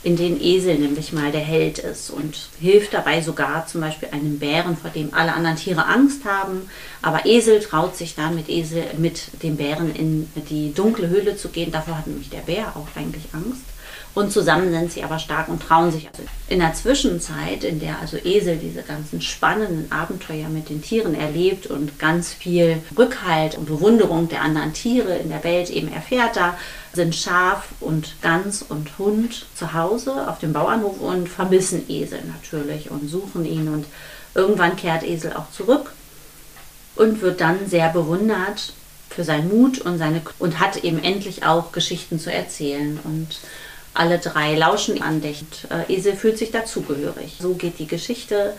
in 0.07 0.15
denen 0.15 0.41
Esel 0.41 0.79
nämlich 0.79 1.13
mal 1.13 1.33
der 1.33 1.41
Held 1.41 1.81
ist 1.81 2.11
und 2.11 2.49
hilft 2.61 2.95
dabei 2.95 3.23
sogar 3.23 3.67
zum 3.67 3.81
Beispiel 3.81 4.09
einem 4.13 4.39
Bären, 4.39 4.77
vor 4.77 4.91
dem 4.91 5.13
alle 5.13 5.33
anderen 5.33 5.57
Tiere 5.57 5.85
Angst 5.85 6.25
haben. 6.25 6.71
Aber 7.03 7.27
Esel 7.27 7.59
traut 7.59 7.97
sich 7.97 8.15
dann 8.15 8.37
mit, 8.37 8.49
Esel, 8.49 8.85
mit 8.99 9.43
dem 9.43 9.57
Bären 9.57 9.93
in 9.93 10.31
die 10.49 10.73
dunkle 10.73 11.09
Höhle 11.09 11.37
zu 11.37 11.49
gehen. 11.49 11.73
Davor 11.73 11.99
hat 11.99 12.07
nämlich 12.07 12.31
der 12.31 12.39
Bär 12.39 12.77
auch 12.77 12.87
eigentlich 12.95 13.25
Angst. 13.33 13.65
Und 14.17 14.33
zusammen 14.33 14.71
sind 14.71 14.91
sie 14.91 15.05
aber 15.05 15.19
stark 15.19 15.49
und 15.49 15.63
trauen 15.63 15.93
sich. 15.93 16.09
Also 16.09 16.23
in 16.49 16.61
der 16.61 16.73
Zwischenzeit, 16.73 17.63
in 17.65 17.81
der 17.81 18.01
also 18.01 18.17
Esel 18.17 18.57
diese 18.57 18.81
ganzen 18.83 19.21
spannenden 19.21 19.93
Abenteuer 19.93 20.49
mit 20.49 20.71
den 20.71 20.81
Tieren 20.81 21.15
erlebt 21.15 21.67
und 21.67 21.99
ganz 21.99 22.33
viel 22.33 22.79
Rückhalt 22.97 23.59
und 23.59 23.67
Bewunderung 23.67 24.31
der 24.31 24.41
anderen 24.41 24.73
Tiere 24.73 25.19
in 25.19 25.29
der 25.29 25.45
Welt 25.45 25.69
eben 25.69 25.93
erfährt, 25.93 26.37
da 26.37 26.57
sind 26.95 27.15
Schaf 27.15 27.69
und 27.81 28.15
Gans 28.23 28.63
und 28.67 28.97
Hund 28.97 29.45
zu 29.55 29.75
Hause 29.75 30.31
auf 30.31 30.39
dem 30.39 30.55
Bauernhof 30.55 30.99
und 30.99 31.29
vermissen 31.29 31.85
Esel 31.91 32.21
natürlich 32.25 32.91
und 32.91 33.11
suchen 33.11 33.45
ihn. 33.45 33.69
Und 33.69 33.85
irgendwann 34.35 34.77
kehrt 34.77 35.03
Esel 35.03 35.35
auch 35.35 35.51
zurück 35.51 35.93
und 36.95 37.21
wird 37.21 37.43
dann 37.43 37.69
sehr 37.69 37.91
bewundert 37.91 38.73
für 39.11 39.25
seinen 39.25 39.51
Mut 39.51 39.79
und 39.79 39.99
seine 39.99 40.23
und 40.39 40.59
hat 40.59 40.85
eben 40.85 41.05
endlich 41.05 41.45
auch 41.45 41.73
Geschichten 41.73 42.19
zu 42.19 42.33
erzählen 42.33 42.99
und 43.05 43.37
alle 43.97 44.19
drei 44.19 44.55
lauschen 44.55 45.03
andächtig. 45.03 45.67
Äh, 45.71 45.93
Esel 45.93 46.17
fühlt 46.17 46.39
sich 46.39 46.51
dazugehörig. 46.51 47.37
So 47.41 47.55
geht 47.55 47.79
die 47.79 47.87
Geschichte, 47.87 48.55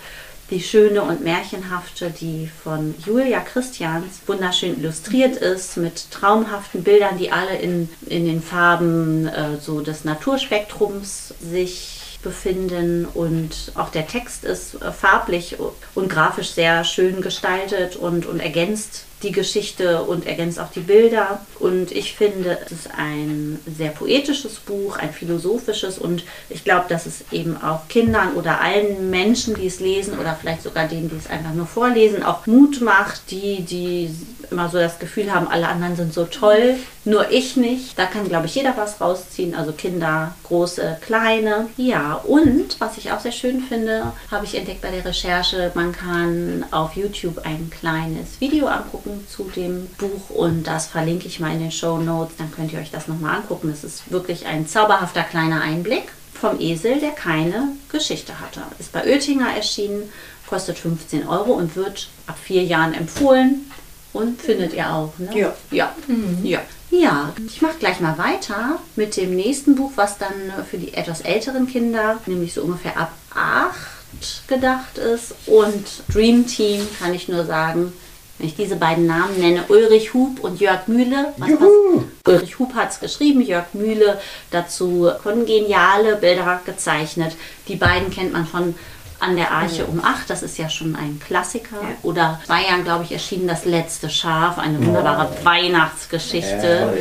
die 0.49 0.61
schöne 0.61 1.01
und 1.01 1.23
märchenhafte, 1.23 2.09
die 2.09 2.49
von 2.63 2.95
Julia 3.05 3.41
Christians 3.41 4.21
wunderschön 4.27 4.79
illustriert 4.79 5.35
ist, 5.35 5.77
mit 5.77 6.09
traumhaften 6.11 6.83
Bildern, 6.83 7.17
die 7.17 7.31
alle 7.31 7.57
in, 7.57 7.89
in 8.05 8.25
den 8.25 8.41
Farben 8.41 9.27
äh, 9.27 9.57
so 9.59 9.81
des 9.81 10.05
Naturspektrums 10.05 11.33
sich 11.39 11.96
befinden 12.23 13.05
und 13.05 13.71
auch 13.75 13.89
der 13.89 14.07
Text 14.07 14.43
ist 14.43 14.81
äh, 14.81 14.91
farblich 14.91 15.57
und 15.95 16.09
grafisch 16.09 16.49
sehr 16.51 16.83
schön 16.83 17.21
gestaltet 17.21 17.95
und, 17.95 18.25
und 18.25 18.39
ergänzt 18.39 19.05
die 19.23 19.31
Geschichte 19.31 20.03
und 20.03 20.27
ergänzt 20.27 20.59
auch 20.59 20.69
die 20.69 20.81
Bilder. 20.81 21.41
Und 21.59 21.91
ich 21.91 22.13
finde, 22.13 22.59
es 22.65 22.71
ist 22.71 22.89
ein 22.95 23.59
sehr 23.65 23.89
poetisches 23.89 24.55
Buch, 24.55 24.97
ein 24.97 25.11
philosophisches 25.11 25.97
und 25.97 26.23
ich 26.49 26.63
glaube, 26.63 26.85
dass 26.89 27.05
es 27.05 27.23
eben 27.31 27.61
auch 27.61 27.87
Kindern 27.87 28.35
oder 28.35 28.61
allen 28.61 29.09
Menschen, 29.09 29.55
die 29.55 29.67
es 29.67 29.79
lesen 29.79 30.19
oder 30.19 30.37
vielleicht 30.39 30.63
sogar 30.63 30.87
denen, 30.87 31.09
die 31.09 31.15
es 31.15 31.29
einfach 31.29 31.53
nur 31.53 31.65
vorlesen, 31.65 32.23
auch 32.23 32.45
Mut 32.45 32.81
macht, 32.81 33.31
die, 33.31 33.61
die 33.61 34.11
immer 34.51 34.69
so 34.69 34.77
das 34.77 34.99
Gefühl 34.99 35.33
haben, 35.33 35.47
alle 35.47 35.67
anderen 35.67 35.95
sind 35.95 36.13
so 36.13 36.25
toll, 36.25 36.75
nur 37.05 37.31
ich 37.31 37.55
nicht. 37.55 37.97
Da 37.97 38.05
kann, 38.05 38.27
glaube 38.27 38.47
ich, 38.47 38.55
jeder 38.55 38.75
was 38.75 38.99
rausziehen, 38.99 39.55
also 39.55 39.71
Kinder, 39.71 40.35
große, 40.43 40.97
kleine. 41.01 41.67
Ja, 41.77 42.13
und 42.13 42.79
was 42.79 42.97
ich 42.97 43.11
auch 43.11 43.19
sehr 43.19 43.31
schön 43.31 43.61
finde, 43.61 44.11
habe 44.31 44.45
ich 44.45 44.55
entdeckt 44.55 44.81
bei 44.81 44.91
der 44.91 45.05
Recherche, 45.05 45.71
man 45.73 45.91
kann 45.91 46.65
auf 46.71 46.95
YouTube 46.95 47.39
ein 47.45 47.69
kleines 47.69 48.39
Video 48.39 48.67
angucken 48.67 49.25
zu 49.29 49.49
dem 49.55 49.87
Buch 49.97 50.29
und 50.29 50.63
das 50.63 50.87
verlinke 50.87 51.27
ich 51.27 51.39
mal 51.39 51.53
in 51.53 51.59
den 51.59 51.71
Show 51.71 51.97
Notes. 51.97 52.35
Dann 52.37 52.51
könnt 52.51 52.73
ihr 52.73 52.79
euch 52.79 52.91
das 52.91 53.07
nochmal 53.07 53.37
angucken. 53.37 53.69
Es 53.69 53.83
ist 53.83 54.11
wirklich 54.11 54.45
ein 54.45 54.67
zauberhafter 54.67 55.23
kleiner 55.23 55.61
Einblick 55.61 56.11
vom 56.33 56.59
Esel, 56.59 56.99
der 56.99 57.11
keine 57.11 57.69
Geschichte 57.89 58.39
hatte. 58.39 58.61
Ist 58.79 58.91
bei 58.91 59.03
Oettinger 59.05 59.55
erschienen, 59.55 60.09
kostet 60.47 60.77
15 60.77 61.27
Euro 61.27 61.53
und 61.53 61.75
wird 61.75 62.09
ab 62.27 62.37
vier 62.41 62.63
Jahren 62.63 62.93
empfohlen. 62.93 63.71
Und 64.13 64.41
findet 64.41 64.73
ihr 64.73 64.89
auch, 64.91 65.13
ne? 65.19 65.29
Ja. 65.37 65.53
Ja. 65.71 65.95
ja. 66.43 66.61
Ja, 66.89 67.33
ich 67.45 67.61
mache 67.61 67.77
gleich 67.79 67.99
mal 67.99 68.17
weiter 68.17 68.79
mit 68.95 69.17
dem 69.17 69.35
nächsten 69.35 69.75
Buch, 69.75 69.91
was 69.95 70.17
dann 70.17 70.31
für 70.69 70.77
die 70.77 70.93
etwas 70.93 71.19
älteren 71.21 71.67
Kinder, 71.67 72.17
nämlich 72.25 72.53
so 72.53 72.61
ungefähr 72.61 72.97
ab 72.97 73.11
8 73.35 74.47
gedacht 74.47 74.97
ist. 74.97 75.35
Und 75.47 75.85
Dream 76.11 76.47
Team 76.47 76.87
kann 76.99 77.13
ich 77.13 77.27
nur 77.27 77.45
sagen, 77.45 77.91
wenn 78.37 78.47
ich 78.47 78.55
diese 78.55 78.75
beiden 78.75 79.05
Namen 79.05 79.37
nenne, 79.39 79.65
Ulrich 79.67 80.13
Hub 80.13 80.39
und 80.41 80.61
Jörg 80.61 80.87
Mühle. 80.87 81.33
Was, 81.37 81.49
was, 81.49 82.03
Ulrich 82.27 82.59
Hub 82.59 82.73
hat 82.73 82.91
es 82.91 82.99
geschrieben, 82.99 83.41
Jörg 83.41 83.65
Mühle 83.73 84.19
dazu 84.51 85.11
kongeniale 85.23 86.15
Bilder 86.15 86.61
gezeichnet. 86.65 87.35
Die 87.67 87.75
beiden 87.75 88.11
kennt 88.11 88.33
man 88.33 88.45
von 88.45 88.75
An 89.19 89.35
der 89.35 89.51
Arche 89.51 89.85
um 89.85 90.03
8, 90.03 90.29
das 90.29 90.43
ist 90.43 90.57
ja 90.57 90.69
schon 90.69 90.95
ein 90.95 91.19
Klassiker. 91.25 91.77
Ja. 91.81 91.89
Oder 92.03 92.39
zwei 92.45 92.63
Jahren, 92.63 92.83
glaube 92.83 93.03
ich, 93.03 93.11
erschienen 93.11 93.47
Das 93.47 93.65
letzte 93.65 94.09
Schaf, 94.09 94.59
eine 94.59 94.83
wunderbare 94.85 95.29
Weihnachtsgeschichte. 95.43 96.97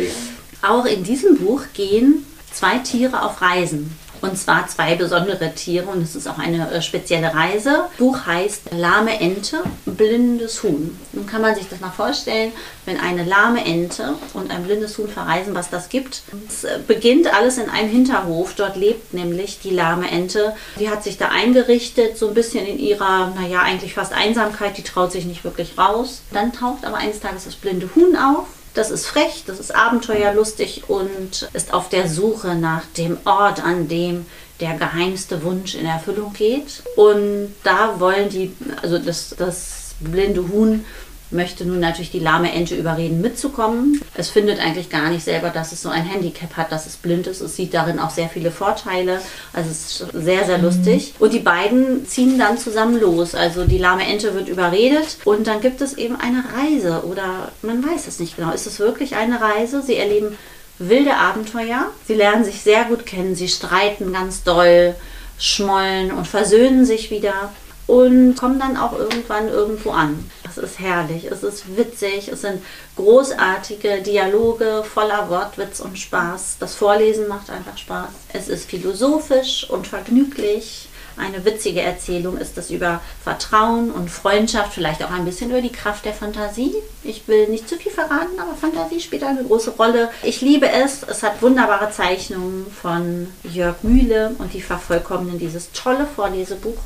Auch 0.63 0.87
in 0.87 1.05
diesem 1.05 1.39
Buch 1.39 1.63
gehen 1.75 2.25
zwei 2.51 2.79
Tiere 2.79 3.23
auf 3.23 3.43
Reisen. 3.43 3.97
Und 4.21 4.37
zwar 4.39 4.67
zwei 4.69 4.95
besondere 4.95 5.53
Tiere 5.55 5.87
und 5.87 6.03
es 6.03 6.17
ist 6.17 6.29
auch 6.29 6.39
eine 6.39 6.71
äh, 6.71 6.83
spezielle 6.83 7.35
Reise. 7.35 7.85
Buch 7.99 8.27
heißt 8.27 8.73
Lahme 8.73 9.21
Ente, 9.21 9.63
blindes 9.85 10.63
Huhn. 10.63 10.99
Nun 11.13 11.27
kann 11.27 11.43
man 11.43 11.55
sich 11.55 11.69
das 11.69 11.81
mal 11.81 11.91
vorstellen, 11.91 12.53
wenn 12.85 12.99
eine 12.99 13.25
lahme 13.25 13.65
Ente 13.65 14.15
und 14.35 14.51
ein 14.51 14.65
blindes 14.65 14.97
Huhn 14.99 15.09
verreisen, 15.09 15.55
was 15.55 15.71
das 15.71 15.89
gibt. 15.89 16.23
Es 16.49 16.65
äh, 16.65 16.79
beginnt 16.87 17.33
alles 17.33 17.59
in 17.59 17.71
einem 17.71 17.91
Hinterhof. 17.91 18.55
Dort 18.55 18.77
lebt 18.77 19.15
nämlich 19.15 19.61
die 19.61 19.71
lahme 19.71 20.11
Ente. 20.11 20.55
Die 20.79 20.89
hat 20.89 21.05
sich 21.05 21.19
da 21.19 21.29
eingerichtet, 21.29 22.17
so 22.17 22.29
ein 22.29 22.35
bisschen 22.35 22.67
in 22.67 22.79
ihrer, 22.79 23.33
naja, 23.39 23.61
eigentlich 23.61 23.95
fast 23.95 24.13
Einsamkeit. 24.13 24.79
Die 24.79 24.83
traut 24.83 25.13
sich 25.13 25.25
nicht 25.25 25.45
wirklich 25.45 25.79
raus. 25.79 26.23
Dann 26.33 26.53
taucht 26.53 26.85
aber 26.85 26.97
eines 26.97 27.21
Tages 27.21 27.45
das 27.45 27.57
blinde 27.57 27.89
Huhn 27.95 28.17
auf. 28.17 28.47
Das 28.77 28.91
ist 28.91 29.07
frech, 29.07 29.45
das 29.47 29.59
ist 29.59 29.75
abenteuerlustig 29.75 30.85
und 30.89 31.49
ist 31.55 31.73
auf 31.73 31.89
der 31.89 32.09
Suche 32.09 32.55
nach 32.55 32.83
dem 32.99 33.17
Ort, 33.25 33.65
an 33.65 33.89
dem 33.89 34.27
der 34.61 34.75
geheimste 34.75 35.43
Wunsch 35.43 35.75
in 35.75 35.87
Erfüllung 35.87 36.35
geht. 36.35 36.83
Und 36.95 37.55
da 37.65 37.99
wollen 38.01 38.29
die, 38.29 38.55
also 38.83 38.99
das, 38.99 39.35
das 39.39 39.95
blinde 40.01 40.47
Huhn 40.49 40.85
möchte 41.31 41.65
nun 41.65 41.81
natürlich 41.81 42.11
die 42.11 42.21
lahme 42.21 42.53
Ente 42.53 42.77
überreden, 42.77 43.21
mitzukommen. 43.21 44.01
Es 44.15 44.31
findet 44.31 44.61
eigentlich 44.61 44.91
gar 44.91 45.11
nicht 45.11 45.25
selber, 45.25 45.51
dass 45.51 45.73
es 45.73 45.83
so 45.83 45.89
ein 45.89 46.05
Handicap 46.05 46.57
hat, 46.57 46.73
dass 46.73 46.87
es 46.87 46.97
blind 46.97 47.27
ist. 47.27 47.41
Es 47.41 47.57
sieht 47.57 47.75
darin 47.75 47.99
auch 47.99 48.11
sehr 48.11 48.29
viele 48.29 48.51
Vorteile. 48.51 49.21
Also 49.53 49.71
es 49.71 50.01
ist 50.01 50.07
sehr, 50.13 50.45
sehr 50.45 50.59
lustig. 50.59 51.15
Und 51.19 51.33
die 51.33 51.41
beiden 51.41 52.07
ziehen 52.07 52.39
dann 52.39 52.59
zusammen 52.59 53.01
los. 53.01 53.35
Also 53.35 53.65
die 53.65 53.79
lahme 53.79 54.07
Ente 54.07 54.35
wird 54.35 54.49
überredet 54.49 55.19
und 55.25 55.47
dann 55.47 55.61
gibt 55.61 55.81
es 55.81 55.95
eben 55.95 56.17
eine 56.17 56.45
Reise 56.57 57.05
oder 57.05 57.53
man 57.63 57.85
weiß 57.85 58.07
es 58.07 58.21
nicht 58.21 58.37
genau. 58.37 58.53
Ist 58.53 58.67
es 58.67 58.79
wirklich 58.79 59.17
eine 59.17 59.41
Reise? 59.41 59.83
Sie 59.83 59.97
erleben 59.97 60.37
wilde 60.79 61.17
Abenteuer. 61.17 61.91
Sie 62.07 62.15
lernen 62.15 62.45
sich 62.45 62.61
sehr 62.61 62.85
gut 62.85 63.07
kennen. 63.07 63.35
Sie 63.35 63.49
streiten 63.49 64.13
ganz 64.13 64.43
doll, 64.43 64.95
schmollen 65.39 66.13
und 66.13 66.27
versöhnen 66.27 66.85
sich 66.85 67.11
wieder 67.11 67.53
und 67.87 68.37
kommen 68.37 68.59
dann 68.59 68.77
auch 68.77 68.99
irgendwann 68.99 69.49
irgendwo 69.49 69.91
an. 69.91 70.31
Es 70.49 70.59
ist 70.59 70.79
herrlich, 70.81 71.27
es 71.27 71.43
ist 71.43 71.77
witzig, 71.77 72.29
es 72.29 72.41
sind 72.41 72.63
großartige 72.97 74.03
Dialoge 74.03 74.83
voller 74.83 75.31
Wortwitz 75.31 75.81
und 75.81 75.99
Spaß. 75.99 76.57
Das 76.59 76.75
Vorlesen 76.75 77.29
macht 77.29 77.51
einfach 77.51 77.79
Spaß. 77.79 78.09
Es 78.33 78.49
ist 78.49 78.69
philosophisch 78.69 79.69
und 79.71 79.87
vergnüglich. 79.87 80.89
Eine 81.19 81.47
witzige 81.47 81.81
Erzählung 81.81 82.37
ist 82.37 82.59
es 82.59 82.71
über 82.71 83.01
Vertrauen 83.25 83.91
und 83.91 84.11
Freundschaft, 84.11 84.75
vielleicht 84.75 85.03
auch 85.03 85.11
ein 85.11 85.25
bisschen 85.25 85.49
über 85.49 85.63
die 85.63 85.73
Kraft 85.73 86.05
der 86.05 86.13
Fantasie. 86.13 86.75
Ich 87.05 87.27
will 87.27 87.49
nicht 87.49 87.71
zu 87.71 87.77
viel 87.77 87.91
verraten, 87.91 88.39
aber 88.39 88.55
Fantasie 88.55 89.01
spielt 89.01 89.23
eine 89.23 89.43
große 89.43 89.71
Rolle. 89.71 90.11
Ich 90.23 90.43
liebe 90.43 90.69
es. 90.69 91.03
Es 91.05 91.23
hat 91.23 91.41
wunderbare 91.41 91.91
Zeichnungen 91.91 92.67
von 92.71 93.29
Jörg 93.45 93.77
Mühle 93.83 94.33
und 94.39 94.53
die 94.53 94.61
vervollkommnen 94.61 95.39
dieses 95.39 95.73
tolle 95.73 96.07
Vorlesebuch 96.07 96.77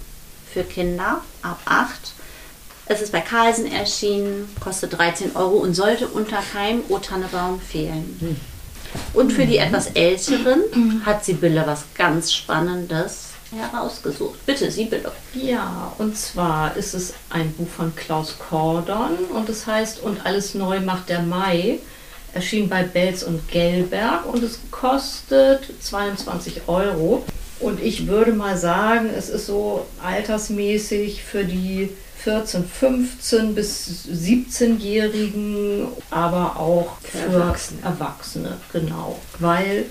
für 0.52 0.64
Kinder 0.64 1.22
ab 1.42 1.60
8. 1.64 1.88
Es 2.86 3.00
ist 3.00 3.12
bei 3.12 3.20
Carlsen 3.20 3.70
erschienen, 3.70 4.48
kostet 4.58 4.98
13 4.98 5.36
Euro 5.36 5.58
und 5.58 5.74
sollte 5.74 6.08
unter 6.08 6.42
keinem 6.52 6.82
O 6.88 6.98
Tannebaum 6.98 7.60
fehlen. 7.60 8.38
Und 9.12 9.32
für 9.32 9.46
die 9.46 9.58
etwas 9.58 9.88
Älteren 9.88 11.02
hat 11.06 11.24
Sibylle 11.24 11.62
was 11.66 11.84
ganz 11.96 12.32
Spannendes. 12.32 13.28
herausgesucht. 13.56 14.44
Bitte, 14.44 14.70
Sibylle. 14.70 15.12
Ja, 15.34 15.92
und 15.98 16.16
zwar 16.16 16.76
ist 16.76 16.94
es 16.94 17.14
ein 17.30 17.52
Buch 17.52 17.68
von 17.68 17.94
Klaus 17.94 18.36
Kordon 18.38 19.16
und 19.32 19.48
es 19.48 19.66
heißt 19.66 20.00
Und 20.02 20.26
alles 20.26 20.54
neu 20.54 20.80
macht 20.80 21.08
der 21.08 21.22
Mai. 21.22 21.78
Erschien 22.32 22.68
bei 22.68 22.84
Belz 22.84 23.22
und 23.24 23.48
Gelberg 23.48 24.24
und 24.26 24.42
es 24.42 24.60
kostet 24.70 25.68
22 25.80 26.62
Euro. 26.68 27.24
Und 27.60 27.80
ich 27.82 28.06
würde 28.06 28.32
mal 28.32 28.56
sagen, 28.56 29.10
es 29.16 29.28
ist 29.28 29.46
so 29.46 29.86
altersmäßig 30.02 31.22
für 31.22 31.44
die 31.44 31.90
14, 32.22 32.64
15 32.64 33.54
bis 33.54 34.06
17-Jährigen, 34.12 35.88
aber 36.10 36.58
auch 36.58 36.98
für, 37.02 37.18
für 37.18 37.38
Erwachsene. 37.38 37.80
Erwachsene, 37.82 38.56
genau. 38.72 39.18
Weil 39.38 39.86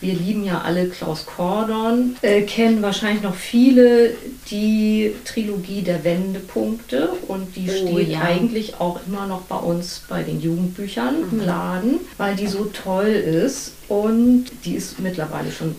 wir 0.00 0.14
lieben 0.14 0.44
ja 0.44 0.60
alle 0.60 0.88
Klaus 0.88 1.24
Kordon, 1.24 2.16
äh, 2.20 2.42
kennen 2.42 2.82
wahrscheinlich 2.82 3.22
noch 3.22 3.34
viele 3.34 4.14
die 4.50 5.14
Trilogie 5.24 5.82
der 5.82 6.04
Wendepunkte 6.04 7.08
und 7.26 7.56
die 7.56 7.70
oh, 7.70 7.88
steht 7.88 8.08
ja. 8.08 8.20
eigentlich 8.20 8.78
auch 8.80 9.00
immer 9.06 9.26
noch 9.26 9.42
bei 9.42 9.56
uns 9.56 10.02
bei 10.08 10.22
den 10.22 10.40
Jugendbüchern 10.40 11.22
mhm. 11.22 11.40
im 11.40 11.46
Laden, 11.46 12.00
weil 12.18 12.36
die 12.36 12.48
so 12.48 12.66
toll 12.66 13.06
ist 13.06 13.72
und 13.88 14.46
die 14.64 14.74
ist 14.74 15.00
mittlerweile 15.00 15.50
schon 15.50 15.74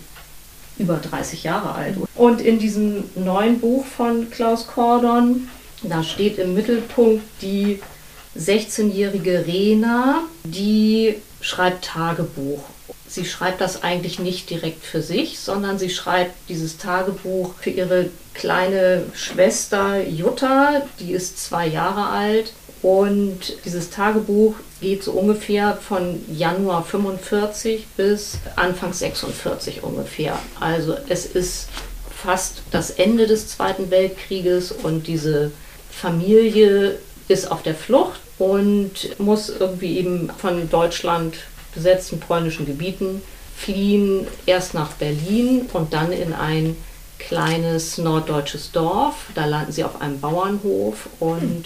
über 0.77 0.97
30 0.97 1.43
Jahre 1.43 1.73
alt. 1.73 1.97
Und 2.15 2.41
in 2.41 2.59
diesem 2.59 3.03
neuen 3.15 3.59
Buch 3.59 3.85
von 3.85 4.29
Klaus 4.29 4.67
Kordon, 4.67 5.47
da 5.83 6.03
steht 6.03 6.37
im 6.37 6.53
Mittelpunkt 6.53 7.23
die 7.41 7.79
16-jährige 8.37 9.45
Rena, 9.47 10.23
die 10.43 11.15
schreibt 11.41 11.85
Tagebuch 11.85 12.63
Sie 13.07 13.25
schreibt 13.25 13.61
das 13.61 13.83
eigentlich 13.83 14.19
nicht 14.19 14.49
direkt 14.49 14.83
für 14.83 15.01
sich, 15.01 15.39
sondern 15.39 15.77
sie 15.77 15.89
schreibt 15.89 16.33
dieses 16.49 16.77
Tagebuch 16.77 17.53
für 17.61 17.69
ihre 17.69 18.09
kleine 18.33 19.03
Schwester 19.13 20.01
Jutta, 20.05 20.81
die 20.99 21.11
ist 21.11 21.37
zwei 21.37 21.67
Jahre 21.67 22.07
alt. 22.07 22.51
Und 22.81 23.39
dieses 23.65 23.89
Tagebuch 23.89 24.55
geht 24.81 25.03
so 25.03 25.11
ungefähr 25.11 25.77
von 25.77 26.21
Januar 26.31 26.83
45 26.83 27.87
bis 27.97 28.37
Anfang 28.55 28.93
46 28.93 29.83
ungefähr. 29.83 30.37
Also 30.59 30.95
es 31.09 31.25
ist 31.25 31.69
fast 32.15 32.61
das 32.71 32.91
Ende 32.91 33.27
des 33.27 33.47
Zweiten 33.47 33.89
Weltkrieges 33.91 34.71
und 34.71 35.07
diese 35.07 35.51
Familie 35.89 36.99
ist 37.27 37.51
auf 37.51 37.63
der 37.63 37.75
Flucht 37.75 38.19
und 38.37 39.19
muss 39.19 39.49
irgendwie 39.49 39.97
eben 39.97 40.29
von 40.37 40.69
Deutschland 40.69 41.37
besetzten 41.73 42.19
polnischen 42.19 42.65
Gebieten, 42.65 43.21
fliehen 43.55 44.27
erst 44.45 44.73
nach 44.73 44.91
Berlin 44.93 45.67
und 45.73 45.93
dann 45.93 46.11
in 46.11 46.33
ein 46.33 46.75
kleines 47.19 47.97
norddeutsches 47.97 48.71
Dorf. 48.71 49.27
Da 49.35 49.45
landen 49.45 49.71
sie 49.71 49.83
auf 49.83 50.01
einem 50.01 50.19
Bauernhof 50.19 51.07
und 51.19 51.65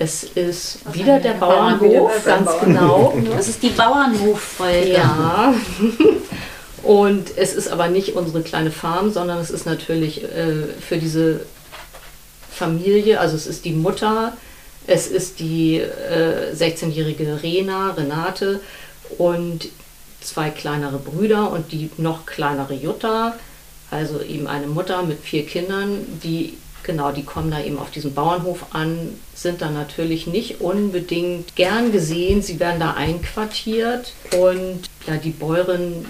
es 0.00 0.24
ist 0.24 0.78
Was 0.84 0.94
wieder 0.94 1.20
der 1.20 1.34
Bauernhof, 1.34 1.78
Bauernhof 1.80 2.24
ganz 2.24 2.46
Bauernhof. 2.46 3.14
genau. 3.14 3.34
Das 3.36 3.48
ist 3.48 3.62
die 3.62 3.68
Bauernhoffolge. 3.68 4.92
Ja. 4.92 5.54
Und 6.82 7.36
es 7.36 7.52
ist 7.52 7.68
aber 7.68 7.88
nicht 7.88 8.16
unsere 8.16 8.42
kleine 8.42 8.70
Farm, 8.70 9.12
sondern 9.12 9.38
es 9.38 9.50
ist 9.50 9.66
natürlich 9.66 10.24
äh, 10.24 10.64
für 10.80 10.96
diese 10.96 11.40
Familie, 12.50 13.20
also 13.20 13.36
es 13.36 13.46
ist 13.46 13.66
die 13.66 13.72
Mutter, 13.72 14.32
es 14.86 15.06
ist 15.06 15.38
die 15.38 15.76
äh, 15.76 16.54
16-jährige 16.54 17.42
Rena, 17.42 17.90
Renate 17.90 18.60
und 19.18 19.68
zwei 20.22 20.48
kleinere 20.48 20.98
Brüder 20.98 21.52
und 21.52 21.72
die 21.72 21.90
noch 21.98 22.24
kleinere 22.24 22.72
Jutta, 22.72 23.34
also 23.90 24.22
eben 24.22 24.46
eine 24.46 24.66
Mutter 24.66 25.02
mit 25.02 25.20
vier 25.20 25.44
Kindern, 25.44 26.06
die 26.22 26.54
genau, 26.82 27.12
die 27.12 27.24
kommen 27.24 27.50
da 27.50 27.60
eben 27.60 27.78
auf 27.78 27.90
diesem 27.90 28.14
Bauernhof 28.14 28.66
an, 28.72 29.18
sind 29.34 29.62
da 29.62 29.70
natürlich 29.70 30.26
nicht 30.26 30.60
unbedingt 30.60 31.56
gern 31.56 31.92
gesehen. 31.92 32.42
Sie 32.42 32.60
werden 32.60 32.80
da 32.80 32.92
einquartiert 32.92 34.12
und 34.38 34.82
ja, 35.06 35.16
die 35.16 35.30
Bäuerin 35.30 36.04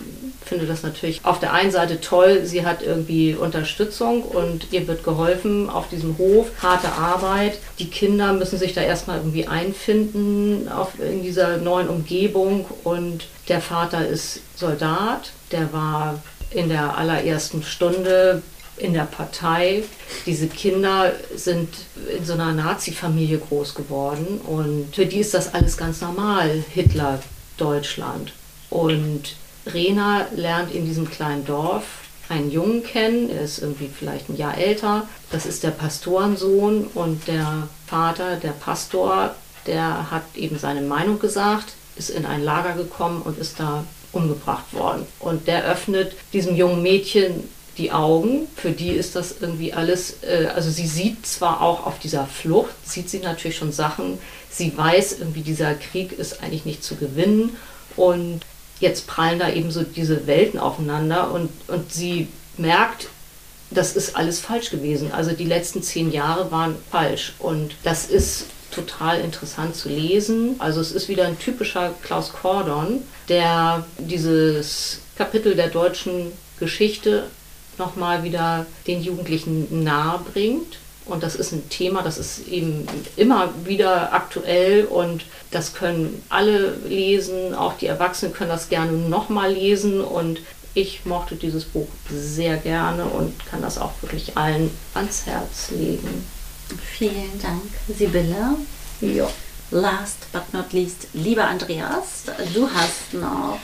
findet 0.45 0.69
das 0.69 0.83
natürlich 0.83 1.25
auf 1.25 1.39
der 1.39 1.53
einen 1.53 1.71
Seite 1.71 2.01
toll, 2.01 2.45
sie 2.45 2.67
hat 2.67 2.83
irgendwie 2.83 3.35
Unterstützung 3.35 4.23
und 4.23 4.73
ihr 4.73 4.89
wird 4.89 5.05
geholfen 5.05 5.71
auf 5.71 5.89
diesem 5.89 6.19
Hof, 6.19 6.49
harte 6.61 6.91
Arbeit. 6.93 7.59
Die 7.79 7.89
Kinder 7.89 8.33
müssen 8.33 8.59
sich 8.59 8.73
da 8.73 8.81
erstmal 8.81 9.19
irgendwie 9.19 9.47
einfinden 9.47 10.69
auf, 10.69 10.99
in 10.99 11.23
dieser 11.23 11.59
neuen 11.59 11.89
Umgebung 11.89 12.67
und 12.83 13.27
der 13.49 13.61
Vater 13.61 14.07
ist 14.07 14.41
Soldat, 14.57 15.31
der 15.53 15.73
war 15.73 16.21
in 16.51 16.69
der 16.69 16.97
allerersten 16.97 17.63
Stunde 17.63 18.43
in 18.81 18.95
der 18.95 19.05
Partei. 19.05 19.83
Diese 20.27 20.47
Kinder 20.47 21.13
sind 21.35 21.69
in 22.17 22.25
so 22.25 22.33
einer 22.35 22.53
Nazi-Familie 22.53 23.39
groß 23.39 23.75
geworden 23.75 24.41
und 24.47 24.95
für 24.95 25.07
die 25.07 25.19
ist 25.19 25.35
das 25.35 25.55
alles 25.55 25.77
ganz 25.77 26.01
normal, 26.01 26.65
Hitler, 26.73 27.21
Deutschland. 27.57 28.33
Und 28.71 29.35
Rena 29.67 30.27
lernt 30.35 30.75
in 30.75 30.87
diesem 30.87 31.11
kleinen 31.11 31.45
Dorf 31.45 31.85
einen 32.31 32.51
Jungen 32.51 32.85
kennen, 32.85 33.29
er 33.29 33.43
ist 33.43 33.59
irgendwie 33.59 33.89
vielleicht 33.89 34.29
ein 34.29 34.37
Jahr 34.37 34.57
älter. 34.57 35.09
Das 35.31 35.47
ist 35.47 35.65
der 35.65 35.73
Pastorensohn 35.73 36.85
und 36.95 37.27
der 37.27 37.69
Vater, 37.87 38.37
der 38.37 38.53
Pastor, 38.53 39.35
der 39.67 40.11
hat 40.11 40.23
eben 40.37 40.57
seine 40.59 40.81
Meinung 40.81 41.19
gesagt, 41.19 41.73
ist 41.97 42.11
in 42.11 42.25
ein 42.25 42.43
Lager 42.43 42.75
gekommen 42.75 43.23
und 43.23 43.39
ist 43.39 43.59
da 43.59 43.85
umgebracht 44.13 44.73
worden. 44.73 45.07
Und 45.19 45.49
der 45.49 45.65
öffnet 45.65 46.15
diesem 46.33 46.57
jungen 46.57 46.83
Mädchen 46.83 47.49
die 47.81 47.91
Augen. 47.91 48.47
Für 48.55 48.71
die 48.71 48.91
ist 48.91 49.17
das 49.17 49.37
irgendwie 49.41 49.73
alles, 49.73 50.23
äh, 50.23 50.49
also 50.55 50.71
sie 50.71 50.87
sieht 50.87 51.27
zwar 51.27 51.61
auch 51.63 51.87
auf 51.87 51.99
dieser 51.99 52.27
Flucht, 52.27 52.75
sieht 52.85 53.11
sie 53.11 53.19
natürlich 53.19 53.57
schon 53.57 53.73
Sachen, 53.73 54.19
sie 54.51 54.77
weiß 54.77 55.19
irgendwie, 55.19 55.41
dieser 55.41 55.75
Krieg 55.75 56.13
ist 56.13 56.43
eigentlich 56.43 56.65
nicht 56.65 56.85
zu 56.85 56.97
gewinnen 56.97 57.57
und 57.97 58.41
jetzt 58.79 59.07
prallen 59.07 59.39
da 59.39 59.51
eben 59.51 59.71
so 59.71 59.83
diese 59.83 60.27
Welten 60.27 60.61
aufeinander 60.61 61.33
und, 61.33 61.51
und 61.69 61.93
sie 61.93 62.29
merkt, 62.57 63.09
das 63.71 63.97
ist 63.97 64.17
alles 64.17 64.41
falsch 64.41 64.71
gewesen. 64.71 65.13
Also 65.13 65.33
die 65.33 65.45
letzten 65.45 65.83
zehn 65.83 66.11
Jahre 66.13 66.51
waren 66.51 66.77
falsch 66.91 67.35
und 67.39 67.73
das 67.83 68.07
ist 68.07 68.47
total 68.71 69.21
interessant 69.21 69.77
zu 69.77 69.89
lesen. 69.89 70.57
Also 70.59 70.81
es 70.81 70.93
ist 70.93 71.09
wieder 71.09 71.27
ein 71.27 71.39
typischer 71.39 71.93
Klaus 72.03 72.33
Kordon, 72.33 73.03
der 73.29 73.87
dieses 73.99 75.01
Kapitel 75.17 75.55
der 75.55 75.69
deutschen 75.69 76.33
Geschichte 76.59 77.25
nochmal 77.81 78.23
wieder 78.23 78.67
den 78.87 79.03
Jugendlichen 79.03 79.83
nahe 79.83 80.21
bringt. 80.33 80.79
Und 81.07 81.25
das 81.25 81.35
ist 81.35 81.51
ein 81.51 81.69
Thema, 81.71 82.03
das 82.03 82.19
ist 82.19 82.47
eben 82.47 82.87
immer 83.17 83.53
wieder 83.65 84.13
aktuell 84.13 84.85
und 84.85 85.25
das 85.51 85.75
können 85.75 86.23
alle 86.29 86.77
lesen, 86.87 87.53
auch 87.53 87.77
die 87.77 87.87
Erwachsenen 87.87 88.33
können 88.33 88.51
das 88.51 88.69
gerne 88.69 88.93
nochmal 88.93 89.53
lesen 89.53 90.03
und 90.03 90.41
ich 90.75 91.05
mochte 91.05 91.35
dieses 91.35 91.65
Buch 91.65 91.89
sehr 92.09 92.59
gerne 92.59 93.07
und 93.07 93.45
kann 93.47 93.61
das 93.61 93.77
auch 93.79 93.91
wirklich 94.03 94.37
allen 94.37 94.71
ans 94.95 95.27
Herz 95.27 95.73
legen. 95.73 96.25
Vielen 96.97 97.41
Dank, 97.43 97.63
Sibylle. 97.89 98.55
Ja. 99.01 99.29
Last 99.73 100.31
but 100.33 100.53
not 100.53 100.73
least, 100.73 101.09
lieber 101.13 101.45
Andreas, 101.45 102.25
du 102.55 102.69
hast 102.69 103.15
noch 103.15 103.59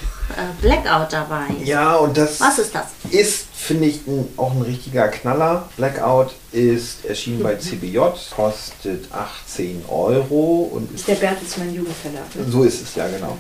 Blackout 0.61 1.13
dabei. 1.13 1.47
Ja, 1.65 1.97
und 1.97 2.17
das 2.17 2.41
Was 2.41 2.59
ist 2.59 2.75
das? 2.75 2.87
Ist, 3.11 3.47
finde 3.55 3.87
ich, 3.87 4.07
ein, 4.07 4.29
auch 4.37 4.53
ein 4.53 4.63
richtiger 4.63 5.09
Knaller. 5.09 5.69
Blackout 5.77 6.35
ist 6.53 7.05
erschienen 7.05 7.43
bei 7.43 7.57
CBJ, 7.57 7.99
kostet 8.35 9.13
18 9.13 9.85
Euro 9.89 10.71
und 10.73 10.93
ist 10.95 11.07
der 11.07 11.15
Bertelsmann 11.15 11.73
Jugendverlag. 11.73 12.35
Ne? 12.35 12.45
So 12.51 12.65
ist 12.65 12.83
es 12.83 12.95
ja 12.95 13.07
genau. 13.09 13.37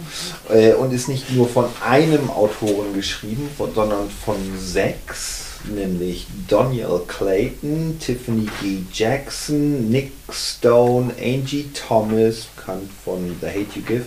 Äh, 0.48 0.74
und 0.74 0.92
ist 0.92 1.08
nicht 1.08 1.30
nur 1.32 1.48
von 1.48 1.66
einem 1.84 2.30
Autoren 2.30 2.94
geschrieben, 2.94 3.48
sondern 3.58 4.08
von 4.24 4.36
sechs 4.58 5.46
nämlich 5.68 6.26
Daniel 6.48 7.00
Clayton, 7.06 7.98
Tiffany 7.98 8.48
G. 8.60 8.78
Jackson, 8.92 9.90
Nick 9.90 10.12
Stone, 10.30 11.12
Angie 11.18 11.68
Thomas, 11.74 12.46
bekannt 12.56 12.90
von 13.04 13.36
The 13.40 13.48
Hate 13.48 13.66
You 13.74 13.82
Give, 13.82 14.04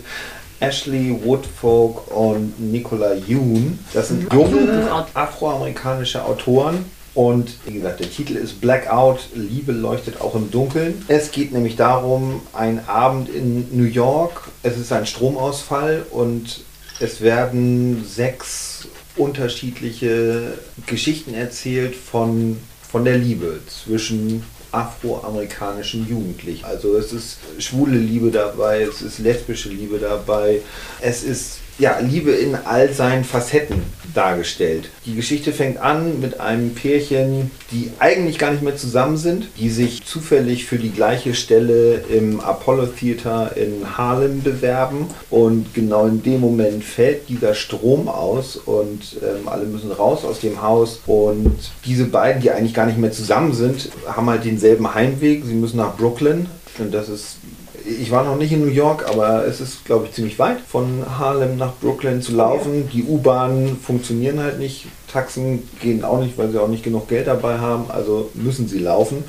Ashley 0.60 1.18
Woodfolk 1.24 2.16
und 2.16 2.60
Nicola 2.60 3.14
Yoon. 3.14 3.80
Das 3.94 4.10
sind 4.10 4.32
junge 4.34 5.06
afroamerikanische 5.14 6.24
Autoren. 6.24 6.86
Und 7.16 7.58
wie 7.66 7.74
gesagt, 7.74 8.00
der 8.00 8.10
Titel 8.10 8.36
ist 8.36 8.62
Blackout, 8.62 9.20
Liebe 9.34 9.72
leuchtet 9.72 10.22
auch 10.22 10.36
im 10.36 10.52
Dunkeln. 10.52 11.04
Es 11.08 11.32
geht 11.32 11.52
nämlich 11.52 11.76
darum, 11.76 12.42
ein 12.54 12.88
Abend 12.88 13.30
in 13.30 13.68
New 13.76 13.86
York, 13.86 14.50
es 14.64 14.78
ist 14.78 14.94
ein 14.94 15.06
Stromausfall 15.06 16.06
und 16.12 16.62
es 17.00 17.22
werden 17.22 18.06
sechs 18.08 18.88
unterschiedliche 19.16 20.54
Geschichten 20.86 21.34
erzählt 21.34 21.96
von, 21.96 22.58
von 22.90 23.04
der 23.06 23.18
Liebe 23.18 23.60
zwischen 23.68 24.44
afroamerikanischen 24.72 26.08
Jugendlichen. 26.08 26.66
Also 26.66 26.96
es 26.98 27.12
ist 27.12 27.38
schwule 27.58 27.98
Liebe 27.98 28.32
dabei, 28.32 28.82
es 28.82 29.02
ist 29.02 29.20
lesbische 29.20 29.70
Liebe 29.70 30.00
dabei, 30.00 30.62
es 31.02 31.24
ist 31.24 31.60
ja, 31.80 31.98
Liebe 32.00 32.32
in 32.32 32.56
all 32.56 32.94
seinen 32.94 33.24
Facetten 33.24 33.82
dargestellt. 34.14 34.90
Die 35.06 35.16
Geschichte 35.16 35.54
fängt 35.54 35.78
an 35.78 36.20
mit 36.20 36.40
einem 36.40 36.74
Pärchen, 36.74 37.52
die 37.72 37.92
eigentlich 38.00 38.38
gar 38.38 38.52
nicht 38.52 38.64
mehr 38.64 38.76
zusammen 38.76 39.18
sind, 39.18 39.48
die 39.58 39.70
sich 39.70 40.04
zufällig 40.04 40.66
für 40.66 40.78
die 40.78 40.92
gleiche 40.92 41.34
Stelle 41.34 42.04
im 42.10 42.40
Apollo 42.40 42.88
Theater 42.88 43.56
in 43.56 43.98
Harlem 43.98 44.42
bewerben 44.44 45.08
und 45.30 45.74
genau 45.74 46.08
in 46.08 46.24
dem 46.24 46.42
Moment 46.42 46.84
fällt 46.84 47.30
dieser 47.30 47.54
Strom 47.54 48.08
aus 48.08 48.56
und 48.56 49.18
ähm, 49.22 49.48
alle 49.48 49.66
müssen 49.66 49.92
raus 49.92 50.26
aus 50.26 50.40
dem 50.40 50.62
Haus 50.62 51.00
und 51.06 51.56
diese 51.86 52.06
beiden, 52.06 52.42
die 52.42 52.52
eigentlich 52.52 52.74
gar 52.74 52.86
nicht 52.86 52.98
mehr 52.98 53.12
zusammen 53.12 53.54
sind, 53.54 53.90
haben 54.08 54.30
halt 54.30 54.44
denselben 54.44 54.94
Heimweg. 54.94 55.46
Sie 55.46 55.54
müssen 55.54 55.78
nach 55.78 55.96
Brooklyn 55.96 56.48
und 56.80 56.94
das 56.94 57.10
ist 57.10 57.38
ich 57.86 58.12
war 58.12 58.24
noch 58.24 58.36
nicht 58.36 58.52
in 58.52 58.62
New 58.62 58.72
York, 58.72 59.08
aber 59.10 59.46
es 59.46 59.62
ist, 59.62 59.86
glaube 59.86 60.06
ich, 60.06 60.12
ziemlich 60.14 60.40
weit 60.40 60.60
von 60.60 61.04
Harlem 61.18 61.58
nach 61.58 61.74
Brooklyn 61.76 62.22
zu 62.22 62.36
laufen. 62.36 62.90
Die 62.92 63.04
U-Bahnen 63.04 63.78
funktionieren 63.78 64.40
halt 64.40 64.60
nicht. 64.60 64.88
Taxen 65.12 65.68
gehen 65.82 66.04
auch 66.04 66.20
nicht, 66.20 66.38
weil 66.38 66.50
sie 66.52 66.62
auch 66.62 66.68
nicht 66.68 66.84
genug 66.84 67.08
Geld 67.08 67.28
dabei 67.28 67.58
haben. 67.58 67.86
Also 67.90 68.30
müssen 68.34 68.68
sie 68.68 68.80
laufen. 68.80 69.24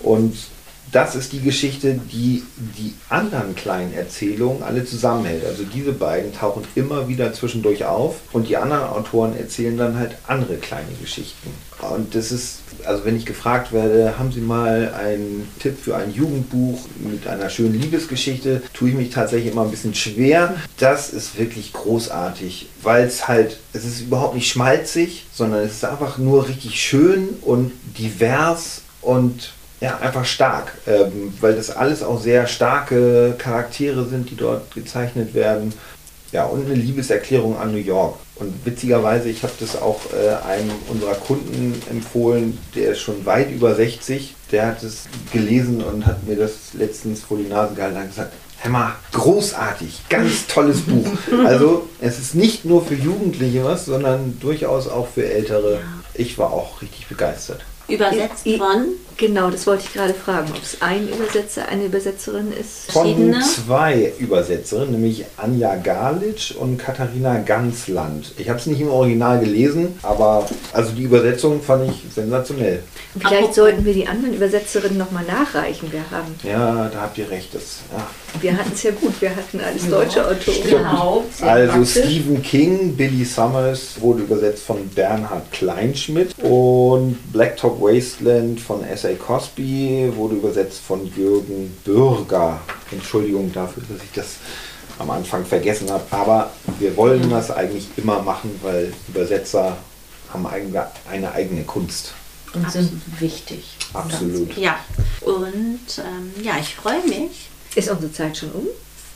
Und 0.00 0.34
das 0.92 1.14
ist 1.14 1.32
die 1.32 1.40
Geschichte, 1.40 1.98
die 2.12 2.42
die 2.78 2.94
anderen 3.08 3.54
kleinen 3.54 3.92
Erzählungen 3.94 4.62
alle 4.62 4.84
zusammenhält. 4.84 5.44
Also 5.44 5.64
diese 5.64 5.92
beiden 5.92 6.32
tauchen 6.32 6.64
immer 6.74 7.08
wieder 7.08 7.32
zwischendurch 7.32 7.84
auf 7.84 8.16
und 8.32 8.48
die 8.48 8.56
anderen 8.56 8.84
Autoren 8.84 9.36
erzählen 9.36 9.76
dann 9.76 9.98
halt 9.98 10.16
andere 10.26 10.56
kleine 10.56 10.92
Geschichten. 11.00 11.50
Und 11.94 12.14
das 12.14 12.32
ist, 12.32 12.60
also 12.84 13.04
wenn 13.04 13.16
ich 13.16 13.26
gefragt 13.26 13.72
werde, 13.72 14.18
haben 14.18 14.32
Sie 14.32 14.40
mal 14.40 14.94
einen 14.94 15.48
Tipp 15.60 15.76
für 15.78 15.96
ein 15.96 16.12
Jugendbuch 16.12 16.80
mit 16.98 17.26
einer 17.26 17.50
schönen 17.50 17.80
Liebesgeschichte, 17.80 18.62
tue 18.72 18.90
ich 18.90 18.94
mich 18.94 19.10
tatsächlich 19.10 19.52
immer 19.52 19.62
ein 19.62 19.70
bisschen 19.70 19.94
schwer. 19.94 20.54
Das 20.78 21.10
ist 21.10 21.38
wirklich 21.38 21.72
großartig, 21.72 22.68
weil 22.82 23.04
es 23.04 23.28
halt, 23.28 23.58
es 23.72 23.84
ist 23.84 24.00
überhaupt 24.00 24.34
nicht 24.34 24.50
schmalzig, 24.50 25.26
sondern 25.32 25.60
es 25.60 25.72
ist 25.72 25.84
einfach 25.84 26.16
nur 26.16 26.48
richtig 26.48 26.80
schön 26.80 27.28
und 27.42 27.72
divers 27.98 28.82
und 29.02 29.52
ja, 29.80 29.98
einfach 29.98 30.24
stark, 30.24 30.72
ähm, 30.86 31.34
weil 31.40 31.54
das 31.54 31.70
alles 31.70 32.02
auch 32.02 32.20
sehr 32.20 32.46
starke 32.46 33.34
Charaktere 33.38 34.06
sind, 34.06 34.30
die 34.30 34.36
dort 34.36 34.74
gezeichnet 34.74 35.34
werden. 35.34 35.72
Ja, 36.32 36.44
und 36.44 36.66
eine 36.66 36.74
Liebeserklärung 36.74 37.58
an 37.58 37.72
New 37.72 37.78
York. 37.78 38.18
Und 38.36 38.66
witzigerweise, 38.66 39.28
ich 39.28 39.42
habe 39.42 39.52
das 39.60 39.80
auch 39.80 40.00
äh, 40.12 40.46
einem 40.46 40.70
unserer 40.88 41.14
Kunden 41.14 41.80
empfohlen, 41.90 42.58
der 42.74 42.92
ist 42.92 43.00
schon 43.00 43.24
weit 43.24 43.50
über 43.50 43.74
60. 43.74 44.34
Der 44.52 44.66
hat 44.66 44.82
es 44.82 45.04
gelesen 45.32 45.82
und 45.82 46.04
hat 46.04 46.26
mir 46.26 46.36
das 46.36 46.74
letztens 46.74 47.22
vor 47.22 47.38
die 47.38 47.48
Nase 47.48 47.74
gehalten 47.74 47.96
und 47.96 48.08
gesagt, 48.08 48.32
Hammer, 48.62 48.96
großartig, 49.12 50.02
ganz 50.08 50.46
tolles 50.46 50.82
Buch. 50.82 51.06
Also 51.46 51.88
es 52.00 52.18
ist 52.18 52.34
nicht 52.34 52.64
nur 52.64 52.84
für 52.84 52.94
Jugendliche 52.94 53.64
was, 53.64 53.86
sondern 53.86 54.38
durchaus 54.40 54.88
auch 54.88 55.08
für 55.08 55.24
Ältere. 55.24 55.80
Ich 56.14 56.36
war 56.38 56.52
auch 56.52 56.82
richtig 56.82 57.06
begeistert. 57.06 57.64
Übersetzt 57.88 58.48
von? 58.58 58.86
Genau, 59.18 59.48
das 59.50 59.66
wollte 59.66 59.84
ich 59.86 59.94
gerade 59.94 60.12
fragen, 60.12 60.50
ob 60.50 60.62
es 60.62 60.82
ein 60.82 61.08
Übersetzer, 61.08 61.68
eine 61.68 61.86
Übersetzerin 61.86 62.52
ist. 62.52 62.92
Von 62.92 63.34
zwei 63.42 64.12
Übersetzerinnen, 64.18 64.92
nämlich 64.92 65.24
Anja 65.38 65.76
Galitsch 65.76 66.52
und 66.52 66.76
Katharina 66.76 67.38
Gansland. 67.38 68.32
Ich 68.36 68.50
habe 68.50 68.58
es 68.58 68.66
nicht 68.66 68.80
im 68.80 68.90
Original 68.90 69.40
gelesen, 69.40 69.98
aber 70.02 70.46
also 70.72 70.92
die 70.92 71.04
Übersetzung 71.04 71.62
fand 71.62 71.90
ich 71.90 72.02
sensationell. 72.14 72.82
Vielleicht 73.18 73.34
Apropos. 73.34 73.56
sollten 73.56 73.84
wir 73.86 73.94
die 73.94 74.06
anderen 74.06 74.34
Übersetzerinnen 74.34 74.98
nochmal 74.98 75.24
nachreichen. 75.24 75.90
Wir 75.90 76.02
haben. 76.10 76.34
Ja, 76.42 76.90
da 76.92 77.00
habt 77.00 77.16
ihr 77.16 77.30
recht. 77.30 77.54
Das, 77.54 77.78
ja. 77.96 78.06
Wir 78.42 78.56
hatten 78.56 78.72
es 78.74 78.82
ja 78.82 78.90
gut, 78.90 79.18
wir 79.20 79.30
hatten 79.30 79.60
alles 79.60 79.88
deutsche 79.88 80.26
Autoren. 80.26 80.68
Genau. 80.68 81.24
Also 81.40 81.72
praktisch. 81.72 82.04
Stephen 82.04 82.42
King, 82.42 82.94
Billy 82.94 83.24
Summers 83.24 83.98
wurde 83.98 84.22
übersetzt 84.22 84.64
von 84.64 84.86
Bernhard 84.90 85.50
Kleinschmidt 85.52 86.34
und 86.42 87.16
Blacktop 87.32 87.80
Wasteland 87.80 88.60
von 88.60 88.84
S.A. 89.06 89.14
Cosby 89.14 90.12
wurde 90.14 90.36
übersetzt 90.36 90.80
von 90.80 91.06
Jürgen 91.14 91.76
Bürger. 91.84 92.60
Entschuldigung 92.90 93.52
dafür, 93.52 93.84
dass 93.88 94.02
ich 94.02 94.12
das 94.12 94.36
am 94.98 95.10
Anfang 95.10 95.44
vergessen 95.44 95.90
habe. 95.90 96.04
Aber 96.10 96.50
wir 96.78 96.96
wollen 96.96 97.30
das 97.30 97.50
eigentlich 97.50 97.88
immer 97.96 98.22
machen, 98.22 98.58
weil 98.62 98.92
Übersetzer 99.08 99.76
haben 100.32 100.46
eine 100.46 101.32
eigene 101.32 101.62
Kunst 101.62 102.12
und 102.54 102.70
sind 102.70 103.02
wichtig. 103.20 103.76
Absolut. 103.92 104.56
Ja, 104.56 104.78
und 105.20 105.80
ähm, 105.98 106.32
ja, 106.42 106.54
ich 106.58 106.74
freue 106.74 107.02
mich. 107.06 107.48
Ist 107.74 107.90
unsere 107.90 108.12
Zeit 108.12 108.38
schon 108.38 108.50
um? 108.52 108.66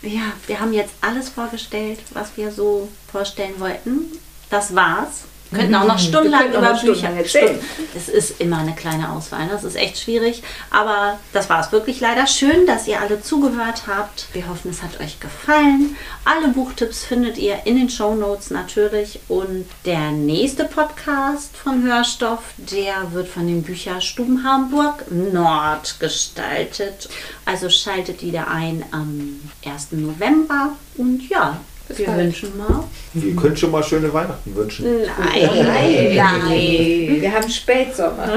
Ja, 0.02 0.32
wir 0.46 0.60
haben 0.60 0.72
jetzt 0.72 0.92
alles 1.00 1.30
vorgestellt, 1.30 2.00
was 2.12 2.36
wir 2.36 2.52
so 2.52 2.88
vorstellen 3.10 3.58
wollten. 3.58 4.18
Das 4.50 4.74
war's. 4.74 5.24
Wir 5.50 5.58
könnten 5.58 5.74
auch 5.74 5.86
noch 5.86 5.98
stundenlang 5.98 6.52
über 6.52 6.74
Bücher 6.74 7.08
erzählen. 7.08 7.58
Es 7.96 8.08
ist 8.08 8.40
immer 8.40 8.58
eine 8.58 8.74
kleine 8.74 9.10
Auswahl. 9.10 9.48
Das 9.50 9.64
ist 9.64 9.74
echt 9.74 9.98
schwierig. 9.98 10.42
Aber 10.70 11.18
das 11.32 11.50
war 11.50 11.60
es 11.60 11.72
wirklich 11.72 11.98
leider. 11.98 12.26
Schön, 12.28 12.66
dass 12.66 12.86
ihr 12.86 13.00
alle 13.00 13.20
zugehört 13.20 13.84
habt. 13.88 14.28
Wir 14.32 14.48
hoffen, 14.48 14.70
es 14.70 14.82
hat 14.82 15.00
euch 15.00 15.18
gefallen. 15.18 15.96
Alle 16.24 16.48
Buchtipps 16.48 17.04
findet 17.04 17.36
ihr 17.36 17.66
in 17.66 17.76
den 17.76 17.90
Show 17.90 18.14
Notes 18.14 18.50
natürlich. 18.50 19.20
Und 19.26 19.66
der 19.84 20.12
nächste 20.12 20.64
Podcast 20.64 21.56
von 21.56 21.82
Hörstoff, 21.82 22.40
der 22.56 23.12
wird 23.12 23.26
von 23.26 23.48
den 23.48 23.64
Bücherstuben 23.64 24.44
Hamburg 24.44 25.10
Nord 25.10 25.98
gestaltet. 25.98 27.08
Also 27.44 27.70
schaltet 27.70 28.22
wieder 28.22 28.48
ein 28.48 28.84
am 28.92 29.40
1. 29.64 29.92
November. 29.92 30.76
Und 30.96 31.28
ja, 31.28 31.58
wir 31.98 32.06
bald. 32.06 32.18
wünschen 32.18 32.56
mal. 32.56 32.84
Wir 33.14 33.36
können 33.36 33.56
schon 33.56 33.70
mal 33.70 33.82
schöne 33.82 34.12
Weihnachten 34.12 34.54
wünschen. 34.54 34.86
Nein, 34.86 35.50
nein, 35.54 36.16
nein. 36.16 37.18
Wir 37.20 37.32
haben 37.32 37.48
Spätsommer. 37.48 38.28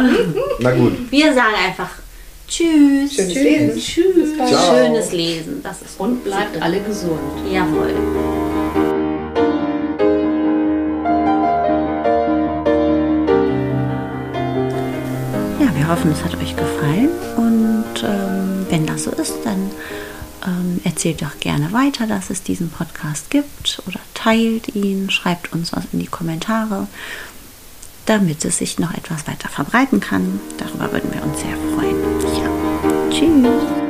Na 0.60 0.72
gut. 0.72 1.12
Wir 1.12 1.34
sagen 1.34 1.56
einfach 1.66 1.90
Tschüss. 2.48 3.14
Schönes 3.16 3.34
Tschüss. 3.34 3.44
Lesen. 3.44 3.80
Tschüss. 3.80 4.30
Schönes 4.70 5.12
Lesen. 5.12 5.62
Das 5.64 5.82
ist 5.82 6.00
Und 6.00 6.24
bleibt 6.24 6.62
alle 6.62 6.80
gesund. 6.82 7.20
Jawohl. 7.52 7.94
Ja, 15.60 15.76
wir 15.76 15.88
hoffen, 15.90 16.12
es 16.12 16.24
hat 16.24 16.36
euch 16.42 16.56
gefallen. 16.56 17.10
Und 17.38 18.04
ähm, 18.04 18.66
wenn 18.70 18.86
das 18.86 19.06
so 19.06 19.12
ist, 19.12 19.36
dann 19.44 19.72
ähm, 20.46 20.80
erzählt 20.84 21.22
doch 21.22 21.40
gerne 21.40 21.72
weiter, 21.74 22.08
dass 22.08 22.30
es 22.30 22.44
diesen 22.44 22.70
Podcast 22.70 23.30
gibt 23.30 23.82
oder 23.88 24.00
teilt 24.14 24.76
ihn, 24.76 25.10
schreibt 25.10 25.54
uns 25.54 25.74
was 25.74 25.86
in 25.92 26.00
die 26.00 26.08
Kommentare, 26.08 26.88
damit 28.06 28.44
es 28.46 28.58
sich 28.58 28.80
noch 28.80 28.94
etwas 28.94 29.28
weiter 29.28 29.50
verbreiten 29.50 30.00
kann. 30.00 30.40
Darüber 30.58 30.92
würden 30.92 31.14
wir 31.14 31.24
uns 31.24 31.40
sehr 31.40 31.58
freuen. 31.74 31.96
Ja. 32.42 33.10
Tschüss. 33.10 33.83